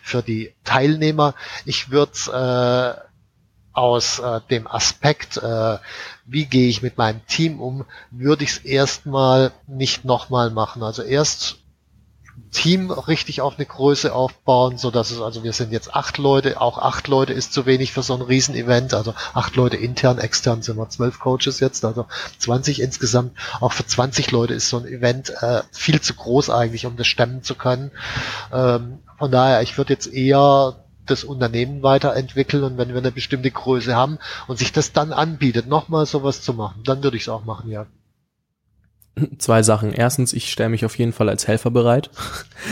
für 0.02 0.22
die 0.22 0.54
Teilnehmer. 0.64 1.36
Ich 1.66 1.92
würde 1.92 2.98
äh, 2.98 3.11
aus 3.74 4.20
äh, 4.20 4.42
dem 4.50 4.68
Aspekt, 4.68 5.38
äh, 5.38 5.78
wie 6.26 6.46
gehe 6.46 6.68
ich 6.68 6.82
mit 6.82 6.98
meinem 6.98 7.26
Team 7.28 7.60
um, 7.60 7.86
würde 8.10 8.44
ich 8.44 8.52
es 8.52 8.58
erstmal 8.58 9.52
nicht 9.68 10.06
nochmal 10.06 10.50
machen. 10.50 10.84
Also 10.84 11.04
erst 11.04 11.58
Team 12.52 12.92
richtig 12.92 13.42
auf 13.42 13.56
eine 13.58 13.66
Größe 13.66 14.14
aufbauen, 14.14 14.78
so 14.78 14.92
dass 14.92 15.12
es, 15.12 15.22
also 15.22 15.44
wir 15.44 15.54
sind 15.54 15.72
jetzt 15.72 15.96
acht 15.96 16.18
Leute, 16.18 16.60
auch 16.60 16.78
acht 16.78 17.08
Leute 17.08 17.32
ist 17.32 17.54
zu 17.54 17.66
wenig 17.66 17.94
für 17.94 18.04
so 18.04 18.14
ein 18.14 18.22
Riesenevent, 18.22 18.94
also 18.94 19.14
acht 19.34 19.56
Leute 19.56 19.78
intern, 19.78 20.18
extern 20.18 20.62
sind 20.62 20.78
wir 20.78 20.90
zwölf 20.90 21.20
Coaches 21.20 21.60
jetzt, 21.62 21.86
also 21.86 22.08
20 22.40 22.82
insgesamt. 22.82 23.38
Auch 23.62 23.72
für 23.72 23.86
20 23.86 24.32
Leute 24.32 24.54
ist 24.54 24.70
so 24.70 24.78
ein 24.78 24.86
Event 24.86 25.30
äh, 25.42 25.62
viel 25.72 26.02
zu 26.02 26.14
groß 26.14 26.50
eigentlich, 26.50 26.86
um 26.86 26.98
das 26.98 27.08
stemmen 27.08 27.44
zu 27.44 27.56
können. 27.56 27.92
Ähm, 28.52 29.00
von 29.18 29.32
daher, 29.32 29.62
ich 29.62 29.78
würde 29.78 29.94
jetzt 29.94 30.12
eher 30.12 30.81
das 31.06 31.24
Unternehmen 31.24 31.84
weiterentwickeln 31.84 32.64
und 32.64 32.78
wenn 32.78 32.90
wir 32.90 32.98
eine 32.98 33.12
bestimmte 33.12 33.52
Größe 33.52 33.96
haben 33.96 34.20
und 34.48 34.58
sich 34.60 34.72
das 34.72 34.94
dann 34.94 35.14
anbietet, 35.14 35.68
nochmal 35.68 36.06
sowas 36.06 36.42
zu 36.42 36.54
machen, 36.54 36.84
dann 36.84 37.04
würde 37.04 37.18
ich 37.18 37.24
es 37.24 37.30
auch 37.30 37.46
machen, 37.46 37.70
ja. 37.70 37.88
Zwei 39.38 39.62
Sachen. 39.62 39.94
Erstens, 39.94 40.32
ich 40.32 40.52
stelle 40.52 40.70
mich 40.70 40.86
auf 40.86 40.98
jeden 40.98 41.12
Fall 41.12 41.28
als 41.28 41.48
Helfer 41.48 41.70
bereit. 41.70 42.10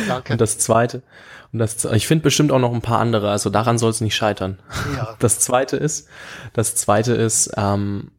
Danke. 0.08 0.34
Und 0.34 0.42
das 0.42 0.58
zweite, 0.58 1.04
und 1.52 1.60
das, 1.60 1.84
ich 1.86 2.08
finde 2.08 2.24
bestimmt 2.24 2.52
auch 2.52 2.60
noch 2.60 2.74
ein 2.74 2.82
paar 2.82 3.00
andere, 3.00 3.30
also 3.30 3.50
daran 3.50 3.78
soll 3.78 3.90
es 3.90 4.02
nicht 4.02 4.16
scheitern. 4.16 4.60
Ja. 4.96 5.16
Das 5.20 5.40
zweite 5.40 5.76
ist, 5.78 6.08
das 6.54 6.76
zweite 6.76 7.14
ist, 7.14 7.52
ähm, 7.58 8.12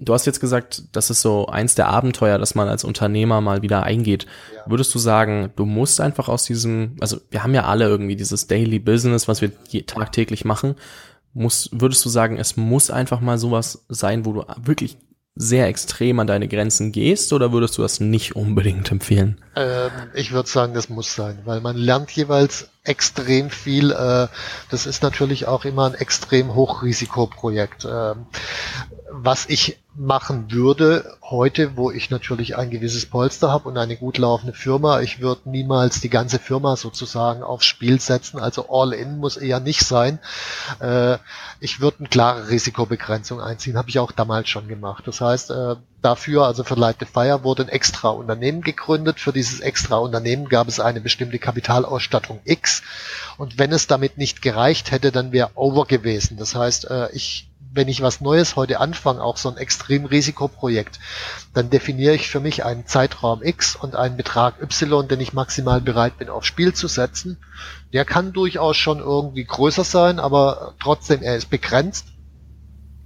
du 0.00 0.14
hast 0.14 0.26
jetzt 0.26 0.40
gesagt, 0.40 0.84
das 0.92 1.10
ist 1.10 1.22
so 1.22 1.46
eins 1.46 1.74
der 1.74 1.88
Abenteuer, 1.88 2.38
dass 2.38 2.54
man 2.54 2.68
als 2.68 2.84
Unternehmer 2.84 3.40
mal 3.40 3.62
wieder 3.62 3.82
eingeht. 3.82 4.26
Ja. 4.54 4.62
Würdest 4.70 4.94
du 4.94 4.98
sagen, 4.98 5.50
du 5.56 5.64
musst 5.64 6.00
einfach 6.00 6.28
aus 6.28 6.44
diesem, 6.44 6.96
also 7.00 7.18
wir 7.30 7.42
haben 7.42 7.54
ja 7.54 7.64
alle 7.64 7.86
irgendwie 7.86 8.16
dieses 8.16 8.46
Daily 8.46 8.78
Business, 8.78 9.28
was 9.28 9.42
wir 9.42 9.52
tagtäglich 9.86 10.44
machen. 10.44 10.74
Muss, 11.34 11.68
würdest 11.72 12.04
du 12.04 12.08
sagen, 12.08 12.36
es 12.36 12.56
muss 12.56 12.90
einfach 12.90 13.20
mal 13.20 13.38
sowas 13.38 13.84
sein, 13.88 14.24
wo 14.24 14.32
du 14.32 14.44
wirklich 14.62 14.98
sehr 15.40 15.68
extrem 15.68 16.18
an 16.18 16.26
deine 16.26 16.48
Grenzen 16.48 16.90
gehst 16.90 17.32
oder 17.32 17.52
würdest 17.52 17.78
du 17.78 17.82
das 17.82 18.00
nicht 18.00 18.34
unbedingt 18.34 18.90
empfehlen? 18.90 19.40
Ähm, 19.54 19.90
ich 20.14 20.32
würde 20.32 20.48
sagen, 20.48 20.74
das 20.74 20.88
muss 20.88 21.14
sein, 21.14 21.38
weil 21.44 21.60
man 21.60 21.76
lernt 21.76 22.10
jeweils 22.10 22.68
extrem 22.82 23.48
viel. 23.48 23.92
Äh, 23.92 24.26
das 24.70 24.86
ist 24.86 25.02
natürlich 25.04 25.46
auch 25.46 25.64
immer 25.64 25.86
ein 25.86 25.94
extrem 25.94 26.56
Hochrisikoprojekt. 26.56 27.86
Ähm, 27.88 28.26
was 29.10 29.46
ich 29.48 29.78
machen 29.98 30.52
würde 30.52 31.16
heute, 31.22 31.76
wo 31.76 31.90
ich 31.90 32.08
natürlich 32.08 32.56
ein 32.56 32.70
gewisses 32.70 33.06
Polster 33.06 33.50
habe 33.50 33.68
und 33.68 33.76
eine 33.76 33.96
gut 33.96 34.16
laufende 34.16 34.52
Firma. 34.52 35.00
Ich 35.00 35.20
würde 35.20 35.50
niemals 35.50 36.00
die 36.00 36.08
ganze 36.08 36.38
Firma 36.38 36.76
sozusagen 36.76 37.42
aufs 37.42 37.66
Spiel 37.66 38.00
setzen. 38.00 38.38
Also 38.38 38.66
All-in 38.70 39.18
muss 39.18 39.36
eher 39.36 39.58
nicht 39.58 39.80
sein. 39.80 40.20
Äh, 40.80 41.18
ich 41.58 41.80
würde 41.80 41.98
eine 41.98 42.08
klare 42.08 42.48
Risikobegrenzung 42.48 43.40
einziehen, 43.40 43.76
habe 43.76 43.88
ich 43.88 43.98
auch 43.98 44.12
damals 44.12 44.48
schon 44.48 44.68
gemacht. 44.68 45.04
Das 45.06 45.20
heißt, 45.20 45.50
äh, 45.50 45.76
dafür, 46.00 46.46
also 46.46 46.62
für 46.62 46.76
Light 46.76 46.98
the 47.00 47.06
Fire, 47.06 47.42
wurde 47.42 47.64
ein 47.64 47.68
extra 47.68 48.10
Unternehmen 48.10 48.62
gegründet. 48.62 49.18
Für 49.18 49.32
dieses 49.32 49.58
extra 49.60 49.96
Unternehmen 49.96 50.48
gab 50.48 50.68
es 50.68 50.78
eine 50.78 51.00
bestimmte 51.00 51.40
Kapitalausstattung 51.40 52.40
X. 52.44 52.82
Und 53.36 53.58
wenn 53.58 53.72
es 53.72 53.88
damit 53.88 54.16
nicht 54.16 54.42
gereicht 54.42 54.92
hätte, 54.92 55.10
dann 55.10 55.32
wäre 55.32 55.50
over 55.56 55.86
gewesen. 55.86 56.36
Das 56.36 56.54
heißt, 56.54 56.88
äh, 56.88 57.10
ich 57.12 57.47
wenn 57.72 57.88
ich 57.88 58.02
was 58.02 58.20
Neues 58.20 58.56
heute 58.56 58.80
anfange, 58.80 59.22
auch 59.22 59.36
so 59.36 59.50
ein 59.50 59.56
Extremrisikoprojekt, 59.56 60.98
dann 61.54 61.70
definiere 61.70 62.14
ich 62.14 62.28
für 62.28 62.40
mich 62.40 62.64
einen 62.64 62.86
Zeitraum 62.86 63.42
X 63.42 63.76
und 63.76 63.94
einen 63.94 64.16
Betrag 64.16 64.60
Y, 64.62 65.06
den 65.08 65.20
ich 65.20 65.32
maximal 65.32 65.80
bereit 65.80 66.18
bin, 66.18 66.28
aufs 66.28 66.46
Spiel 66.46 66.72
zu 66.72 66.88
setzen. 66.88 67.38
Der 67.92 68.04
kann 68.04 68.32
durchaus 68.32 68.76
schon 68.76 68.98
irgendwie 68.98 69.44
größer 69.44 69.84
sein, 69.84 70.18
aber 70.18 70.74
trotzdem, 70.80 71.22
er 71.22 71.36
ist 71.36 71.50
begrenzt. 71.50 72.06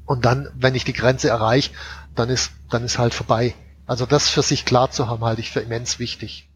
Und 0.05 0.25
dann, 0.25 0.49
wenn 0.55 0.75
ich 0.75 0.85
die 0.85 0.93
Grenze 0.93 1.29
erreiche, 1.29 1.71
dann 2.15 2.29
ist, 2.29 2.53
dann 2.71 2.85
ist 2.85 2.99
halt 2.99 3.15
vorbei. 3.15 3.55
Also 3.87 4.07
das 4.07 4.29
für 4.29 4.43
sich 4.43 4.65
klar 4.65 4.91
zu 4.91 5.09
haben, 5.09 5.25
halte 5.25 5.41
ich 5.41 5.51
für 5.51 5.61
immens 5.61 5.99
wichtig. 5.99 6.49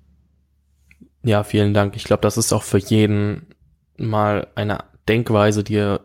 Ja, 1.23 1.43
vielen 1.43 1.75
Dank. 1.75 1.97
Ich 1.97 2.05
glaube, 2.05 2.21
das 2.23 2.37
ist 2.37 2.53
auch 2.53 2.63
für 2.63 2.79
jeden 2.79 3.55
mal 3.97 4.47
eine 4.55 4.85
Denkweise, 5.09 5.65
die 5.65 5.77
er 5.77 6.01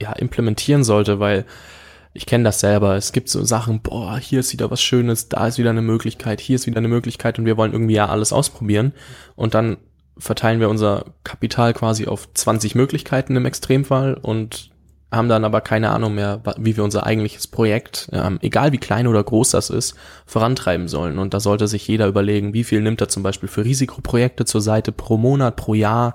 ja, 0.00 0.12
implementieren 0.12 0.84
sollte, 0.84 1.20
weil 1.20 1.44
ich 2.12 2.26
kenne 2.26 2.44
das 2.44 2.60
selber. 2.60 2.96
Es 2.96 3.12
gibt 3.12 3.28
so 3.28 3.42
Sachen, 3.44 3.80
boah, 3.80 4.18
hier 4.18 4.40
ist 4.40 4.52
wieder 4.52 4.70
was 4.70 4.82
Schönes, 4.82 5.28
da 5.28 5.46
ist 5.48 5.58
wieder 5.58 5.70
eine 5.70 5.82
Möglichkeit, 5.82 6.40
hier 6.40 6.56
ist 6.56 6.66
wieder 6.66 6.78
eine 6.78 6.88
Möglichkeit 6.88 7.38
und 7.38 7.44
wir 7.44 7.56
wollen 7.56 7.72
irgendwie 7.72 7.94
ja 7.94 8.08
alles 8.08 8.32
ausprobieren. 8.32 8.92
Und 9.34 9.54
dann 9.54 9.78
verteilen 10.16 10.60
wir 10.60 10.68
unser 10.68 11.06
Kapital 11.24 11.74
quasi 11.74 12.06
auf 12.06 12.32
20 12.32 12.76
Möglichkeiten 12.76 13.34
im 13.34 13.46
Extremfall 13.46 14.14
und 14.14 14.70
haben 15.10 15.28
dann 15.28 15.44
aber 15.44 15.60
keine 15.60 15.90
Ahnung 15.90 16.14
mehr, 16.14 16.42
wie 16.58 16.76
wir 16.76 16.84
unser 16.84 17.06
eigentliches 17.06 17.46
Projekt, 17.46 18.08
ähm, 18.12 18.38
egal 18.42 18.72
wie 18.72 18.78
klein 18.78 19.06
oder 19.06 19.22
groß 19.22 19.50
das 19.50 19.70
ist, 19.70 19.94
vorantreiben 20.26 20.88
sollen. 20.88 21.18
Und 21.18 21.34
da 21.34 21.40
sollte 21.40 21.68
sich 21.68 21.86
jeder 21.86 22.06
überlegen, 22.06 22.54
wie 22.54 22.64
viel 22.64 22.80
nimmt 22.80 23.00
er 23.00 23.08
zum 23.08 23.22
Beispiel 23.22 23.48
für 23.48 23.64
Risikoprojekte 23.64 24.44
zur 24.44 24.60
Seite 24.60 24.92
pro 24.92 25.16
Monat, 25.16 25.56
pro 25.56 25.74
Jahr, 25.74 26.14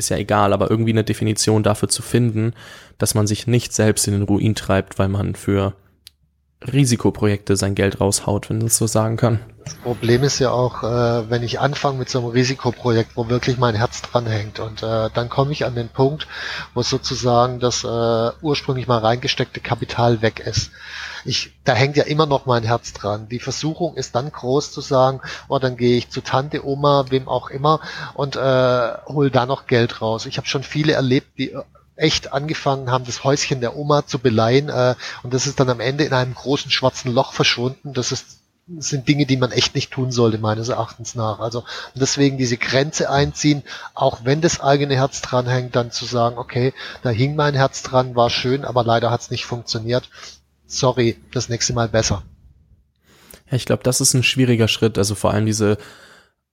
ist 0.00 0.08
ja 0.08 0.16
egal, 0.16 0.52
aber 0.52 0.70
irgendwie 0.70 0.90
eine 0.90 1.04
Definition 1.04 1.62
dafür 1.62 1.88
zu 1.88 2.02
finden, 2.02 2.52
dass 2.98 3.14
man 3.14 3.26
sich 3.26 3.46
nicht 3.46 3.72
selbst 3.72 4.08
in 4.08 4.14
den 4.14 4.22
Ruin 4.22 4.54
treibt, 4.54 4.98
weil 4.98 5.08
man 5.08 5.34
für 5.36 5.74
Risikoprojekte 6.62 7.56
sein 7.56 7.74
Geld 7.74 8.00
raushaut, 8.00 8.50
wenn 8.50 8.58
man 8.58 8.66
das 8.66 8.76
so 8.76 8.86
sagen 8.86 9.16
kann. 9.16 9.40
Das 9.64 9.74
Problem 9.74 10.22
ist 10.24 10.38
ja 10.38 10.50
auch, 10.50 10.82
äh, 10.82 11.30
wenn 11.30 11.42
ich 11.42 11.60
anfange 11.60 11.98
mit 11.98 12.10
so 12.10 12.18
einem 12.18 12.28
Risikoprojekt, 12.28 13.12
wo 13.14 13.28
wirklich 13.28 13.56
mein 13.56 13.74
Herz 13.74 14.02
dran 14.02 14.26
hängt 14.26 14.58
und 14.58 14.82
äh, 14.82 15.10
dann 15.14 15.28
komme 15.28 15.52
ich 15.52 15.64
an 15.64 15.74
den 15.74 15.88
Punkt, 15.88 16.26
wo 16.74 16.82
sozusagen 16.82 17.60
das 17.60 17.84
äh, 17.84 18.30
ursprünglich 18.42 18.88
mal 18.88 18.98
reingesteckte 18.98 19.60
Kapital 19.60 20.22
weg 20.22 20.40
ist. 20.40 20.70
Ich, 21.24 21.52
da 21.64 21.74
hängt 21.74 21.96
ja 21.96 22.04
immer 22.04 22.26
noch 22.26 22.46
mein 22.46 22.62
Herz 22.62 22.92
dran. 22.92 23.28
Die 23.28 23.38
Versuchung 23.38 23.96
ist 23.96 24.14
dann 24.14 24.32
groß 24.32 24.72
zu 24.72 24.80
sagen, 24.80 25.20
oh, 25.48 25.58
dann 25.58 25.76
gehe 25.76 25.96
ich 25.96 26.10
zu 26.10 26.20
Tante, 26.22 26.66
Oma, 26.66 27.06
wem 27.10 27.28
auch 27.28 27.50
immer 27.50 27.80
und 28.14 28.36
äh, 28.36 28.92
hol 29.06 29.30
da 29.30 29.46
noch 29.46 29.66
Geld 29.66 30.02
raus. 30.02 30.26
Ich 30.26 30.36
habe 30.36 30.48
schon 30.48 30.62
viele 30.62 30.94
erlebt, 30.94 31.38
die 31.38 31.54
echt 32.00 32.32
angefangen 32.32 32.90
haben, 32.90 33.04
das 33.04 33.24
Häuschen 33.24 33.60
der 33.60 33.76
Oma 33.76 34.06
zu 34.06 34.18
beleihen 34.18 34.68
äh, 34.68 34.94
und 35.22 35.34
das 35.34 35.46
ist 35.46 35.60
dann 35.60 35.70
am 35.70 35.80
Ende 35.80 36.04
in 36.04 36.12
einem 36.12 36.34
großen 36.34 36.70
schwarzen 36.70 37.12
Loch 37.12 37.32
verschwunden. 37.32 37.92
Das 37.92 38.12
ist 38.12 38.40
sind 38.78 39.08
Dinge, 39.08 39.26
die 39.26 39.36
man 39.36 39.50
echt 39.50 39.74
nicht 39.74 39.90
tun 39.90 40.12
sollte, 40.12 40.38
meines 40.38 40.68
Erachtens 40.68 41.14
nach. 41.14 41.40
Also 41.40 41.64
deswegen 41.94 42.38
diese 42.38 42.56
Grenze 42.56 43.10
einziehen, 43.10 43.62
auch 43.94 44.20
wenn 44.24 44.40
das 44.40 44.60
eigene 44.60 44.94
Herz 44.94 45.22
dran 45.22 45.70
dann 45.72 45.90
zu 45.90 46.04
sagen, 46.04 46.38
okay, 46.38 46.72
da 47.02 47.10
hing 47.10 47.34
mein 47.34 47.54
Herz 47.54 47.82
dran, 47.82 48.14
war 48.14 48.30
schön, 48.30 48.64
aber 48.64 48.84
leider 48.84 49.10
hat 49.10 49.22
es 49.22 49.30
nicht 49.30 49.44
funktioniert. 49.44 50.08
Sorry, 50.66 51.18
das 51.32 51.48
nächste 51.48 51.72
Mal 51.72 51.88
besser. 51.88 52.22
Ja, 53.50 53.56
ich 53.56 53.66
glaube, 53.66 53.82
das 53.82 54.00
ist 54.00 54.14
ein 54.14 54.22
schwieriger 54.22 54.68
Schritt. 54.68 54.98
Also 54.98 55.16
vor 55.16 55.32
allem 55.32 55.46
diese 55.46 55.76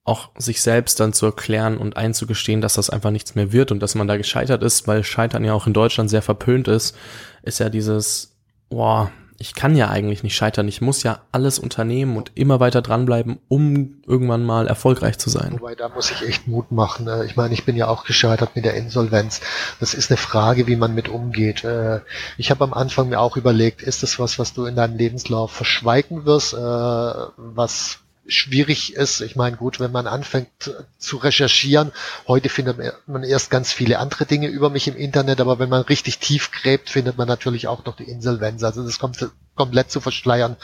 auch 0.07 0.29
sich 0.37 0.61
selbst 0.61 0.99
dann 0.99 1.13
zu 1.13 1.25
erklären 1.25 1.77
und 1.77 1.97
einzugestehen, 1.97 2.61
dass 2.61 2.75
das 2.75 2.89
einfach 2.89 3.11
nichts 3.11 3.35
mehr 3.35 3.51
wird 3.51 3.71
und 3.71 3.81
dass 3.81 3.95
man 3.95 4.07
da 4.07 4.17
gescheitert 4.17 4.63
ist, 4.63 4.87
weil 4.87 5.03
Scheitern 5.03 5.43
ja 5.43 5.53
auch 5.53 5.67
in 5.67 5.73
Deutschland 5.73 6.09
sehr 6.09 6.21
verpönt 6.21 6.67
ist, 6.67 6.95
ist 7.43 7.59
ja 7.59 7.69
dieses, 7.69 8.35
boah, 8.69 9.11
ich 9.39 9.53
kann 9.53 9.75
ja 9.75 9.89
eigentlich 9.89 10.23
nicht 10.23 10.35
scheitern, 10.35 10.67
ich 10.67 10.81
muss 10.81 11.03
ja 11.03 11.19
alles 11.31 11.59
unternehmen 11.59 12.17
und 12.17 12.31
immer 12.35 12.59
weiter 12.59 12.81
dranbleiben, 12.81 13.37
um 13.47 14.01
irgendwann 14.07 14.43
mal 14.43 14.67
erfolgreich 14.67 15.19
zu 15.19 15.29
sein. 15.29 15.57
Wobei, 15.59 15.75
da 15.75 15.89
muss 15.89 16.09
ich 16.09 16.27
echt 16.27 16.47
Mut 16.47 16.71
machen. 16.71 17.05
Ne? 17.05 17.23
Ich 17.25 17.35
meine, 17.35 17.53
ich 17.53 17.65
bin 17.65 17.75
ja 17.75 17.87
auch 17.87 18.03
gescheitert 18.03 18.55
mit 18.55 18.65
der 18.65 18.73
Insolvenz. 18.73 19.41
Das 19.79 19.93
ist 19.93 20.09
eine 20.09 20.17
Frage, 20.17 20.65
wie 20.65 20.75
man 20.75 20.95
mit 20.95 21.07
umgeht. 21.07 21.63
Äh, 21.63 21.99
ich 22.37 22.49
habe 22.49 22.63
am 22.63 22.73
Anfang 22.73 23.09
mir 23.09 23.19
auch 23.19 23.37
überlegt, 23.37 23.83
ist 23.83 24.01
das 24.01 24.17
was, 24.17 24.39
was 24.39 24.53
du 24.53 24.65
in 24.65 24.75
deinem 24.75 24.97
Lebenslauf 24.97 25.51
verschweigen 25.51 26.25
wirst, 26.25 26.53
äh, 26.53 26.57
was 26.57 27.99
schwierig 28.27 28.93
ist. 28.95 29.21
Ich 29.21 29.35
meine, 29.35 29.57
gut, 29.57 29.79
wenn 29.79 29.91
man 29.91 30.07
anfängt 30.07 30.71
zu 30.97 31.17
recherchieren, 31.17 31.91
heute 32.27 32.49
findet 32.49 32.77
man 33.07 33.23
erst 33.23 33.49
ganz 33.49 33.71
viele 33.71 33.99
andere 33.99 34.25
Dinge 34.25 34.47
über 34.47 34.69
mich 34.69 34.87
im 34.87 34.95
Internet, 34.95 35.39
aber 35.39 35.59
wenn 35.59 35.69
man 35.69 35.81
richtig 35.83 36.19
tief 36.19 36.51
gräbt, 36.51 36.89
findet 36.89 37.17
man 37.17 37.27
natürlich 37.27 37.67
auch 37.67 37.85
noch 37.85 37.95
die 37.95 38.09
Insolvenz. 38.09 38.63
Also 38.63 38.83
das 38.83 38.99
kommt 38.99 39.17
komplett 39.55 39.91
zu 39.91 39.99
verschleiern, 39.99 40.55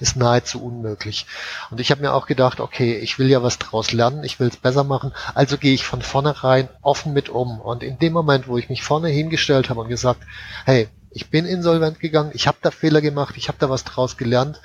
ist 0.00 0.16
nahezu 0.16 0.62
unmöglich. 0.62 1.26
Und 1.70 1.80
ich 1.80 1.90
habe 1.90 2.02
mir 2.02 2.12
auch 2.12 2.26
gedacht, 2.26 2.60
okay, 2.60 2.98
ich 2.98 3.18
will 3.18 3.28
ja 3.28 3.42
was 3.42 3.58
draus 3.58 3.92
lernen, 3.92 4.24
ich 4.24 4.38
will 4.38 4.48
es 4.48 4.56
besser 4.56 4.84
machen, 4.84 5.12
also 5.34 5.56
gehe 5.58 5.74
ich 5.74 5.84
von 5.84 6.02
vornherein 6.02 6.68
offen 6.82 7.12
mit 7.12 7.28
um. 7.28 7.60
Und 7.60 7.82
in 7.82 7.98
dem 7.98 8.12
Moment, 8.12 8.48
wo 8.48 8.58
ich 8.58 8.68
mich 8.68 8.82
vorne 8.82 9.08
hingestellt 9.08 9.70
habe 9.70 9.80
und 9.80 9.88
gesagt, 9.88 10.20
hey, 10.66 10.88
ich 11.10 11.30
bin 11.30 11.44
insolvent 11.44 12.00
gegangen, 12.00 12.30
ich 12.34 12.46
habe 12.46 12.58
da 12.62 12.70
Fehler 12.70 13.00
gemacht, 13.00 13.34
ich 13.36 13.48
habe 13.48 13.58
da 13.58 13.68
was 13.68 13.84
draus 13.84 14.16
gelernt, 14.16 14.60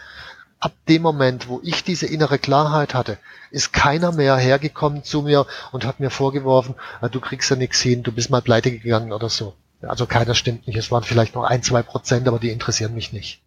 ab 0.60 0.74
dem 0.88 1.02
Moment, 1.02 1.48
wo 1.48 1.60
ich 1.64 1.84
diese 1.84 2.08
innere 2.08 2.40
Klarheit 2.40 2.94
hatte, 2.94 3.18
ist 3.52 3.74
keiner 3.74 4.12
mehr 4.12 4.38
hergekommen 4.38 5.04
zu 5.04 5.22
mir 5.22 5.46
und 5.72 5.86
hat 5.86 6.00
mir 6.00 6.10
vorgeworfen, 6.10 6.76
ah, 7.02 7.10
du 7.10 7.20
kriegst 7.20 7.50
ja 7.50 7.56
nichts 7.56 7.80
hin, 7.82 8.04
du 8.04 8.12
bist 8.12 8.30
mal 8.30 8.42
pleite 8.42 8.72
gegangen 8.72 9.12
oder 9.12 9.30
so. 9.30 9.54
Also 9.82 10.08
keiner 10.08 10.34
stimmt 10.34 10.66
nicht. 10.66 10.76
Es 10.78 10.92
waren 10.92 11.04
vielleicht 11.04 11.36
noch 11.36 11.44
ein, 11.44 11.62
zwei 11.62 11.84
Prozent, 11.84 12.28
aber 12.28 12.40
die 12.40 12.50
interessieren 12.50 12.96
mich 12.96 13.14
nicht. 13.14 13.42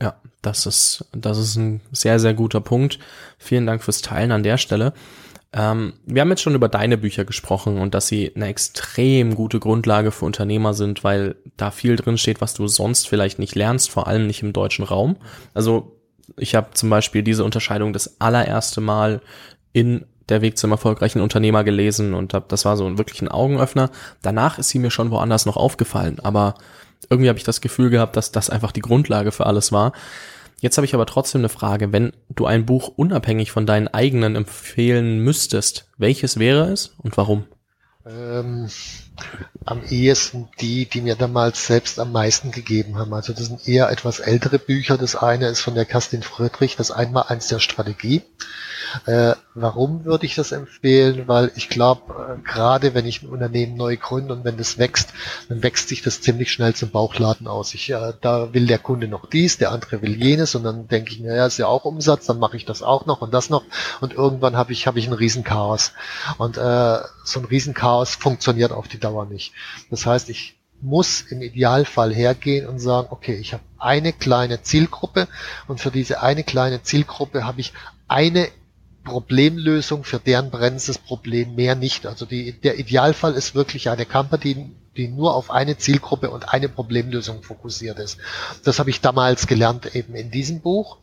Ja, 0.00 0.16
das 0.42 0.66
ist, 0.66 1.06
das 1.12 1.38
ist 1.38 1.56
ein 1.56 1.80
sehr, 1.92 2.18
sehr 2.18 2.34
guter 2.34 2.60
Punkt. 2.60 2.98
Vielen 3.38 3.66
Dank 3.66 3.82
fürs 3.82 4.02
Teilen 4.02 4.32
an 4.32 4.42
der 4.42 4.58
Stelle. 4.58 4.92
Ähm, 5.54 5.94
wir 6.06 6.22
haben 6.22 6.30
jetzt 6.30 6.42
schon 6.42 6.54
über 6.54 6.68
deine 6.68 6.98
Bücher 6.98 7.24
gesprochen 7.24 7.78
und 7.78 7.94
dass 7.94 8.08
sie 8.08 8.34
eine 8.34 8.46
extrem 8.46 9.34
gute 9.34 9.60
Grundlage 9.60 10.10
für 10.10 10.24
Unternehmer 10.24 10.74
sind, 10.74 11.04
weil 11.04 11.36
da 11.56 11.70
viel 11.70 11.96
drin 11.96 12.18
steht, 12.18 12.40
was 12.40 12.54
du 12.54 12.66
sonst 12.68 13.08
vielleicht 13.08 13.38
nicht 13.38 13.54
lernst, 13.54 13.90
vor 13.90 14.06
allem 14.06 14.26
nicht 14.26 14.42
im 14.42 14.52
deutschen 14.52 14.84
Raum. 14.84 15.16
Also 15.54 16.01
ich 16.36 16.54
habe 16.54 16.70
zum 16.72 16.90
Beispiel 16.90 17.22
diese 17.22 17.44
Unterscheidung 17.44 17.92
das 17.92 18.20
allererste 18.20 18.80
Mal 18.80 19.20
in 19.72 20.04
der 20.28 20.42
Weg 20.42 20.56
zum 20.56 20.70
erfolgreichen 20.70 21.20
Unternehmer 21.20 21.64
gelesen 21.64 22.14
und 22.14 22.34
hab, 22.34 22.48
das 22.48 22.64
war 22.64 22.76
so 22.76 22.98
wirklich 22.98 23.22
ein 23.22 23.28
Augenöffner. 23.28 23.90
Danach 24.22 24.58
ist 24.58 24.68
sie 24.68 24.78
mir 24.78 24.90
schon 24.90 25.10
woanders 25.10 25.46
noch 25.46 25.56
aufgefallen, 25.56 26.18
aber 26.22 26.54
irgendwie 27.10 27.28
habe 27.28 27.38
ich 27.38 27.44
das 27.44 27.60
Gefühl 27.60 27.90
gehabt, 27.90 28.16
dass 28.16 28.32
das 28.32 28.50
einfach 28.50 28.72
die 28.72 28.80
Grundlage 28.80 29.32
für 29.32 29.46
alles 29.46 29.72
war. 29.72 29.92
Jetzt 30.60 30.76
habe 30.78 30.84
ich 30.84 30.94
aber 30.94 31.06
trotzdem 31.06 31.40
eine 31.40 31.48
Frage. 31.48 31.92
Wenn 31.92 32.12
du 32.28 32.46
ein 32.46 32.64
Buch 32.64 32.92
unabhängig 32.94 33.50
von 33.50 33.66
deinen 33.66 33.88
eigenen 33.88 34.36
empfehlen 34.36 35.18
müsstest, 35.18 35.88
welches 35.98 36.38
wäre 36.38 36.70
es 36.70 36.94
und 36.98 37.16
warum? 37.16 37.44
Ähm, 38.04 38.68
am 39.64 39.82
ehesten 39.88 40.48
die, 40.60 40.86
die 40.86 41.00
mir 41.00 41.14
damals 41.14 41.66
selbst 41.66 42.00
am 42.00 42.12
meisten 42.12 42.50
gegeben 42.50 42.96
haben. 42.96 43.14
Also 43.14 43.32
das 43.32 43.46
sind 43.46 43.68
eher 43.68 43.90
etwas 43.90 44.18
ältere 44.18 44.58
Bücher. 44.58 44.98
Das 44.98 45.14
eine 45.14 45.48
ist 45.48 45.60
von 45.60 45.74
der 45.74 45.84
Kerstin 45.84 46.22
Friedrich, 46.22 46.76
das 46.76 46.90
einmal 46.90 47.24
eins 47.28 47.48
der 47.48 47.60
Strategie. 47.60 48.22
Äh, 49.06 49.34
warum 49.54 50.04
würde 50.04 50.26
ich 50.26 50.34
das 50.34 50.52
empfehlen? 50.52 51.26
Weil 51.26 51.52
ich 51.56 51.68
glaube, 51.68 52.38
äh, 52.38 52.42
gerade 52.42 52.94
wenn 52.94 53.06
ich 53.06 53.22
ein 53.22 53.28
Unternehmen 53.28 53.76
neu 53.76 53.96
gründe 53.96 54.34
und 54.34 54.44
wenn 54.44 54.56
das 54.56 54.78
wächst, 54.78 55.10
dann 55.48 55.62
wächst 55.62 55.88
sich 55.88 56.02
das 56.02 56.20
ziemlich 56.20 56.52
schnell 56.52 56.74
zum 56.74 56.90
Bauchladen 56.90 57.46
aus. 57.46 57.74
Ich, 57.74 57.90
äh, 57.90 58.12
da 58.20 58.52
will 58.52 58.66
der 58.66 58.78
Kunde 58.78 59.08
noch 59.08 59.26
dies, 59.26 59.58
der 59.58 59.72
andere 59.72 60.02
will 60.02 60.22
jenes 60.22 60.54
und 60.54 60.64
dann 60.64 60.88
denke 60.88 61.12
ich, 61.12 61.20
naja, 61.20 61.46
ist 61.46 61.58
ja 61.58 61.66
auch 61.66 61.84
Umsatz, 61.84 62.26
dann 62.26 62.38
mache 62.38 62.56
ich 62.56 62.64
das 62.64 62.82
auch 62.82 63.06
noch 63.06 63.20
und 63.20 63.32
das 63.32 63.50
noch 63.50 63.64
und 64.00 64.14
irgendwann 64.14 64.56
habe 64.56 64.72
ich, 64.72 64.86
habe 64.86 64.98
ich 64.98 65.06
ein 65.06 65.12
Riesenchaos. 65.12 65.92
Und 66.38 66.56
äh, 66.56 66.98
so 67.24 67.40
ein 67.40 67.46
Riesenchaos 67.46 68.14
funktioniert 68.14 68.72
auf 68.72 68.88
die 68.88 68.98
Dauer 68.98 69.26
nicht. 69.26 69.52
Das 69.90 70.06
heißt, 70.06 70.28
ich 70.28 70.56
muss 70.82 71.22
im 71.22 71.42
Idealfall 71.42 72.12
hergehen 72.12 72.66
und 72.66 72.78
sagen, 72.80 73.08
okay, 73.10 73.34
ich 73.34 73.52
habe 73.52 73.62
eine 73.78 74.12
kleine 74.12 74.62
Zielgruppe 74.62 75.28
und 75.68 75.80
für 75.80 75.90
diese 75.90 76.22
eine 76.22 76.42
kleine 76.42 76.82
Zielgruppe 76.82 77.46
habe 77.46 77.60
ich 77.60 77.72
eine 78.08 78.48
Problemlösung 79.04 80.04
für 80.04 80.18
deren 80.18 80.50
brennendes 80.50 80.98
Problem 80.98 81.54
mehr 81.54 81.74
nicht. 81.74 82.06
Also 82.06 82.24
die, 82.24 82.52
der 82.52 82.78
Idealfall 82.78 83.34
ist 83.34 83.54
wirklich 83.54 83.88
eine 83.88 84.06
Company, 84.06 84.70
die 84.96 85.08
nur 85.08 85.34
auf 85.34 85.50
eine 85.50 85.76
Zielgruppe 85.78 86.30
und 86.30 86.52
eine 86.52 86.68
Problemlösung 86.68 87.42
fokussiert 87.42 87.98
ist. 87.98 88.18
Das 88.64 88.78
habe 88.78 88.90
ich 88.90 89.00
damals 89.00 89.46
gelernt 89.46 89.94
eben 89.94 90.14
in 90.14 90.30
diesem 90.30 90.60
Buch. 90.60 90.98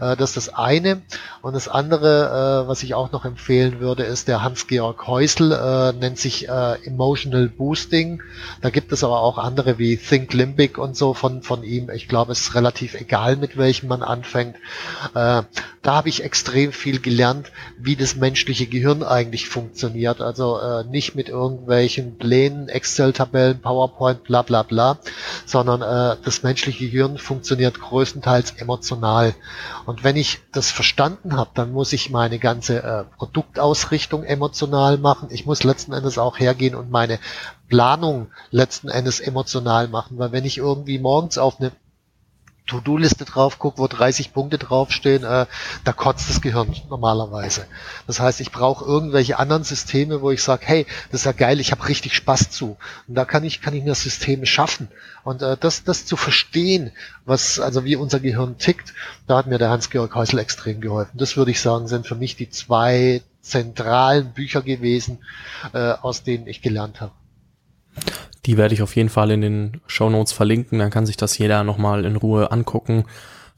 Äh, 0.00 0.16
das 0.16 0.30
ist 0.30 0.48
das 0.48 0.54
eine. 0.54 1.02
Und 1.42 1.54
das 1.54 1.68
andere, 1.68 2.64
äh, 2.64 2.68
was 2.68 2.82
ich 2.82 2.94
auch 2.94 3.12
noch 3.12 3.24
empfehlen 3.24 3.80
würde, 3.80 4.02
ist 4.04 4.28
der 4.28 4.42
Hans-Georg 4.42 5.06
Häusl, 5.06 5.52
äh, 5.52 5.92
nennt 5.92 6.18
sich 6.18 6.48
Emotional 6.48 7.48
Boosting. 7.48 8.22
Da 8.60 8.70
gibt 8.70 8.92
es 8.92 9.04
aber 9.04 9.20
auch 9.20 9.38
andere 9.38 9.78
wie 9.78 9.96
Think 9.96 10.32
Limbic 10.32 10.78
und 10.78 10.96
so 10.96 11.14
von, 11.14 11.42
von 11.42 11.62
ihm. 11.62 11.90
Ich 11.90 12.08
glaube, 12.08 12.32
es 12.32 12.40
ist 12.40 12.54
relativ 12.54 12.94
egal, 12.94 13.36
mit 13.36 13.56
welchem 13.56 13.88
man 13.88 14.02
anfängt. 14.02 14.56
Da 15.14 15.46
habe 15.84 16.08
ich 16.08 16.24
extrem 16.24 16.72
viel 16.72 17.00
gelernt, 17.00 17.52
wie 17.78 17.96
das 17.96 18.16
menschliche 18.16 18.66
Gehirn 18.66 19.02
eigentlich 19.02 19.48
funktioniert. 19.48 20.20
Also 20.20 20.58
nicht 20.90 21.14
mit 21.14 21.28
irgendwelchen 21.28 22.18
Plänen, 22.18 22.68
Excel-Tabellen, 22.68 23.60
PowerPoint, 23.60 24.24
bla 24.24 24.42
bla 24.42 24.62
bla, 24.62 24.98
sondern 25.46 25.80
das 26.24 26.42
menschliche 26.42 26.86
Gehirn 26.86 27.18
funktioniert 27.18 27.80
größtenteils 27.80 28.52
emotional. 28.52 29.34
Und 29.88 30.04
wenn 30.04 30.16
ich 30.16 30.40
das 30.52 30.70
verstanden 30.70 31.34
habe, 31.34 31.48
dann 31.54 31.72
muss 31.72 31.94
ich 31.94 32.10
meine 32.10 32.38
ganze 32.38 32.82
äh, 32.82 33.04
Produktausrichtung 33.16 34.22
emotional 34.22 34.98
machen. 34.98 35.30
Ich 35.32 35.46
muss 35.46 35.64
letzten 35.64 35.94
Endes 35.94 36.18
auch 36.18 36.38
hergehen 36.38 36.74
und 36.74 36.90
meine 36.90 37.18
Planung 37.70 38.30
letzten 38.50 38.90
Endes 38.90 39.18
emotional 39.18 39.88
machen, 39.88 40.18
weil 40.18 40.30
wenn 40.30 40.44
ich 40.44 40.58
irgendwie 40.58 40.98
morgens 40.98 41.38
auf 41.38 41.58
eine 41.58 41.72
To-Do-Liste 42.68 43.24
drauf 43.24 43.58
gucke, 43.58 43.78
wo 43.78 43.88
30 43.88 44.32
Punkte 44.32 44.58
draufstehen, 44.58 45.24
äh, 45.24 45.46
da 45.84 45.92
kotzt 45.92 46.30
das 46.30 46.40
Gehirn 46.40 46.74
normalerweise. 46.88 47.66
Das 48.06 48.20
heißt, 48.20 48.40
ich 48.40 48.52
brauche 48.52 48.84
irgendwelche 48.84 49.38
anderen 49.38 49.64
Systeme, 49.64 50.22
wo 50.22 50.30
ich 50.30 50.42
sage, 50.42 50.66
hey, 50.66 50.86
das 51.10 51.22
ist 51.22 51.24
ja 51.26 51.32
geil, 51.32 51.58
ich 51.58 51.72
habe 51.72 51.88
richtig 51.88 52.14
Spaß 52.14 52.50
zu. 52.50 52.76
Und 53.08 53.14
da 53.14 53.24
kann 53.24 53.42
ich, 53.42 53.60
kann 53.60 53.74
ich 53.74 53.82
mir 53.82 53.94
Systeme 53.94 54.46
schaffen. 54.46 54.88
Und 55.24 55.42
äh, 55.42 55.56
das, 55.58 55.82
das 55.82 56.06
zu 56.06 56.16
verstehen, 56.16 56.92
was, 57.24 57.58
also 57.58 57.84
wie 57.84 57.96
unser 57.96 58.20
Gehirn 58.20 58.58
tickt, 58.58 58.94
da 59.26 59.38
hat 59.38 59.46
mir 59.46 59.58
der 59.58 59.70
Hans-Georg 59.70 60.14
Häusl 60.14 60.38
extrem 60.38 60.80
geholfen. 60.80 61.18
Das 61.18 61.36
würde 61.36 61.50
ich 61.50 61.60
sagen, 61.60 61.88
sind 61.88 62.06
für 62.06 62.14
mich 62.14 62.36
die 62.36 62.50
zwei 62.50 63.22
zentralen 63.40 64.32
Bücher 64.32 64.62
gewesen, 64.62 65.18
äh, 65.72 65.92
aus 65.92 66.22
denen 66.22 66.46
ich 66.46 66.62
gelernt 66.62 67.00
habe. 67.00 67.12
Die 68.46 68.56
werde 68.56 68.74
ich 68.74 68.82
auf 68.82 68.96
jeden 68.96 69.08
Fall 69.08 69.30
in 69.30 69.40
den 69.40 69.80
Show 69.86 70.10
Notes 70.10 70.32
verlinken, 70.32 70.78
dann 70.78 70.90
kann 70.90 71.06
sich 71.06 71.16
das 71.16 71.36
jeder 71.38 71.64
nochmal 71.64 72.04
in 72.04 72.16
Ruhe 72.16 72.50
angucken. 72.50 73.04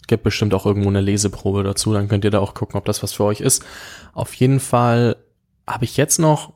Gibt 0.07 0.24
bestimmt 0.24 0.55
auch 0.55 0.66
irgendwo 0.66 0.89
eine 0.89 1.01
Leseprobe 1.01 1.62
dazu, 1.62 1.93
dann 1.93 2.09
könnt 2.09 2.24
ihr 2.24 2.31
da 2.31 2.41
auch 2.41 2.55
gucken, 2.55 2.76
ob 2.76 2.85
das 2.85 3.03
was 3.03 3.12
für 3.12 3.24
euch 3.24 3.41
ist. 3.41 3.64
Auf 4.12 4.35
jeden 4.35 4.61
Fall 4.61 5.16
habe 5.66 5.85
ich 5.85 5.97
jetzt 5.97 6.18
noch 6.18 6.55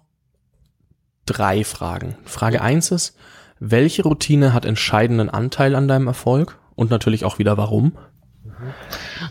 drei 1.27 1.64
Fragen. 1.64 2.16
Frage 2.25 2.61
eins 2.61 2.91
ist, 2.91 3.16
welche 3.61 4.03
Routine 4.03 4.53
hat 4.53 4.64
entscheidenden 4.64 5.31
Anteil 5.31 5.75
an 5.75 5.89
deinem 5.89 6.07
Erfolg? 6.07 6.59
Und 6.75 6.91
natürlich 6.91 7.25
auch 7.25 7.39
wieder 7.39 7.57
warum? 7.57 7.97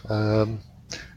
Ähm, 0.10 0.60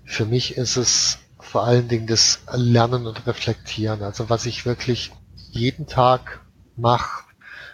für 0.04 0.26
mich 0.26 0.56
ist 0.56 0.76
es 0.76 1.18
vor 1.38 1.64
allen 1.64 1.88
Dingen 1.88 2.06
das 2.06 2.40
Lernen 2.52 3.06
und 3.06 3.26
Reflektieren. 3.26 4.02
Also 4.02 4.28
was 4.28 4.46
ich 4.46 4.66
wirklich 4.66 5.12
jeden 5.50 5.86
Tag 5.86 6.40
mache, 6.76 7.24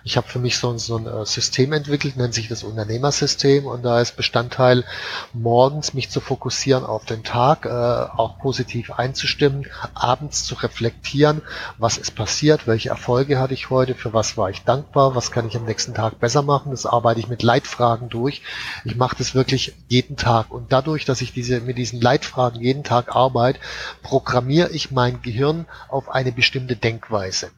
ich 0.05 0.16
habe 0.16 0.28
für 0.28 0.38
mich 0.38 0.59
so, 0.59 0.76
so 0.78 0.96
ein 0.96 1.07
äh, 1.07 1.24
System 1.24 1.72
entwickelt, 1.72 2.16
nennt 2.16 2.34
sich 2.34 2.48
das 2.48 2.64
Unternehmersystem 2.64 3.66
und 3.66 3.82
da 3.82 4.00
ist 4.00 4.16
Bestandteil, 4.16 4.84
morgens 5.32 5.94
mich 5.94 6.11
zu 6.11 6.20
fokussieren 6.20 6.84
auf 6.84 7.05
den 7.05 7.22
Tag, 7.22 7.66
äh, 7.66 7.68
auch 7.68 8.38
positiv 8.38 8.90
einzustimmen, 8.90 9.66
abends 9.94 10.44
zu 10.44 10.55
reflektieren, 10.57 11.42
was 11.78 11.98
ist 11.98 12.14
passiert, 12.14 12.66
welche 12.66 12.88
Erfolge 12.88 13.38
hatte 13.38 13.55
ich 13.55 13.70
heute, 13.70 13.94
für 13.94 14.12
was 14.12 14.36
war 14.36 14.50
ich 14.50 14.64
dankbar, 14.64 15.14
was 15.14 15.30
kann 15.30 15.46
ich 15.46 15.57
am 15.57 15.64
nächsten 15.64 15.94
Tag 15.94 16.18
besser 16.18 16.42
machen, 16.42 16.70
das 16.70 16.86
arbeite 16.86 17.20
ich 17.20 17.28
mit 17.28 17.42
Leitfragen 17.42 18.09
durch. 18.09 18.42
Ich 18.84 18.96
mache 18.96 19.16
das 19.16 19.34
wirklich 19.34 19.74
jeden 19.88 20.16
Tag 20.16 20.50
und 20.50 20.72
dadurch, 20.72 21.05
dass 21.05 21.20
ich 21.20 21.32
diese 21.32 21.61
mit 21.61 21.78
diesen 21.78 22.00
Leitfragen 22.00 22.61
jeden 22.61 22.84
Tag 22.84 23.14
arbeite, 23.14 23.61
programmiere 24.03 24.70
ich 24.70 24.90
mein 24.90 25.22
Gehirn 25.22 25.66
auf 25.88 26.09
eine 26.09 26.32
bestimmte 26.32 26.76
Denkweise. 26.76 27.50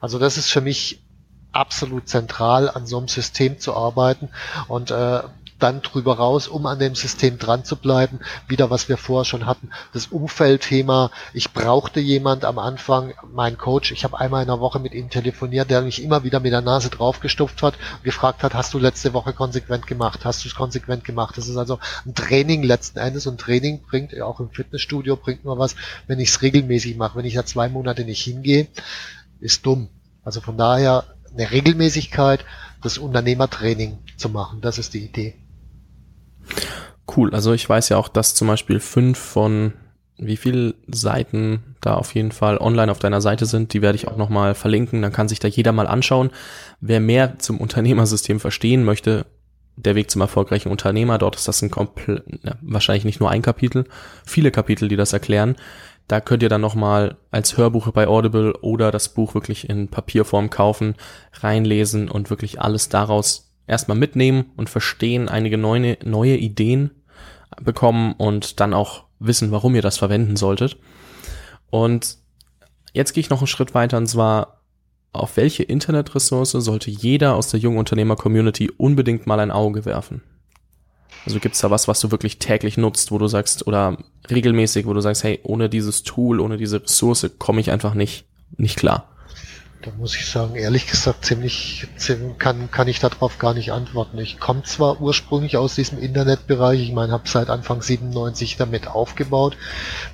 Also 0.00 0.18
das 0.18 0.36
ist 0.36 0.50
für 0.50 0.60
mich 0.60 1.02
absolut 1.52 2.08
zentral, 2.08 2.68
an 2.68 2.86
so 2.86 2.98
einem 2.98 3.08
System 3.08 3.58
zu 3.58 3.74
arbeiten 3.74 4.28
und 4.68 4.90
äh, 4.90 5.22
dann 5.58 5.82
drüber 5.82 6.16
raus, 6.16 6.48
um 6.48 6.66
an 6.66 6.78
dem 6.78 6.94
System 6.94 7.38
dran 7.38 7.64
zu 7.64 7.76
bleiben. 7.76 8.20
Wieder, 8.46 8.70
was 8.70 8.88
wir 8.88 8.96
vorher 8.96 9.24
schon 9.24 9.46
hatten, 9.46 9.70
das 9.92 10.06
Umfeldthema. 10.06 11.10
Ich 11.34 11.52
brauchte 11.52 12.00
jemand 12.00 12.44
am 12.44 12.58
Anfang, 12.58 13.14
mein 13.32 13.58
Coach, 13.58 13.92
ich 13.92 14.04
habe 14.04 14.18
einmal 14.18 14.42
in 14.42 14.48
der 14.48 14.60
Woche 14.60 14.78
mit 14.78 14.94
ihm 14.94 15.10
telefoniert, 15.10 15.70
der 15.70 15.82
mich 15.82 16.02
immer 16.02 16.22
wieder 16.24 16.40
mit 16.40 16.52
der 16.52 16.60
Nase 16.60 16.90
draufgestupft 16.90 17.62
hat 17.62 17.74
und 17.74 18.04
gefragt 18.04 18.42
hat, 18.42 18.54
hast 18.54 18.72
du 18.74 18.78
letzte 18.78 19.12
Woche 19.12 19.32
konsequent 19.32 19.86
gemacht? 19.86 20.24
Hast 20.24 20.44
du 20.44 20.48
es 20.48 20.54
konsequent 20.54 21.04
gemacht? 21.04 21.36
Das 21.36 21.48
ist 21.48 21.56
also 21.56 21.78
ein 22.06 22.14
Training 22.14 22.62
letzten 22.62 22.98
Endes 22.98 23.26
und 23.26 23.40
Training 23.40 23.82
bringt, 23.82 24.18
auch 24.20 24.40
im 24.40 24.50
Fitnessstudio 24.50 25.16
bringt 25.16 25.44
nur 25.44 25.58
was, 25.58 25.74
wenn 26.06 26.20
ich 26.20 26.28
es 26.28 26.42
regelmäßig 26.42 26.96
mache. 26.96 27.18
Wenn 27.18 27.26
ich 27.26 27.34
da 27.34 27.44
zwei 27.44 27.68
Monate 27.68 28.04
nicht 28.04 28.22
hingehe, 28.22 28.68
ist 29.40 29.64
dumm. 29.64 29.88
Also 30.22 30.40
von 30.40 30.56
daher 30.56 31.04
eine 31.32 31.50
Regelmäßigkeit, 31.50 32.44
das 32.82 32.98
Unternehmertraining 32.98 33.98
zu 34.16 34.28
machen. 34.28 34.60
Das 34.60 34.78
ist 34.78 34.94
die 34.94 35.04
Idee. 35.04 35.34
Cool. 37.16 37.34
Also 37.34 37.52
ich 37.52 37.68
weiß 37.68 37.88
ja 37.88 37.96
auch, 37.96 38.08
dass 38.08 38.34
zum 38.34 38.48
Beispiel 38.48 38.80
fünf 38.80 39.18
von 39.18 39.72
wie 40.18 40.36
viele 40.36 40.74
Seiten 40.88 41.76
da 41.80 41.94
auf 41.94 42.14
jeden 42.14 42.32
Fall 42.32 42.58
online 42.58 42.90
auf 42.90 42.98
deiner 42.98 43.20
Seite 43.20 43.46
sind, 43.46 43.72
die 43.72 43.82
werde 43.82 43.96
ich 43.96 44.08
auch 44.08 44.16
nochmal 44.16 44.54
verlinken. 44.54 45.00
Dann 45.00 45.12
kann 45.12 45.28
sich 45.28 45.38
da 45.38 45.46
jeder 45.46 45.72
mal 45.72 45.86
anschauen. 45.86 46.30
Wer 46.80 47.00
mehr 47.00 47.38
zum 47.38 47.60
Unternehmersystem 47.60 48.40
verstehen 48.40 48.84
möchte, 48.84 49.26
der 49.76 49.94
Weg 49.94 50.10
zum 50.10 50.20
erfolgreichen 50.20 50.70
Unternehmer, 50.70 51.18
dort 51.18 51.36
ist 51.36 51.46
das 51.46 51.62
ein 51.62 51.70
komplett, 51.70 52.24
wahrscheinlich 52.62 53.04
nicht 53.04 53.20
nur 53.20 53.30
ein 53.30 53.42
Kapitel, 53.42 53.84
viele 54.26 54.50
Kapitel, 54.50 54.88
die 54.88 54.96
das 54.96 55.12
erklären. 55.12 55.54
Da 56.08 56.20
könnt 56.22 56.42
ihr 56.42 56.48
dann 56.48 56.62
nochmal 56.62 57.18
als 57.30 57.58
Hörbuch 57.58 57.90
bei 57.92 58.08
Audible 58.08 58.54
oder 58.62 58.90
das 58.90 59.10
Buch 59.10 59.34
wirklich 59.34 59.68
in 59.68 59.88
Papierform 59.88 60.48
kaufen, 60.48 60.94
reinlesen 61.34 62.10
und 62.10 62.30
wirklich 62.30 62.60
alles 62.60 62.88
daraus 62.88 63.52
erstmal 63.66 63.98
mitnehmen 63.98 64.46
und 64.56 64.70
verstehen, 64.70 65.28
einige 65.28 65.58
neue, 65.58 65.98
neue 66.02 66.36
Ideen 66.36 66.90
bekommen 67.60 68.14
und 68.14 68.58
dann 68.60 68.72
auch 68.72 69.04
wissen, 69.18 69.50
warum 69.52 69.74
ihr 69.74 69.82
das 69.82 69.98
verwenden 69.98 70.36
solltet. 70.36 70.78
Und 71.68 72.16
jetzt 72.94 73.12
gehe 73.12 73.20
ich 73.20 73.30
noch 73.30 73.40
einen 73.40 73.46
Schritt 73.46 73.74
weiter 73.74 73.98
und 73.98 74.06
zwar, 74.06 74.62
auf 75.12 75.36
welche 75.36 75.62
Internetressource 75.62 76.52
sollte 76.52 76.90
jeder 76.90 77.34
aus 77.34 77.48
der 77.48 77.60
jungen 77.60 77.78
Unternehmer-Community 77.78 78.70
unbedingt 78.76 79.26
mal 79.26 79.40
ein 79.40 79.50
Auge 79.50 79.84
werfen? 79.84 80.22
Also 81.26 81.40
gibt's 81.40 81.60
da 81.60 81.70
was, 81.70 81.88
was 81.88 82.00
du 82.00 82.10
wirklich 82.10 82.38
täglich 82.38 82.76
nutzt, 82.76 83.10
wo 83.10 83.18
du 83.18 83.28
sagst, 83.28 83.66
oder 83.66 83.98
regelmäßig, 84.30 84.86
wo 84.86 84.94
du 84.94 85.00
sagst, 85.00 85.24
hey, 85.24 85.40
ohne 85.42 85.68
dieses 85.68 86.02
Tool, 86.02 86.40
ohne 86.40 86.56
diese 86.56 86.82
Ressource 86.82 87.30
komme 87.38 87.60
ich 87.60 87.70
einfach 87.70 87.94
nicht, 87.94 88.24
nicht 88.56 88.76
klar? 88.76 89.08
Da 89.82 89.92
muss 89.96 90.16
ich 90.16 90.26
sagen, 90.26 90.56
ehrlich 90.56 90.88
gesagt, 90.88 91.24
ziemlich, 91.24 91.86
ziemlich 91.96 92.36
kann, 92.38 92.68
kann 92.70 92.88
ich 92.88 92.98
darauf 92.98 93.38
gar 93.38 93.54
nicht 93.54 93.70
antworten. 93.70 94.18
Ich 94.18 94.40
komme 94.40 94.64
zwar 94.64 95.00
ursprünglich 95.00 95.56
aus 95.56 95.76
diesem 95.76 95.98
Internetbereich, 95.98 96.80
ich 96.80 96.92
meine, 96.92 97.12
habe 97.12 97.28
seit 97.28 97.48
Anfang 97.48 97.80
97 97.80 98.56
damit 98.56 98.88
aufgebaut, 98.88 99.56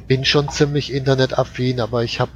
bin 0.07 0.27
schon 0.27 0.51
ziemlich 0.51 0.93
internetaffin, 0.93 1.81
aber 1.81 2.05
ich 2.05 2.21
habe 2.21 2.33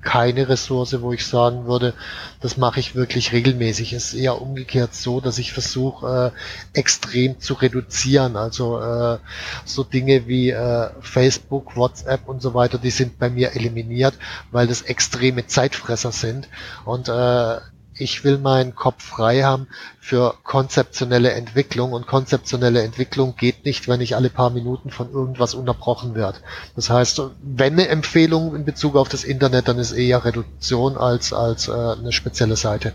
keine 0.00 0.48
Ressource, 0.48 1.00
wo 1.00 1.12
ich 1.12 1.26
sagen 1.26 1.66
würde, 1.66 1.94
das 2.40 2.56
mache 2.56 2.80
ich 2.80 2.94
wirklich 2.94 3.32
regelmäßig. 3.32 3.92
Es 3.92 4.12
ist 4.12 4.20
eher 4.20 4.40
umgekehrt 4.40 4.94
so, 4.94 5.20
dass 5.20 5.38
ich 5.38 5.52
versuche, 5.52 6.32
äh, 6.34 6.78
extrem 6.78 7.40
zu 7.40 7.54
reduzieren. 7.54 8.36
Also 8.36 8.80
äh, 8.80 9.18
so 9.64 9.84
Dinge 9.84 10.26
wie 10.26 10.50
äh, 10.50 10.90
Facebook, 11.00 11.76
WhatsApp 11.76 12.28
und 12.28 12.42
so 12.42 12.54
weiter, 12.54 12.78
die 12.78 12.90
sind 12.90 13.18
bei 13.18 13.30
mir 13.30 13.54
eliminiert, 13.54 14.14
weil 14.50 14.66
das 14.66 14.82
extreme 14.82 15.46
Zeitfresser 15.46 16.12
sind. 16.12 16.48
Und 16.84 17.08
äh, 17.08 17.58
ich 17.98 18.24
will 18.24 18.38
meinen 18.38 18.74
Kopf 18.74 19.02
frei 19.02 19.42
haben 19.42 19.66
für 20.00 20.34
konzeptionelle 20.44 21.32
Entwicklung 21.32 21.92
und 21.92 22.06
konzeptionelle 22.06 22.82
Entwicklung 22.82 23.36
geht 23.36 23.64
nicht, 23.64 23.88
wenn 23.88 24.00
ich 24.00 24.16
alle 24.16 24.30
paar 24.30 24.50
Minuten 24.50 24.90
von 24.90 25.12
irgendwas 25.12 25.54
unterbrochen 25.54 26.14
werde. 26.14 26.38
Das 26.76 26.90
heißt, 26.90 27.22
wenn 27.42 27.74
eine 27.74 27.88
Empfehlung 27.88 28.54
in 28.54 28.64
Bezug 28.64 28.96
auf 28.96 29.08
das 29.08 29.24
Internet, 29.24 29.68
dann 29.68 29.78
ist 29.78 29.92
eher 29.92 30.24
Reduktion 30.24 30.96
als, 30.96 31.32
als 31.32 31.68
äh, 31.68 31.72
eine 31.72 32.12
spezielle 32.12 32.56
Seite. 32.56 32.94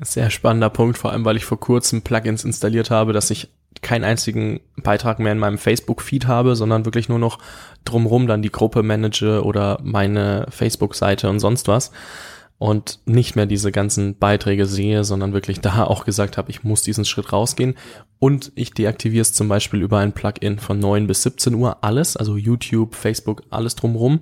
Sehr 0.00 0.30
spannender 0.30 0.70
Punkt, 0.70 0.98
vor 0.98 1.12
allem 1.12 1.24
weil 1.24 1.36
ich 1.36 1.44
vor 1.44 1.60
kurzem 1.60 2.02
Plugins 2.02 2.44
installiert 2.44 2.90
habe, 2.90 3.12
dass 3.12 3.30
ich 3.30 3.48
keinen 3.80 4.04
einzigen 4.04 4.60
Beitrag 4.76 5.18
mehr 5.20 5.32
in 5.32 5.38
meinem 5.38 5.58
Facebook-Feed 5.58 6.26
habe, 6.26 6.56
sondern 6.56 6.84
wirklich 6.84 7.08
nur 7.08 7.18
noch 7.18 7.38
drumrum 7.84 8.26
dann 8.26 8.42
die 8.42 8.50
Gruppe 8.50 8.82
manage 8.82 9.44
oder 9.44 9.78
meine 9.82 10.46
Facebook-Seite 10.50 11.28
und 11.30 11.38
sonst 11.38 11.68
was 11.68 11.92
und 12.58 12.98
nicht 13.06 13.36
mehr 13.36 13.46
diese 13.46 13.70
ganzen 13.70 14.18
Beiträge 14.18 14.66
sehe, 14.66 15.04
sondern 15.04 15.32
wirklich 15.32 15.60
da 15.60 15.84
auch 15.84 16.04
gesagt 16.04 16.36
habe, 16.36 16.50
ich 16.50 16.64
muss 16.64 16.82
diesen 16.82 17.04
Schritt 17.04 17.32
rausgehen 17.32 17.76
und 18.18 18.52
ich 18.56 18.72
deaktiviere 18.72 19.22
es 19.22 19.32
zum 19.32 19.48
Beispiel 19.48 19.80
über 19.80 19.98
ein 19.98 20.12
Plugin 20.12 20.58
von 20.58 20.78
9 20.78 21.06
bis 21.06 21.22
17 21.22 21.54
Uhr, 21.54 21.84
alles, 21.84 22.16
also 22.16 22.36
YouTube, 22.36 22.96
Facebook, 22.96 23.44
alles 23.50 23.76
drumrum 23.76 24.20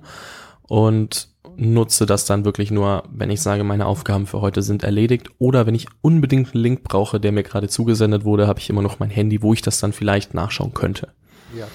und 0.67 1.29
nutze 1.55 2.05
das 2.05 2.25
dann 2.25 2.45
wirklich 2.45 2.69
nur, 2.69 3.03
wenn 3.11 3.31
ich 3.31 3.41
sage, 3.41 3.63
meine 3.63 3.87
Aufgaben 3.87 4.27
für 4.27 4.41
heute 4.41 4.61
sind 4.61 4.83
erledigt 4.83 5.29
oder 5.39 5.65
wenn 5.65 5.73
ich 5.73 5.87
unbedingt 6.01 6.53
einen 6.53 6.63
Link 6.63 6.83
brauche, 6.83 7.19
der 7.19 7.31
mir 7.31 7.41
gerade 7.41 7.67
zugesendet 7.67 8.23
wurde, 8.23 8.47
habe 8.47 8.59
ich 8.59 8.69
immer 8.69 8.83
noch 8.83 8.99
mein 8.99 9.09
Handy, 9.09 9.41
wo 9.41 9.53
ich 9.53 9.63
das 9.63 9.79
dann 9.79 9.93
vielleicht 9.93 10.35
nachschauen 10.35 10.75
könnte. 10.75 11.09
Ja. 11.57 11.67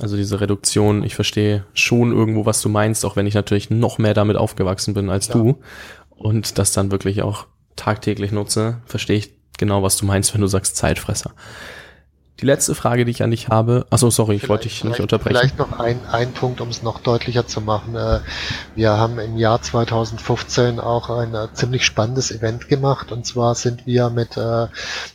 Also 0.00 0.16
diese 0.16 0.40
Reduktion, 0.40 1.02
ich 1.02 1.14
verstehe 1.14 1.64
schon 1.74 2.12
irgendwo, 2.12 2.46
was 2.46 2.62
du 2.62 2.68
meinst, 2.68 3.04
auch 3.04 3.16
wenn 3.16 3.26
ich 3.26 3.34
natürlich 3.34 3.68
noch 3.70 3.98
mehr 3.98 4.14
damit 4.14 4.36
aufgewachsen 4.36 4.94
bin 4.94 5.10
als 5.10 5.28
ja. 5.28 5.34
du 5.34 5.58
und 6.10 6.58
das 6.58 6.72
dann 6.72 6.92
wirklich 6.92 7.22
auch 7.22 7.46
tagtäglich 7.74 8.30
nutze, 8.32 8.80
verstehe 8.86 9.18
ich 9.18 9.32
genau, 9.58 9.82
was 9.82 9.96
du 9.96 10.06
meinst, 10.06 10.34
wenn 10.34 10.40
du 10.40 10.46
sagst 10.46 10.76
Zeitfresser. 10.76 11.32
Die 12.40 12.46
letzte 12.46 12.76
Frage, 12.76 13.04
die 13.04 13.10
ich 13.10 13.24
an 13.24 13.32
dich 13.32 13.48
habe, 13.48 13.84
achso, 13.90 14.10
sorry, 14.10 14.36
ich 14.36 14.48
wollte 14.48 14.68
dich 14.68 14.84
nicht 14.84 15.00
unterbrechen. 15.00 15.36
Vielleicht 15.36 15.58
noch 15.58 15.80
ein, 15.80 15.98
ein 16.06 16.32
Punkt, 16.32 16.60
um 16.60 16.68
es 16.68 16.84
noch 16.84 17.00
deutlicher 17.00 17.48
zu 17.48 17.60
machen. 17.60 17.96
Äh, 17.96 18.20
wir 18.76 18.92
haben 18.92 19.18
im 19.18 19.36
Jahr 19.36 19.60
2015 19.60 20.78
auch 20.78 21.10
ein 21.10 21.34
äh, 21.34 21.48
ziemlich 21.52 21.84
spannendes 21.84 22.30
Event 22.30 22.68
gemacht 22.68 23.10
und 23.10 23.26
zwar 23.26 23.56
sind 23.56 23.86
wir 23.86 24.10
mit 24.10 24.36
äh, 24.36 24.68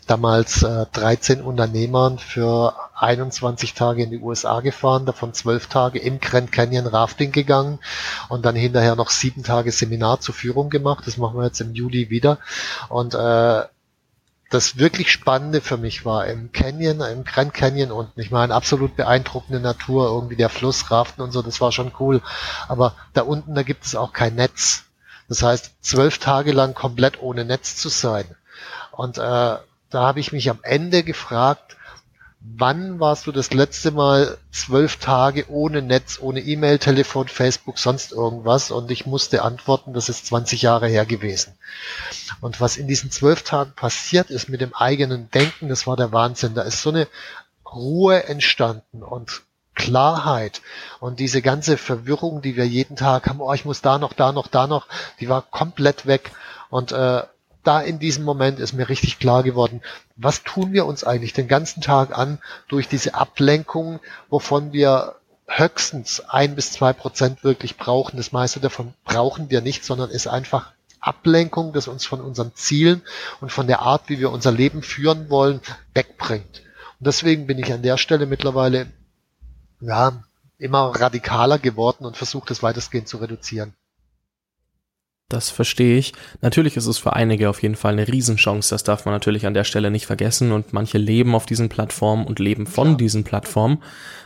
damals 0.06 0.66
13 0.92 1.42
Unternehmern 1.42 2.20
für 2.20 2.74
21 2.96 3.74
Tage 3.74 4.04
in 4.04 4.12
die 4.12 4.20
USA 4.20 4.60
gefahren, 4.60 5.06
davon 5.06 5.34
12 5.34 5.68
Tage 5.68 6.00
im 6.00 6.20
Grand 6.20 6.52
Canyon 6.52 6.88
Rafting 6.88 7.32
gegangen 7.32 7.80
und 8.28 8.46
dann 8.46 8.56
hinterher 8.56 8.98
noch 8.98 9.10
sieben 9.10 9.44
Tage 9.44 9.72
Seminar 9.72 10.20
zur 10.20 10.36
Führung 10.36 10.70
gemacht. 10.70 11.06
Das 11.08 11.18
machen 11.18 11.38
wir 11.38 11.46
jetzt 11.46 11.62
im 11.62 11.74
Juli 11.74 12.10
wieder. 12.10 12.38
Und 12.90 13.16
das 14.54 14.78
wirklich 14.78 15.12
Spannende 15.12 15.62
für 15.62 15.78
mich 15.78 16.06
war 16.06 16.28
im 16.28 16.52
Canyon, 16.52 17.02
im 17.02 17.24
Grand 17.24 17.54
Canyon 17.54 17.92
unten. 17.92 18.20
Ich 18.20 18.30
meine, 18.30 18.54
absolut 18.54 18.96
beeindruckende 18.96 19.60
Natur, 19.60 20.08
irgendwie 20.08 20.36
der 20.36 20.50
Fluss, 20.50 20.92
Raften 20.92 21.22
und 21.22 21.32
so, 21.32 21.42
das 21.42 21.60
war 21.60 21.72
schon 21.72 21.92
cool. 22.00 22.22
Aber 22.68 22.96
da 23.14 23.22
unten, 23.24 23.56
da 23.56 23.64
gibt 23.64 23.86
es 23.86 23.96
auch 23.96 24.14
kein 24.14 24.36
Netz. 24.36 24.84
Das 25.28 25.42
heißt, 25.42 25.72
zwölf 25.82 26.20
Tage 26.20 26.52
lang 26.52 26.74
komplett 26.76 27.22
ohne 27.22 27.46
Netz 27.46 27.78
zu 27.78 27.90
sein. 27.90 28.26
Und 28.92 29.18
äh, 29.18 29.22
da 29.22 29.62
habe 29.94 30.20
ich 30.20 30.32
mich 30.32 30.50
am 30.50 30.60
Ende 30.62 31.04
gefragt, 31.04 31.78
wann 32.44 33.00
warst 33.00 33.26
du 33.26 33.32
das 33.32 33.54
letzte 33.54 33.92
Mal 33.92 34.38
zwölf 34.52 34.98
Tage 34.98 35.46
ohne 35.50 35.82
Netz, 35.82 36.20
ohne 36.22 36.42
E-Mail, 36.42 36.78
Telefon, 36.78 37.28
Facebook, 37.28 37.80
sonst 37.80 38.12
irgendwas? 38.12 38.70
Und 38.72 38.92
ich 38.92 39.06
musste 39.06 39.44
antworten, 39.44 39.94
das 39.94 40.10
ist 40.10 40.28
20 40.28 40.62
Jahre 40.62 40.88
her 40.88 41.06
gewesen. 41.06 41.54
Und 42.42 42.60
was 42.60 42.78
in 42.78 42.88
diesen 42.88 43.12
zwölf 43.12 43.44
Tagen 43.44 43.72
passiert 43.76 44.30
ist 44.30 44.50
mit 44.50 44.62
dem 44.62 44.74
eigenen 44.74 45.32
Denken, 45.32 45.70
das 45.70 45.88
war 45.88 45.96
der 45.96 46.12
Wahnsinn. 46.12 46.54
Da 46.54 46.64
ist 46.64 46.82
so 46.82 46.90
eine 46.90 47.08
Ruhe 47.66 48.26
entstanden 48.26 49.04
und 49.04 49.42
Klarheit 49.76 50.62
und 51.00 51.20
diese 51.20 51.42
ganze 51.42 51.78
Verwirrung, 51.78 52.44
die 52.44 52.56
wir 52.56 52.68
jeden 52.68 52.96
Tag 52.96 53.28
haben, 53.28 53.42
oh, 53.42 53.54
ich 53.54 53.66
muss 53.66 53.82
da 53.82 53.98
noch, 53.98 54.14
da 54.14 54.32
noch, 54.32 54.48
da 54.48 54.68
noch, 54.68 54.86
die 55.20 55.30
war 55.30 55.42
komplett 55.42 56.06
weg. 56.06 56.32
Und 56.70 56.92
äh, 56.92 57.24
da 57.64 57.82
in 57.82 58.00
diesem 58.00 58.24
Moment 58.24 58.60
ist 58.60 58.74
mir 58.74 58.90
richtig 58.90 59.20
klar 59.20 59.44
geworden, 59.44 59.82
was 60.16 60.44
tun 60.44 60.74
wir 60.74 60.86
uns 60.86 61.04
eigentlich 61.04 61.34
den 61.34 61.48
ganzen 61.48 61.82
Tag 61.82 62.18
an 62.18 62.40
durch 62.68 62.88
diese 62.88 63.16
Ablenkung, 63.16 64.00
wovon 64.30 64.74
wir 64.74 65.16
höchstens 65.48 66.22
ein 66.22 66.56
bis 66.56 66.72
zwei 66.72 66.94
Prozent 66.94 67.44
wirklich 67.44 67.78
brauchen. 67.78 68.18
Das 68.18 68.32
meiste 68.32 68.60
davon 68.60 68.94
brauchen 69.04 69.50
wir 69.50 69.62
nicht, 69.62 69.86
sondern 69.86 70.10
ist 70.10 70.28
einfach 70.28 70.72
Ablenkung, 71.00 71.74
das 71.74 71.88
uns 71.88 72.06
von 72.06 72.22
unseren 72.22 72.56
Zielen 72.56 73.02
und 73.42 73.52
von 73.52 73.68
der 73.68 73.82
Art, 73.82 74.04
wie 74.08 74.20
wir 74.20 74.32
unser 74.32 74.52
Leben 74.52 74.82
führen 74.82 75.30
wollen, 75.30 75.60
wegbringt. 75.94 76.62
Und 77.00 77.08
deswegen 77.08 77.46
bin 77.46 77.60
ich 77.60 77.74
an 77.74 77.82
der 77.82 77.98
Stelle 77.98 78.26
mittlerweile 78.26 78.88
ja, 79.82 80.24
immer 80.58 81.00
radikaler 81.00 81.60
geworden 81.60 82.06
und 82.06 82.16
versuche 82.16 82.48
das 82.48 82.64
weitestgehend 82.64 83.10
zu 83.10 83.18
reduzieren. 83.18 83.74
Das 85.30 85.50
verstehe 85.50 85.98
ich. 85.98 86.14
Natürlich 86.42 86.78
ist 86.78 86.86
es 86.86 86.98
für 86.98 87.14
einige 87.14 87.50
auf 87.50 87.64
jeden 87.64 87.76
Fall 87.76 87.94
eine 87.94 88.08
Riesenchance. 88.08 88.70
Das 88.70 88.84
darf 88.84 89.06
man 89.06 89.14
natürlich 89.14 89.46
an 89.46 89.54
der 89.54 89.64
Stelle 89.64 89.90
nicht 89.90 90.06
vergessen. 90.06 90.52
Und 90.52 90.74
manche 90.74 90.98
leben 90.98 91.34
auf 91.34 91.46
diesen 91.46 91.70
Plattformen 91.70 92.26
und 92.26 92.40
leben 92.40 92.68
von 92.68 92.92
ja. 92.92 92.96
diesen 92.96 93.24
Plattformen. 93.24 93.82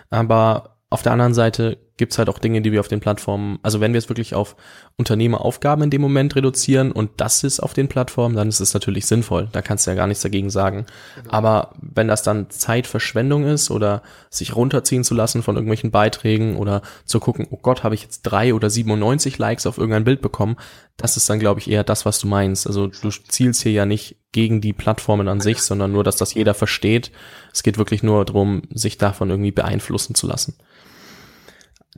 Aber 0.09 0.77
auf 0.89 1.03
der 1.03 1.13
anderen 1.13 1.33
Seite 1.33 1.77
gibt's 1.97 2.17
halt 2.17 2.29
auch 2.29 2.39
Dinge, 2.39 2.61
die 2.61 2.71
wir 2.71 2.79
auf 2.79 2.87
den 2.87 2.99
Plattformen, 2.99 3.59
also 3.63 3.81
wenn 3.81 3.93
wir 3.93 3.97
es 3.97 4.07
wirklich 4.07 4.35
auf 4.35 4.55
Unternehmeraufgaben 4.97 5.83
in 5.83 5.89
dem 5.89 6.01
Moment 6.01 6.35
reduzieren 6.35 6.91
und 6.91 7.09
das 7.17 7.43
ist 7.43 7.59
auf 7.59 7.73
den 7.73 7.87
Plattformen, 7.87 8.35
dann 8.35 8.47
ist 8.47 8.59
es 8.59 8.73
natürlich 8.73 9.07
sinnvoll. 9.07 9.49
Da 9.51 9.61
kannst 9.61 9.85
du 9.85 9.91
ja 9.91 9.95
gar 9.95 10.07
nichts 10.07 10.23
dagegen 10.23 10.49
sagen. 10.49 10.85
Genau. 11.15 11.33
Aber 11.33 11.71
wenn 11.81 12.07
das 12.07 12.21
dann 12.21 12.49
Zeitverschwendung 12.49 13.45
ist 13.45 13.71
oder 13.71 14.03
sich 14.29 14.55
runterziehen 14.55 15.03
zu 15.03 15.15
lassen 15.15 15.41
von 15.41 15.55
irgendwelchen 15.55 15.91
Beiträgen 15.91 16.55
oder 16.55 16.83
zu 17.05 17.19
gucken, 17.19 17.47
oh 17.49 17.57
Gott, 17.61 17.83
habe 17.83 17.95
ich 17.95 18.03
jetzt 18.03 18.21
drei 18.21 18.53
oder 18.53 18.69
97 18.69 19.37
Likes 19.39 19.65
auf 19.65 19.77
irgendein 19.77 20.03
Bild 20.03 20.21
bekommen, 20.21 20.55
das 20.97 21.17
ist 21.17 21.29
dann, 21.29 21.39
glaube 21.39 21.59
ich, 21.59 21.69
eher 21.69 21.83
das, 21.83 22.05
was 22.05 22.19
du 22.19 22.27
meinst. 22.27 22.67
Also 22.67 22.87
du 22.87 23.09
zielst 23.09 23.63
hier 23.63 23.71
ja 23.71 23.85
nicht 23.85 24.17
gegen 24.31 24.61
die 24.61 24.73
Plattformen 24.73 25.27
an 25.27 25.41
sich, 25.41 25.61
sondern 25.61 25.91
nur, 25.91 26.03
dass 26.03 26.15
das 26.15 26.33
jeder 26.35 26.53
versteht. 26.53 27.11
Es 27.53 27.63
geht 27.63 27.77
wirklich 27.77 28.03
nur 28.03 28.23
darum, 28.25 28.63
sich 28.71 28.97
davon 28.97 29.29
irgendwie 29.29 29.51
beeinflussen 29.51 30.13
zu 30.13 30.27
lassen 30.27 30.57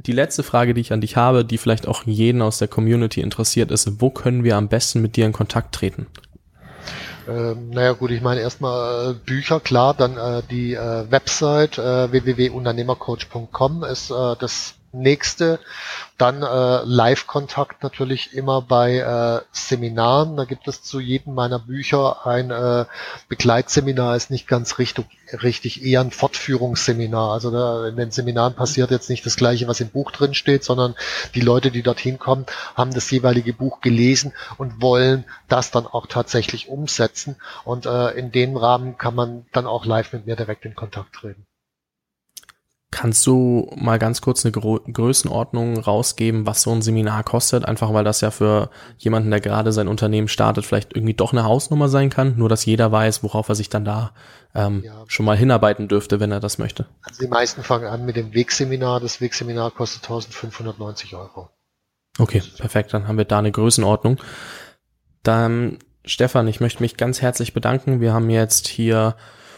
die 0.06 0.12
letzte 0.12 0.44
Frage, 0.44 0.74
die 0.74 0.82
ich 0.82 0.94
an 0.94 1.02
dich 1.02 1.16
habe, 1.18 1.44
die 1.44 1.58
vielleicht 1.58 1.88
auch 1.88 2.04
jeden 2.06 2.42
aus 2.42 2.58
der 2.58 2.68
Community 2.68 3.22
interessiert, 3.22 3.72
ist, 3.72 4.02
wo 4.02 4.10
können 4.10 4.44
wir 4.44 4.56
am 4.56 4.68
besten 4.68 5.02
mit 5.02 5.16
dir 5.16 5.26
in 5.26 5.34
Kontakt 5.34 5.76
treten? 5.76 6.08
Ähm, 7.28 7.70
naja 7.70 7.92
gut, 7.92 8.12
ich 8.12 8.22
meine 8.22 8.42
erstmal 8.42 9.12
äh, 9.12 9.14
Bücher, 9.14 9.60
klar, 9.60 9.94
dann 9.94 10.18
äh, 10.18 10.42
die 10.50 10.74
äh, 10.74 11.12
Website 11.12 11.78
äh, 11.78 12.12
www.unternehmercoach.com 12.12 13.84
ist 13.84 14.10
äh, 14.10 14.36
das 14.40 14.76
nächste. 14.92 15.60
Dann 16.18 16.44
äh, 16.44 16.84
Live-Kontakt 16.84 17.82
natürlich 17.82 18.34
immer 18.34 18.62
bei 18.62 18.98
äh, 18.98 19.42
Seminaren. 19.52 20.36
Da 20.36 20.46
gibt 20.46 20.68
es 20.68 20.84
zu 20.84 21.00
jedem 21.00 21.34
meiner 21.34 21.60
Bücher 21.60 22.26
ein 22.28 22.52
äh, 22.52 22.86
Begleitseminar, 23.30 24.16
ist 24.16 24.30
nicht 24.30 24.48
ganz 24.48 24.80
richtig, 24.80 25.06
richtig 25.42 25.84
eher 25.84 26.02
ein 26.02 26.12
Fortführungsseminar. 26.12 27.32
Also 27.32 27.52
da, 27.52 27.88
in 27.88 27.96
den 27.96 28.12
Seminaren 28.12 28.54
passiert 28.54 28.92
jetzt 28.92 29.10
nicht 29.10 29.26
das 29.26 29.38
Gleiche, 29.38 29.68
was 29.68 29.80
im 29.80 29.90
Buch 29.90 30.12
drin 30.12 30.34
steht, 30.34 30.64
sondern 30.64 30.96
die 31.36 31.42
Leute, 31.42 31.72
die 31.72 31.84
dorthin 31.84 32.20
kommen, 32.20 32.46
haben 32.76 32.94
das 32.94 33.10
jeweilige 33.12 33.54
Buch 33.54 33.82
gelesen 33.82 34.34
und 34.58 34.82
wollen 34.82 35.26
das 35.48 35.72
dann 35.72 35.88
auch 35.88 36.08
tatsächlich 36.08 36.68
umsetzen. 36.68 37.38
Und 37.64 37.86
äh, 37.86 38.10
in 38.12 38.32
dem 38.32 38.58
Rahmen 38.58 38.98
kann 38.98 39.16
man 39.16 39.46
dann 39.54 39.68
auch 39.68 39.86
live 39.86 40.12
mit 40.14 40.26
mir 40.26 40.36
direkt 40.36 40.66
in 40.66 40.76
Kontakt 40.76 41.14
treten. 41.16 41.46
Kannst 42.92 43.28
du 43.28 43.72
mal 43.76 44.00
ganz 44.00 44.20
kurz 44.20 44.44
eine 44.44 44.52
Gro 44.52 44.80
Größenordnung 44.92 45.78
rausgeben, 45.78 46.48
was 46.48 46.64
so 46.64 46.72
ein 46.72 46.82
Seminar 46.82 47.24
kostet? 47.24 47.64
Einfach 47.64 47.94
weil 47.94 48.04
das 48.04 48.22
ja 48.22 48.32
für 48.32 48.72
jemanden, 48.98 49.30
der 49.30 49.42
gerade 49.42 49.72
sein 49.72 49.88
Unternehmen 49.88 50.28
startet, 50.28 50.66
vielleicht 50.66 50.96
irgendwie 50.96 51.14
doch 51.14 51.32
eine 51.32 51.44
Hausnummer 51.44 51.88
sein 51.88 52.10
kann, 52.10 52.36
nur 52.38 52.50
dass 52.50 52.66
jeder 52.66 52.92
weiß, 52.92 53.22
worauf 53.22 53.48
er 53.48 53.54
sich 53.54 53.70
dann 53.70 53.86
da 53.86 54.14
ähm, 54.56 54.82
ja. 54.84 55.04
schon 55.08 55.28
mal 55.28 55.38
hinarbeiten 55.38 55.88
dürfte, 55.88 56.20
wenn 56.20 56.32
er 56.32 56.40
das 56.40 56.58
möchte. 56.58 56.88
Also 57.04 57.22
die 57.22 57.28
meisten 57.28 57.62
fangen 57.62 57.86
an 57.86 58.06
mit 58.06 58.16
dem 58.16 58.34
Wegseminar. 58.34 59.00
Das 59.00 59.22
Wegseminar 59.22 59.70
kostet 59.70 60.04
1590 60.04 61.16
Euro. 61.16 61.50
Okay, 62.18 62.42
perfekt. 62.58 62.94
Dann 62.94 63.08
haben 63.08 63.20
wir 63.20 63.26
da 63.26 63.38
eine 63.38 63.52
Größenordnung. 63.52 64.18
Dann, 65.22 65.78
Stefan, 66.06 66.48
ich 66.48 66.60
möchte 66.60 66.82
mich 66.82 66.98
ganz 66.98 67.22
herzlich 67.22 67.54
bedanken. 67.54 68.02
Wir 68.02 68.14
haben 68.14 68.32
jetzt 68.32 68.68
hier 68.68 69.16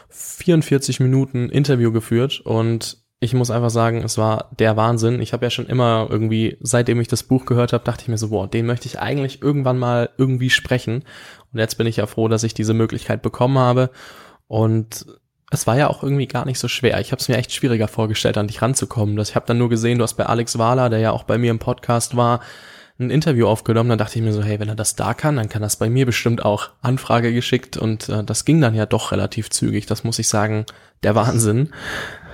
44 0.09 0.99
Minuten 0.99 1.49
Interview 1.49 1.93
geführt 1.93 2.41
und 2.41 3.00
ich 3.23 3.35
muss 3.35 3.51
einfach 3.51 3.69
sagen, 3.69 4.03
es 4.03 4.17
war 4.17 4.49
der 4.57 4.75
Wahnsinn. 4.77 5.21
Ich 5.21 5.31
habe 5.31 5.45
ja 5.45 5.51
schon 5.51 5.67
immer 5.67 6.07
irgendwie, 6.09 6.57
seitdem 6.59 6.99
ich 6.99 7.07
das 7.07 7.21
Buch 7.21 7.45
gehört 7.45 7.71
habe, 7.71 7.83
dachte 7.83 8.01
ich 8.01 8.07
mir 8.07 8.17
so, 8.17 8.29
boah, 8.29 8.47
den 8.47 8.65
möchte 8.65 8.87
ich 8.87 8.99
eigentlich 8.99 9.43
irgendwann 9.43 9.77
mal 9.77 10.09
irgendwie 10.17 10.49
sprechen. 10.49 11.03
Und 11.53 11.59
jetzt 11.59 11.77
bin 11.77 11.85
ich 11.85 11.97
ja 11.97 12.07
froh, 12.07 12.27
dass 12.27 12.41
ich 12.41 12.55
diese 12.55 12.73
Möglichkeit 12.73 13.21
bekommen 13.21 13.59
habe. 13.59 13.91
Und 14.47 15.05
es 15.51 15.67
war 15.67 15.77
ja 15.77 15.87
auch 15.87 16.01
irgendwie 16.01 16.25
gar 16.25 16.45
nicht 16.45 16.57
so 16.57 16.67
schwer. 16.67 16.99
Ich 16.99 17.11
habe 17.11 17.21
es 17.21 17.29
mir 17.29 17.37
echt 17.37 17.53
schwieriger 17.53 17.87
vorgestellt, 17.87 18.39
an 18.39 18.47
dich 18.47 18.63
ranzukommen. 18.63 19.19
ich 19.19 19.35
habe 19.35 19.45
dann 19.45 19.59
nur 19.59 19.69
gesehen, 19.69 19.99
du 19.99 20.03
hast 20.03 20.15
bei 20.15 20.25
Alex 20.25 20.57
Wahler, 20.57 20.89
der 20.89 20.99
ja 20.99 21.11
auch 21.11 21.23
bei 21.23 21.37
mir 21.37 21.51
im 21.51 21.59
Podcast 21.59 22.17
war, 22.17 22.39
ein 22.99 23.09
Interview 23.09 23.47
aufgenommen, 23.47 23.89
dann 23.89 23.97
dachte 23.97 24.17
ich 24.17 24.25
mir 24.25 24.33
so, 24.33 24.43
hey, 24.43 24.59
wenn 24.59 24.69
er 24.69 24.75
das 24.75 24.95
da 24.95 25.13
kann, 25.13 25.35
dann 25.35 25.49
kann 25.49 25.61
das 25.61 25.75
bei 25.75 25.89
mir 25.89 26.05
bestimmt 26.05 26.45
auch 26.45 26.69
Anfrage 26.81 27.33
geschickt 27.33 27.77
und 27.77 28.09
äh, 28.09 28.23
das 28.23 28.45
ging 28.45 28.61
dann 28.61 28.75
ja 28.75 28.85
doch 28.85 29.11
relativ 29.11 29.49
zügig. 29.49 29.87
Das 29.87 30.03
muss 30.03 30.19
ich 30.19 30.27
sagen, 30.27 30.65
der 31.03 31.15
Wahnsinn. 31.15 31.71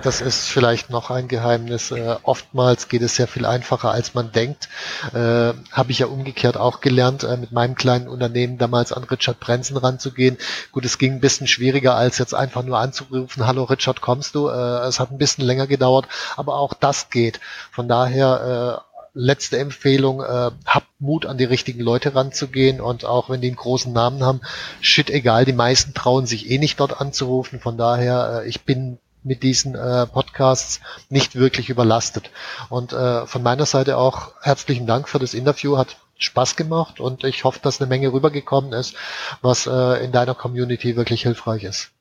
Das 0.02 0.20
ist 0.20 0.48
vielleicht 0.48 0.90
noch 0.90 1.10
ein 1.10 1.26
Geheimnis. 1.26 1.90
Äh, 1.90 2.16
oftmals 2.22 2.88
geht 2.88 3.02
es 3.02 3.16
sehr 3.16 3.26
viel 3.26 3.44
einfacher, 3.44 3.90
als 3.90 4.14
man 4.14 4.30
denkt. 4.30 4.68
Äh, 5.12 5.54
Habe 5.72 5.90
ich 5.90 5.98
ja 5.98 6.06
umgekehrt 6.06 6.56
auch 6.56 6.80
gelernt, 6.80 7.24
äh, 7.24 7.36
mit 7.36 7.50
meinem 7.50 7.74
kleinen 7.74 8.06
Unternehmen 8.06 8.58
damals 8.58 8.92
an 8.92 9.02
Richard 9.02 9.40
Brenzen 9.40 9.76
ranzugehen. 9.76 10.38
Gut, 10.70 10.84
es 10.84 10.98
ging 10.98 11.14
ein 11.14 11.20
bisschen 11.20 11.48
schwieriger, 11.48 11.96
als 11.96 12.18
jetzt 12.18 12.32
einfach 12.32 12.62
nur 12.62 12.78
anzurufen, 12.78 13.46
hallo 13.46 13.64
Richard, 13.64 14.00
kommst 14.00 14.36
du? 14.36 14.48
Äh, 14.48 14.86
es 14.86 15.00
hat 15.00 15.10
ein 15.10 15.18
bisschen 15.18 15.44
länger 15.44 15.66
gedauert, 15.66 16.06
aber 16.36 16.54
auch 16.54 16.74
das 16.74 17.10
geht. 17.10 17.40
Von 17.72 17.88
daher 17.88 18.84
äh, 18.84 18.88
letzte 19.14 19.58
Empfehlung, 19.58 20.22
äh, 20.22 20.50
habt 20.64 20.86
Mut, 21.00 21.26
an 21.26 21.38
die 21.38 21.44
richtigen 21.44 21.80
Leute 21.80 22.14
ranzugehen 22.14 22.80
und 22.80 23.04
auch 23.04 23.30
wenn 23.30 23.40
die 23.40 23.48
einen 23.48 23.56
großen 23.56 23.92
Namen 23.92 24.22
haben, 24.22 24.42
shit 24.80 25.10
egal, 25.10 25.44
die 25.44 25.52
meisten 25.52 25.92
trauen 25.92 26.26
sich 26.26 26.50
eh 26.50 26.58
nicht 26.58 26.78
dort 26.78 27.00
anzurufen. 27.00 27.58
Von 27.58 27.76
daher, 27.76 28.42
äh, 28.44 28.48
ich 28.48 28.62
bin 28.62 28.98
mit 29.22 29.42
diesen 29.42 29.74
äh, 29.74 30.06
Podcasts 30.06 30.80
nicht 31.08 31.36
wirklich 31.36 31.70
überlastet. 31.70 32.30
Und 32.68 32.92
äh, 32.92 33.26
von 33.26 33.42
meiner 33.42 33.66
Seite 33.66 33.96
auch 33.96 34.32
herzlichen 34.40 34.86
Dank 34.86 35.08
für 35.08 35.18
das 35.18 35.34
Interview, 35.34 35.76
hat 35.76 35.96
Spaß 36.18 36.56
gemacht 36.56 36.98
und 37.00 37.24
ich 37.24 37.44
hoffe, 37.44 37.60
dass 37.62 37.80
eine 37.80 37.88
Menge 37.88 38.12
rübergekommen 38.12 38.72
ist, 38.72 38.96
was 39.40 39.66
äh, 39.66 40.04
in 40.04 40.12
deiner 40.12 40.34
Community 40.34 40.96
wirklich 40.96 41.22
hilfreich 41.22 41.64
ist. 41.64 41.92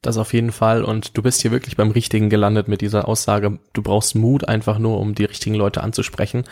Das 0.00 0.16
auf 0.16 0.32
jeden 0.32 0.50
Fall. 0.50 0.82
Und 0.82 1.16
du 1.16 1.22
bist 1.22 1.42
hier 1.42 1.52
wirklich 1.52 1.76
beim 1.76 1.92
Richtigen 1.92 2.28
gelandet 2.28 2.66
mit 2.66 2.80
dieser 2.80 3.06
Aussage. 3.06 3.60
Du 3.72 3.82
brauchst 3.82 4.16
Mut 4.16 4.48
einfach 4.48 4.78
nur, 4.78 4.98
um 4.98 5.14
die 5.14 5.24
richtigen 5.24 5.54
Leute 5.54 5.82
anzusprechen. 5.82 6.44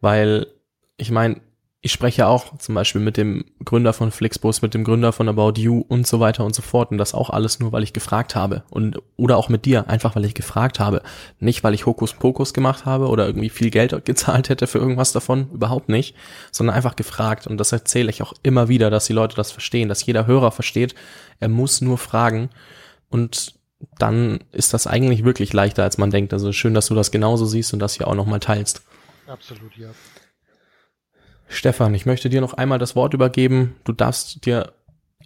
Weil, 0.00 0.48
ich 0.96 1.12
meine, 1.12 1.40
ich 1.82 1.92
spreche 1.92 2.26
auch 2.26 2.58
zum 2.58 2.74
Beispiel 2.74 3.00
mit 3.00 3.16
dem 3.16 3.44
Gründer 3.64 3.94
von 3.94 4.10
Flixbus, 4.10 4.60
mit 4.60 4.74
dem 4.74 4.84
Gründer 4.84 5.12
von 5.12 5.30
About 5.30 5.54
You 5.56 5.82
und 5.88 6.06
so 6.06 6.20
weiter 6.20 6.44
und 6.44 6.54
so 6.54 6.60
fort. 6.60 6.90
Und 6.90 6.98
das 6.98 7.14
auch 7.14 7.30
alles 7.30 7.58
nur, 7.58 7.72
weil 7.72 7.82
ich 7.82 7.94
gefragt 7.94 8.34
habe. 8.34 8.64
Und, 8.68 9.00
oder 9.16 9.38
auch 9.38 9.48
mit 9.48 9.64
dir, 9.64 9.88
einfach 9.88 10.14
weil 10.14 10.26
ich 10.26 10.34
gefragt 10.34 10.78
habe. 10.78 11.00
Nicht, 11.38 11.64
weil 11.64 11.72
ich 11.72 11.86
Hokuspokus 11.86 12.52
gemacht 12.52 12.84
habe 12.84 13.08
oder 13.08 13.26
irgendwie 13.26 13.48
viel 13.48 13.70
Geld 13.70 13.94
gezahlt 14.04 14.50
hätte 14.50 14.66
für 14.66 14.76
irgendwas 14.76 15.12
davon. 15.12 15.48
Überhaupt 15.54 15.88
nicht. 15.88 16.14
Sondern 16.52 16.76
einfach 16.76 16.96
gefragt. 16.96 17.46
Und 17.46 17.56
das 17.56 17.72
erzähle 17.72 18.10
ich 18.10 18.22
auch 18.22 18.34
immer 18.42 18.68
wieder, 18.68 18.90
dass 18.90 19.06
die 19.06 19.14
Leute 19.14 19.36
das 19.36 19.50
verstehen, 19.50 19.88
dass 19.88 20.04
jeder 20.04 20.26
Hörer 20.26 20.50
versteht. 20.52 20.94
Er 21.38 21.48
muss 21.48 21.80
nur 21.80 21.96
fragen. 21.96 22.50
Und 23.08 23.54
dann 23.98 24.40
ist 24.52 24.74
das 24.74 24.86
eigentlich 24.86 25.24
wirklich 25.24 25.54
leichter, 25.54 25.84
als 25.84 25.96
man 25.96 26.10
denkt. 26.10 26.34
Also 26.34 26.52
schön, 26.52 26.74
dass 26.74 26.88
du 26.88 26.94
das 26.94 27.10
genauso 27.10 27.46
siehst 27.46 27.72
und 27.72 27.78
das 27.78 27.94
hier 27.94 28.06
auch 28.06 28.14
nochmal 28.14 28.40
teilst. 28.40 28.82
Absolut, 29.26 29.74
ja. 29.78 29.88
Stefan, 31.52 31.94
ich 31.94 32.06
möchte 32.06 32.30
dir 32.30 32.40
noch 32.40 32.54
einmal 32.54 32.78
das 32.78 32.94
Wort 32.94 33.12
übergeben. 33.12 33.74
Du 33.82 33.92
darfst 33.92 34.46
dir 34.46 34.72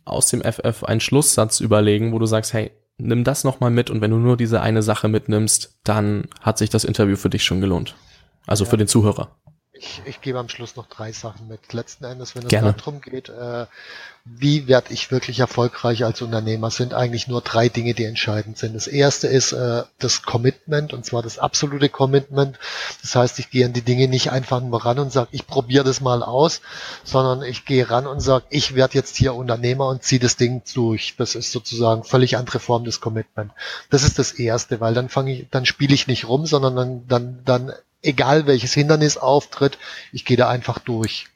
aus 0.07 0.31
dem 0.31 0.41
FF 0.41 0.83
einen 0.83 1.01
Schlusssatz 1.01 1.61
überlegen, 1.61 2.13
wo 2.13 2.19
du 2.19 2.25
sagst, 2.25 2.55
hey, 2.55 2.71
nimm 2.97 3.25
das 3.25 3.45
nochmal 3.45 3.71
mit 3.71 3.91
und 3.91 4.01
wenn 4.01 4.11
du 4.11 4.17
nur 4.17 4.37
diese 4.39 4.63
eine 4.63 4.83
Sache 4.83 5.09
mitnimmst, 5.09 5.79
dann 5.85 6.25
hat 6.41 6.57
sich 6.57 6.71
das 6.71 6.85
Interview 6.85 7.17
für 7.17 7.29
dich 7.29 7.45
schon 7.45 7.61
gelohnt. 7.61 7.95
Also 8.47 8.65
ja. 8.65 8.71
für 8.71 8.79
den 8.79 8.89
Zuhörer. 8.89 9.37
Ich, 9.85 10.03
ich 10.07 10.21
gebe 10.23 10.39
am 10.39 10.49
Schluss 10.49 10.77
noch 10.77 10.87
drei 10.87 11.13
Sachen 11.13 11.47
mit. 11.47 11.73
Letzten 11.73 12.05
Endes, 12.05 12.35
wenn 12.35 12.47
es 12.47 12.51
darum 12.51 13.03
geht, 13.03 13.29
äh, 13.29 13.67
wie 14.25 14.67
werde 14.67 14.95
ich 14.95 15.11
wirklich 15.11 15.41
erfolgreich 15.41 16.05
als 16.05 16.23
Unternehmer, 16.23 16.71
sind 16.71 16.95
eigentlich 16.95 17.29
nur 17.29 17.43
drei 17.43 17.69
Dinge, 17.69 17.93
die 17.93 18.05
entscheidend 18.05 18.57
sind. 18.57 18.75
Das 18.75 18.87
erste 18.87 19.27
ist 19.27 19.53
äh, 19.53 19.83
das 19.99 20.23
Commitment, 20.23 20.95
und 20.95 21.05
zwar 21.05 21.23
das 21.23 21.39
absolute 21.39 21.91
Commitment. 21.91 22.59
Das 23.03 23.15
heißt, 23.15 23.39
ich 23.39 23.51
gehe 23.51 23.67
an 23.67 23.75
die 23.75 23.83
Dinge 23.83 24.09
nicht 24.09 24.33
einfach 24.33 24.63
nur 24.63 24.83
ran 24.83 24.99
und 24.99 25.13
sage, 25.13 25.29
ich 25.33 25.47
probiere 25.47 25.85
das 25.85 26.01
mal 26.01 26.23
aus, 26.23 26.63
sondern 27.05 27.43
ich 27.43 27.67
gehe 27.67 27.91
ran 27.91 28.07
und 28.07 28.21
sage, 28.21 28.47
ich 28.49 28.75
werde 28.75 28.95
jetzt 28.95 29.17
hier 29.17 29.35
Unternehmer 29.35 29.89
und 29.89 30.03
ziehe 30.03 30.21
das 30.21 30.37
Ding 30.37 30.63
durch. 30.73 31.15
Das 31.19 31.35
ist 31.35 31.53
sozusagen 31.53 32.05
völlig 32.05 32.39
andere 32.39 32.59
Form 32.59 32.85
des 32.85 33.03
Commitment. 33.03 33.53
Das 33.91 34.03
ist 34.03 34.19
das 34.19 34.33
erste, 34.33 34.81
weil 34.81 34.95
dann 34.95 35.11
fange 35.11 35.33
ich, 35.33 35.47
dann 35.51 35.67
spiele 35.67 35.93
ich 35.93 36.07
nicht 36.07 36.27
rum, 36.27 36.47
sondern 36.47 36.75
dann, 36.75 37.07
dann, 37.07 37.43
dann 37.45 37.73
egal 38.05 38.47
welches 38.47 38.75
Hindernis 38.75 39.17
auftritt, 39.17 39.79
ich 40.13 40.25
gehe 40.25 40.37
da 40.37 40.49
einfach 40.49 40.79
durch. 40.79 41.27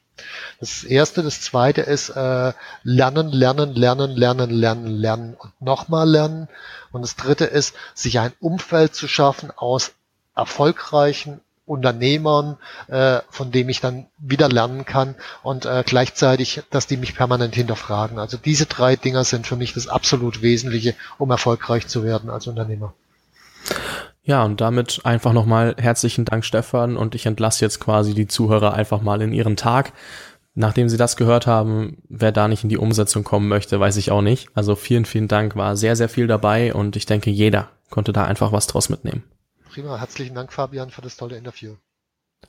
Das 0.60 0.84
erste, 0.84 1.22
das 1.22 1.40
zweite 1.40 1.82
ist 1.82 2.10
äh, 2.10 2.52
lernen, 2.82 3.28
lernen, 3.30 3.74
lernen, 3.74 4.10
lernen, 4.10 4.50
lernen, 4.50 4.86
lernen 4.86 5.34
und 5.34 5.60
nochmal 5.60 6.08
lernen. 6.08 6.48
Und 6.90 7.02
das 7.02 7.16
dritte 7.16 7.44
ist, 7.44 7.74
sich 7.94 8.18
ein 8.18 8.32
Umfeld 8.40 8.94
zu 8.94 9.06
schaffen 9.06 9.52
aus 9.54 9.92
erfolgreichen 10.34 11.40
Unternehmern, 11.66 12.56
äh, 12.88 13.20
von 13.28 13.52
dem 13.52 13.68
ich 13.68 13.80
dann 13.80 14.06
wieder 14.18 14.48
lernen 14.48 14.84
kann 14.84 15.14
und 15.42 15.66
äh, 15.66 15.84
gleichzeitig, 15.86 16.62
dass 16.70 16.86
die 16.86 16.96
mich 16.96 17.14
permanent 17.14 17.54
hinterfragen. 17.54 18.18
Also 18.18 18.38
diese 18.38 18.66
drei 18.66 18.96
Dinger 18.96 19.24
sind 19.24 19.46
für 19.46 19.56
mich 19.56 19.74
das 19.74 19.86
absolut 19.86 20.40
Wesentliche, 20.40 20.94
um 21.18 21.30
erfolgreich 21.30 21.86
zu 21.86 22.02
werden 22.02 22.30
als 22.30 22.46
Unternehmer. 22.46 22.94
Ja, 24.28 24.44
und 24.44 24.60
damit 24.60 25.00
einfach 25.04 25.32
nochmal 25.32 25.74
herzlichen 25.78 26.26
Dank, 26.26 26.44
Stefan. 26.44 26.98
Und 26.98 27.14
ich 27.14 27.24
entlasse 27.24 27.64
jetzt 27.64 27.80
quasi 27.80 28.12
die 28.12 28.28
Zuhörer 28.28 28.74
einfach 28.74 29.00
mal 29.00 29.22
in 29.22 29.32
ihren 29.32 29.56
Tag. 29.56 29.94
Nachdem 30.54 30.90
sie 30.90 30.98
das 30.98 31.16
gehört 31.16 31.46
haben, 31.46 32.02
wer 32.10 32.30
da 32.30 32.46
nicht 32.46 32.62
in 32.62 32.68
die 32.68 32.76
Umsetzung 32.76 33.24
kommen 33.24 33.48
möchte, 33.48 33.80
weiß 33.80 33.96
ich 33.96 34.10
auch 34.10 34.20
nicht. 34.20 34.50
Also 34.52 34.76
vielen, 34.76 35.06
vielen 35.06 35.28
Dank, 35.28 35.56
war 35.56 35.76
sehr, 35.76 35.96
sehr 35.96 36.10
viel 36.10 36.26
dabei 36.26 36.74
und 36.74 36.94
ich 36.94 37.06
denke, 37.06 37.30
jeder 37.30 37.70
konnte 37.88 38.12
da 38.12 38.24
einfach 38.24 38.52
was 38.52 38.66
draus 38.66 38.90
mitnehmen. 38.90 39.24
Prima, 39.70 39.98
herzlichen 39.98 40.34
Dank, 40.34 40.52
Fabian, 40.52 40.90
für 40.90 41.00
das 41.00 41.16
tolle 41.16 41.38
Interview. 41.38 41.76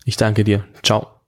Ich 0.03 0.17
danke 0.17 0.43
dir. 0.43 0.65
Ciao. 0.83 1.18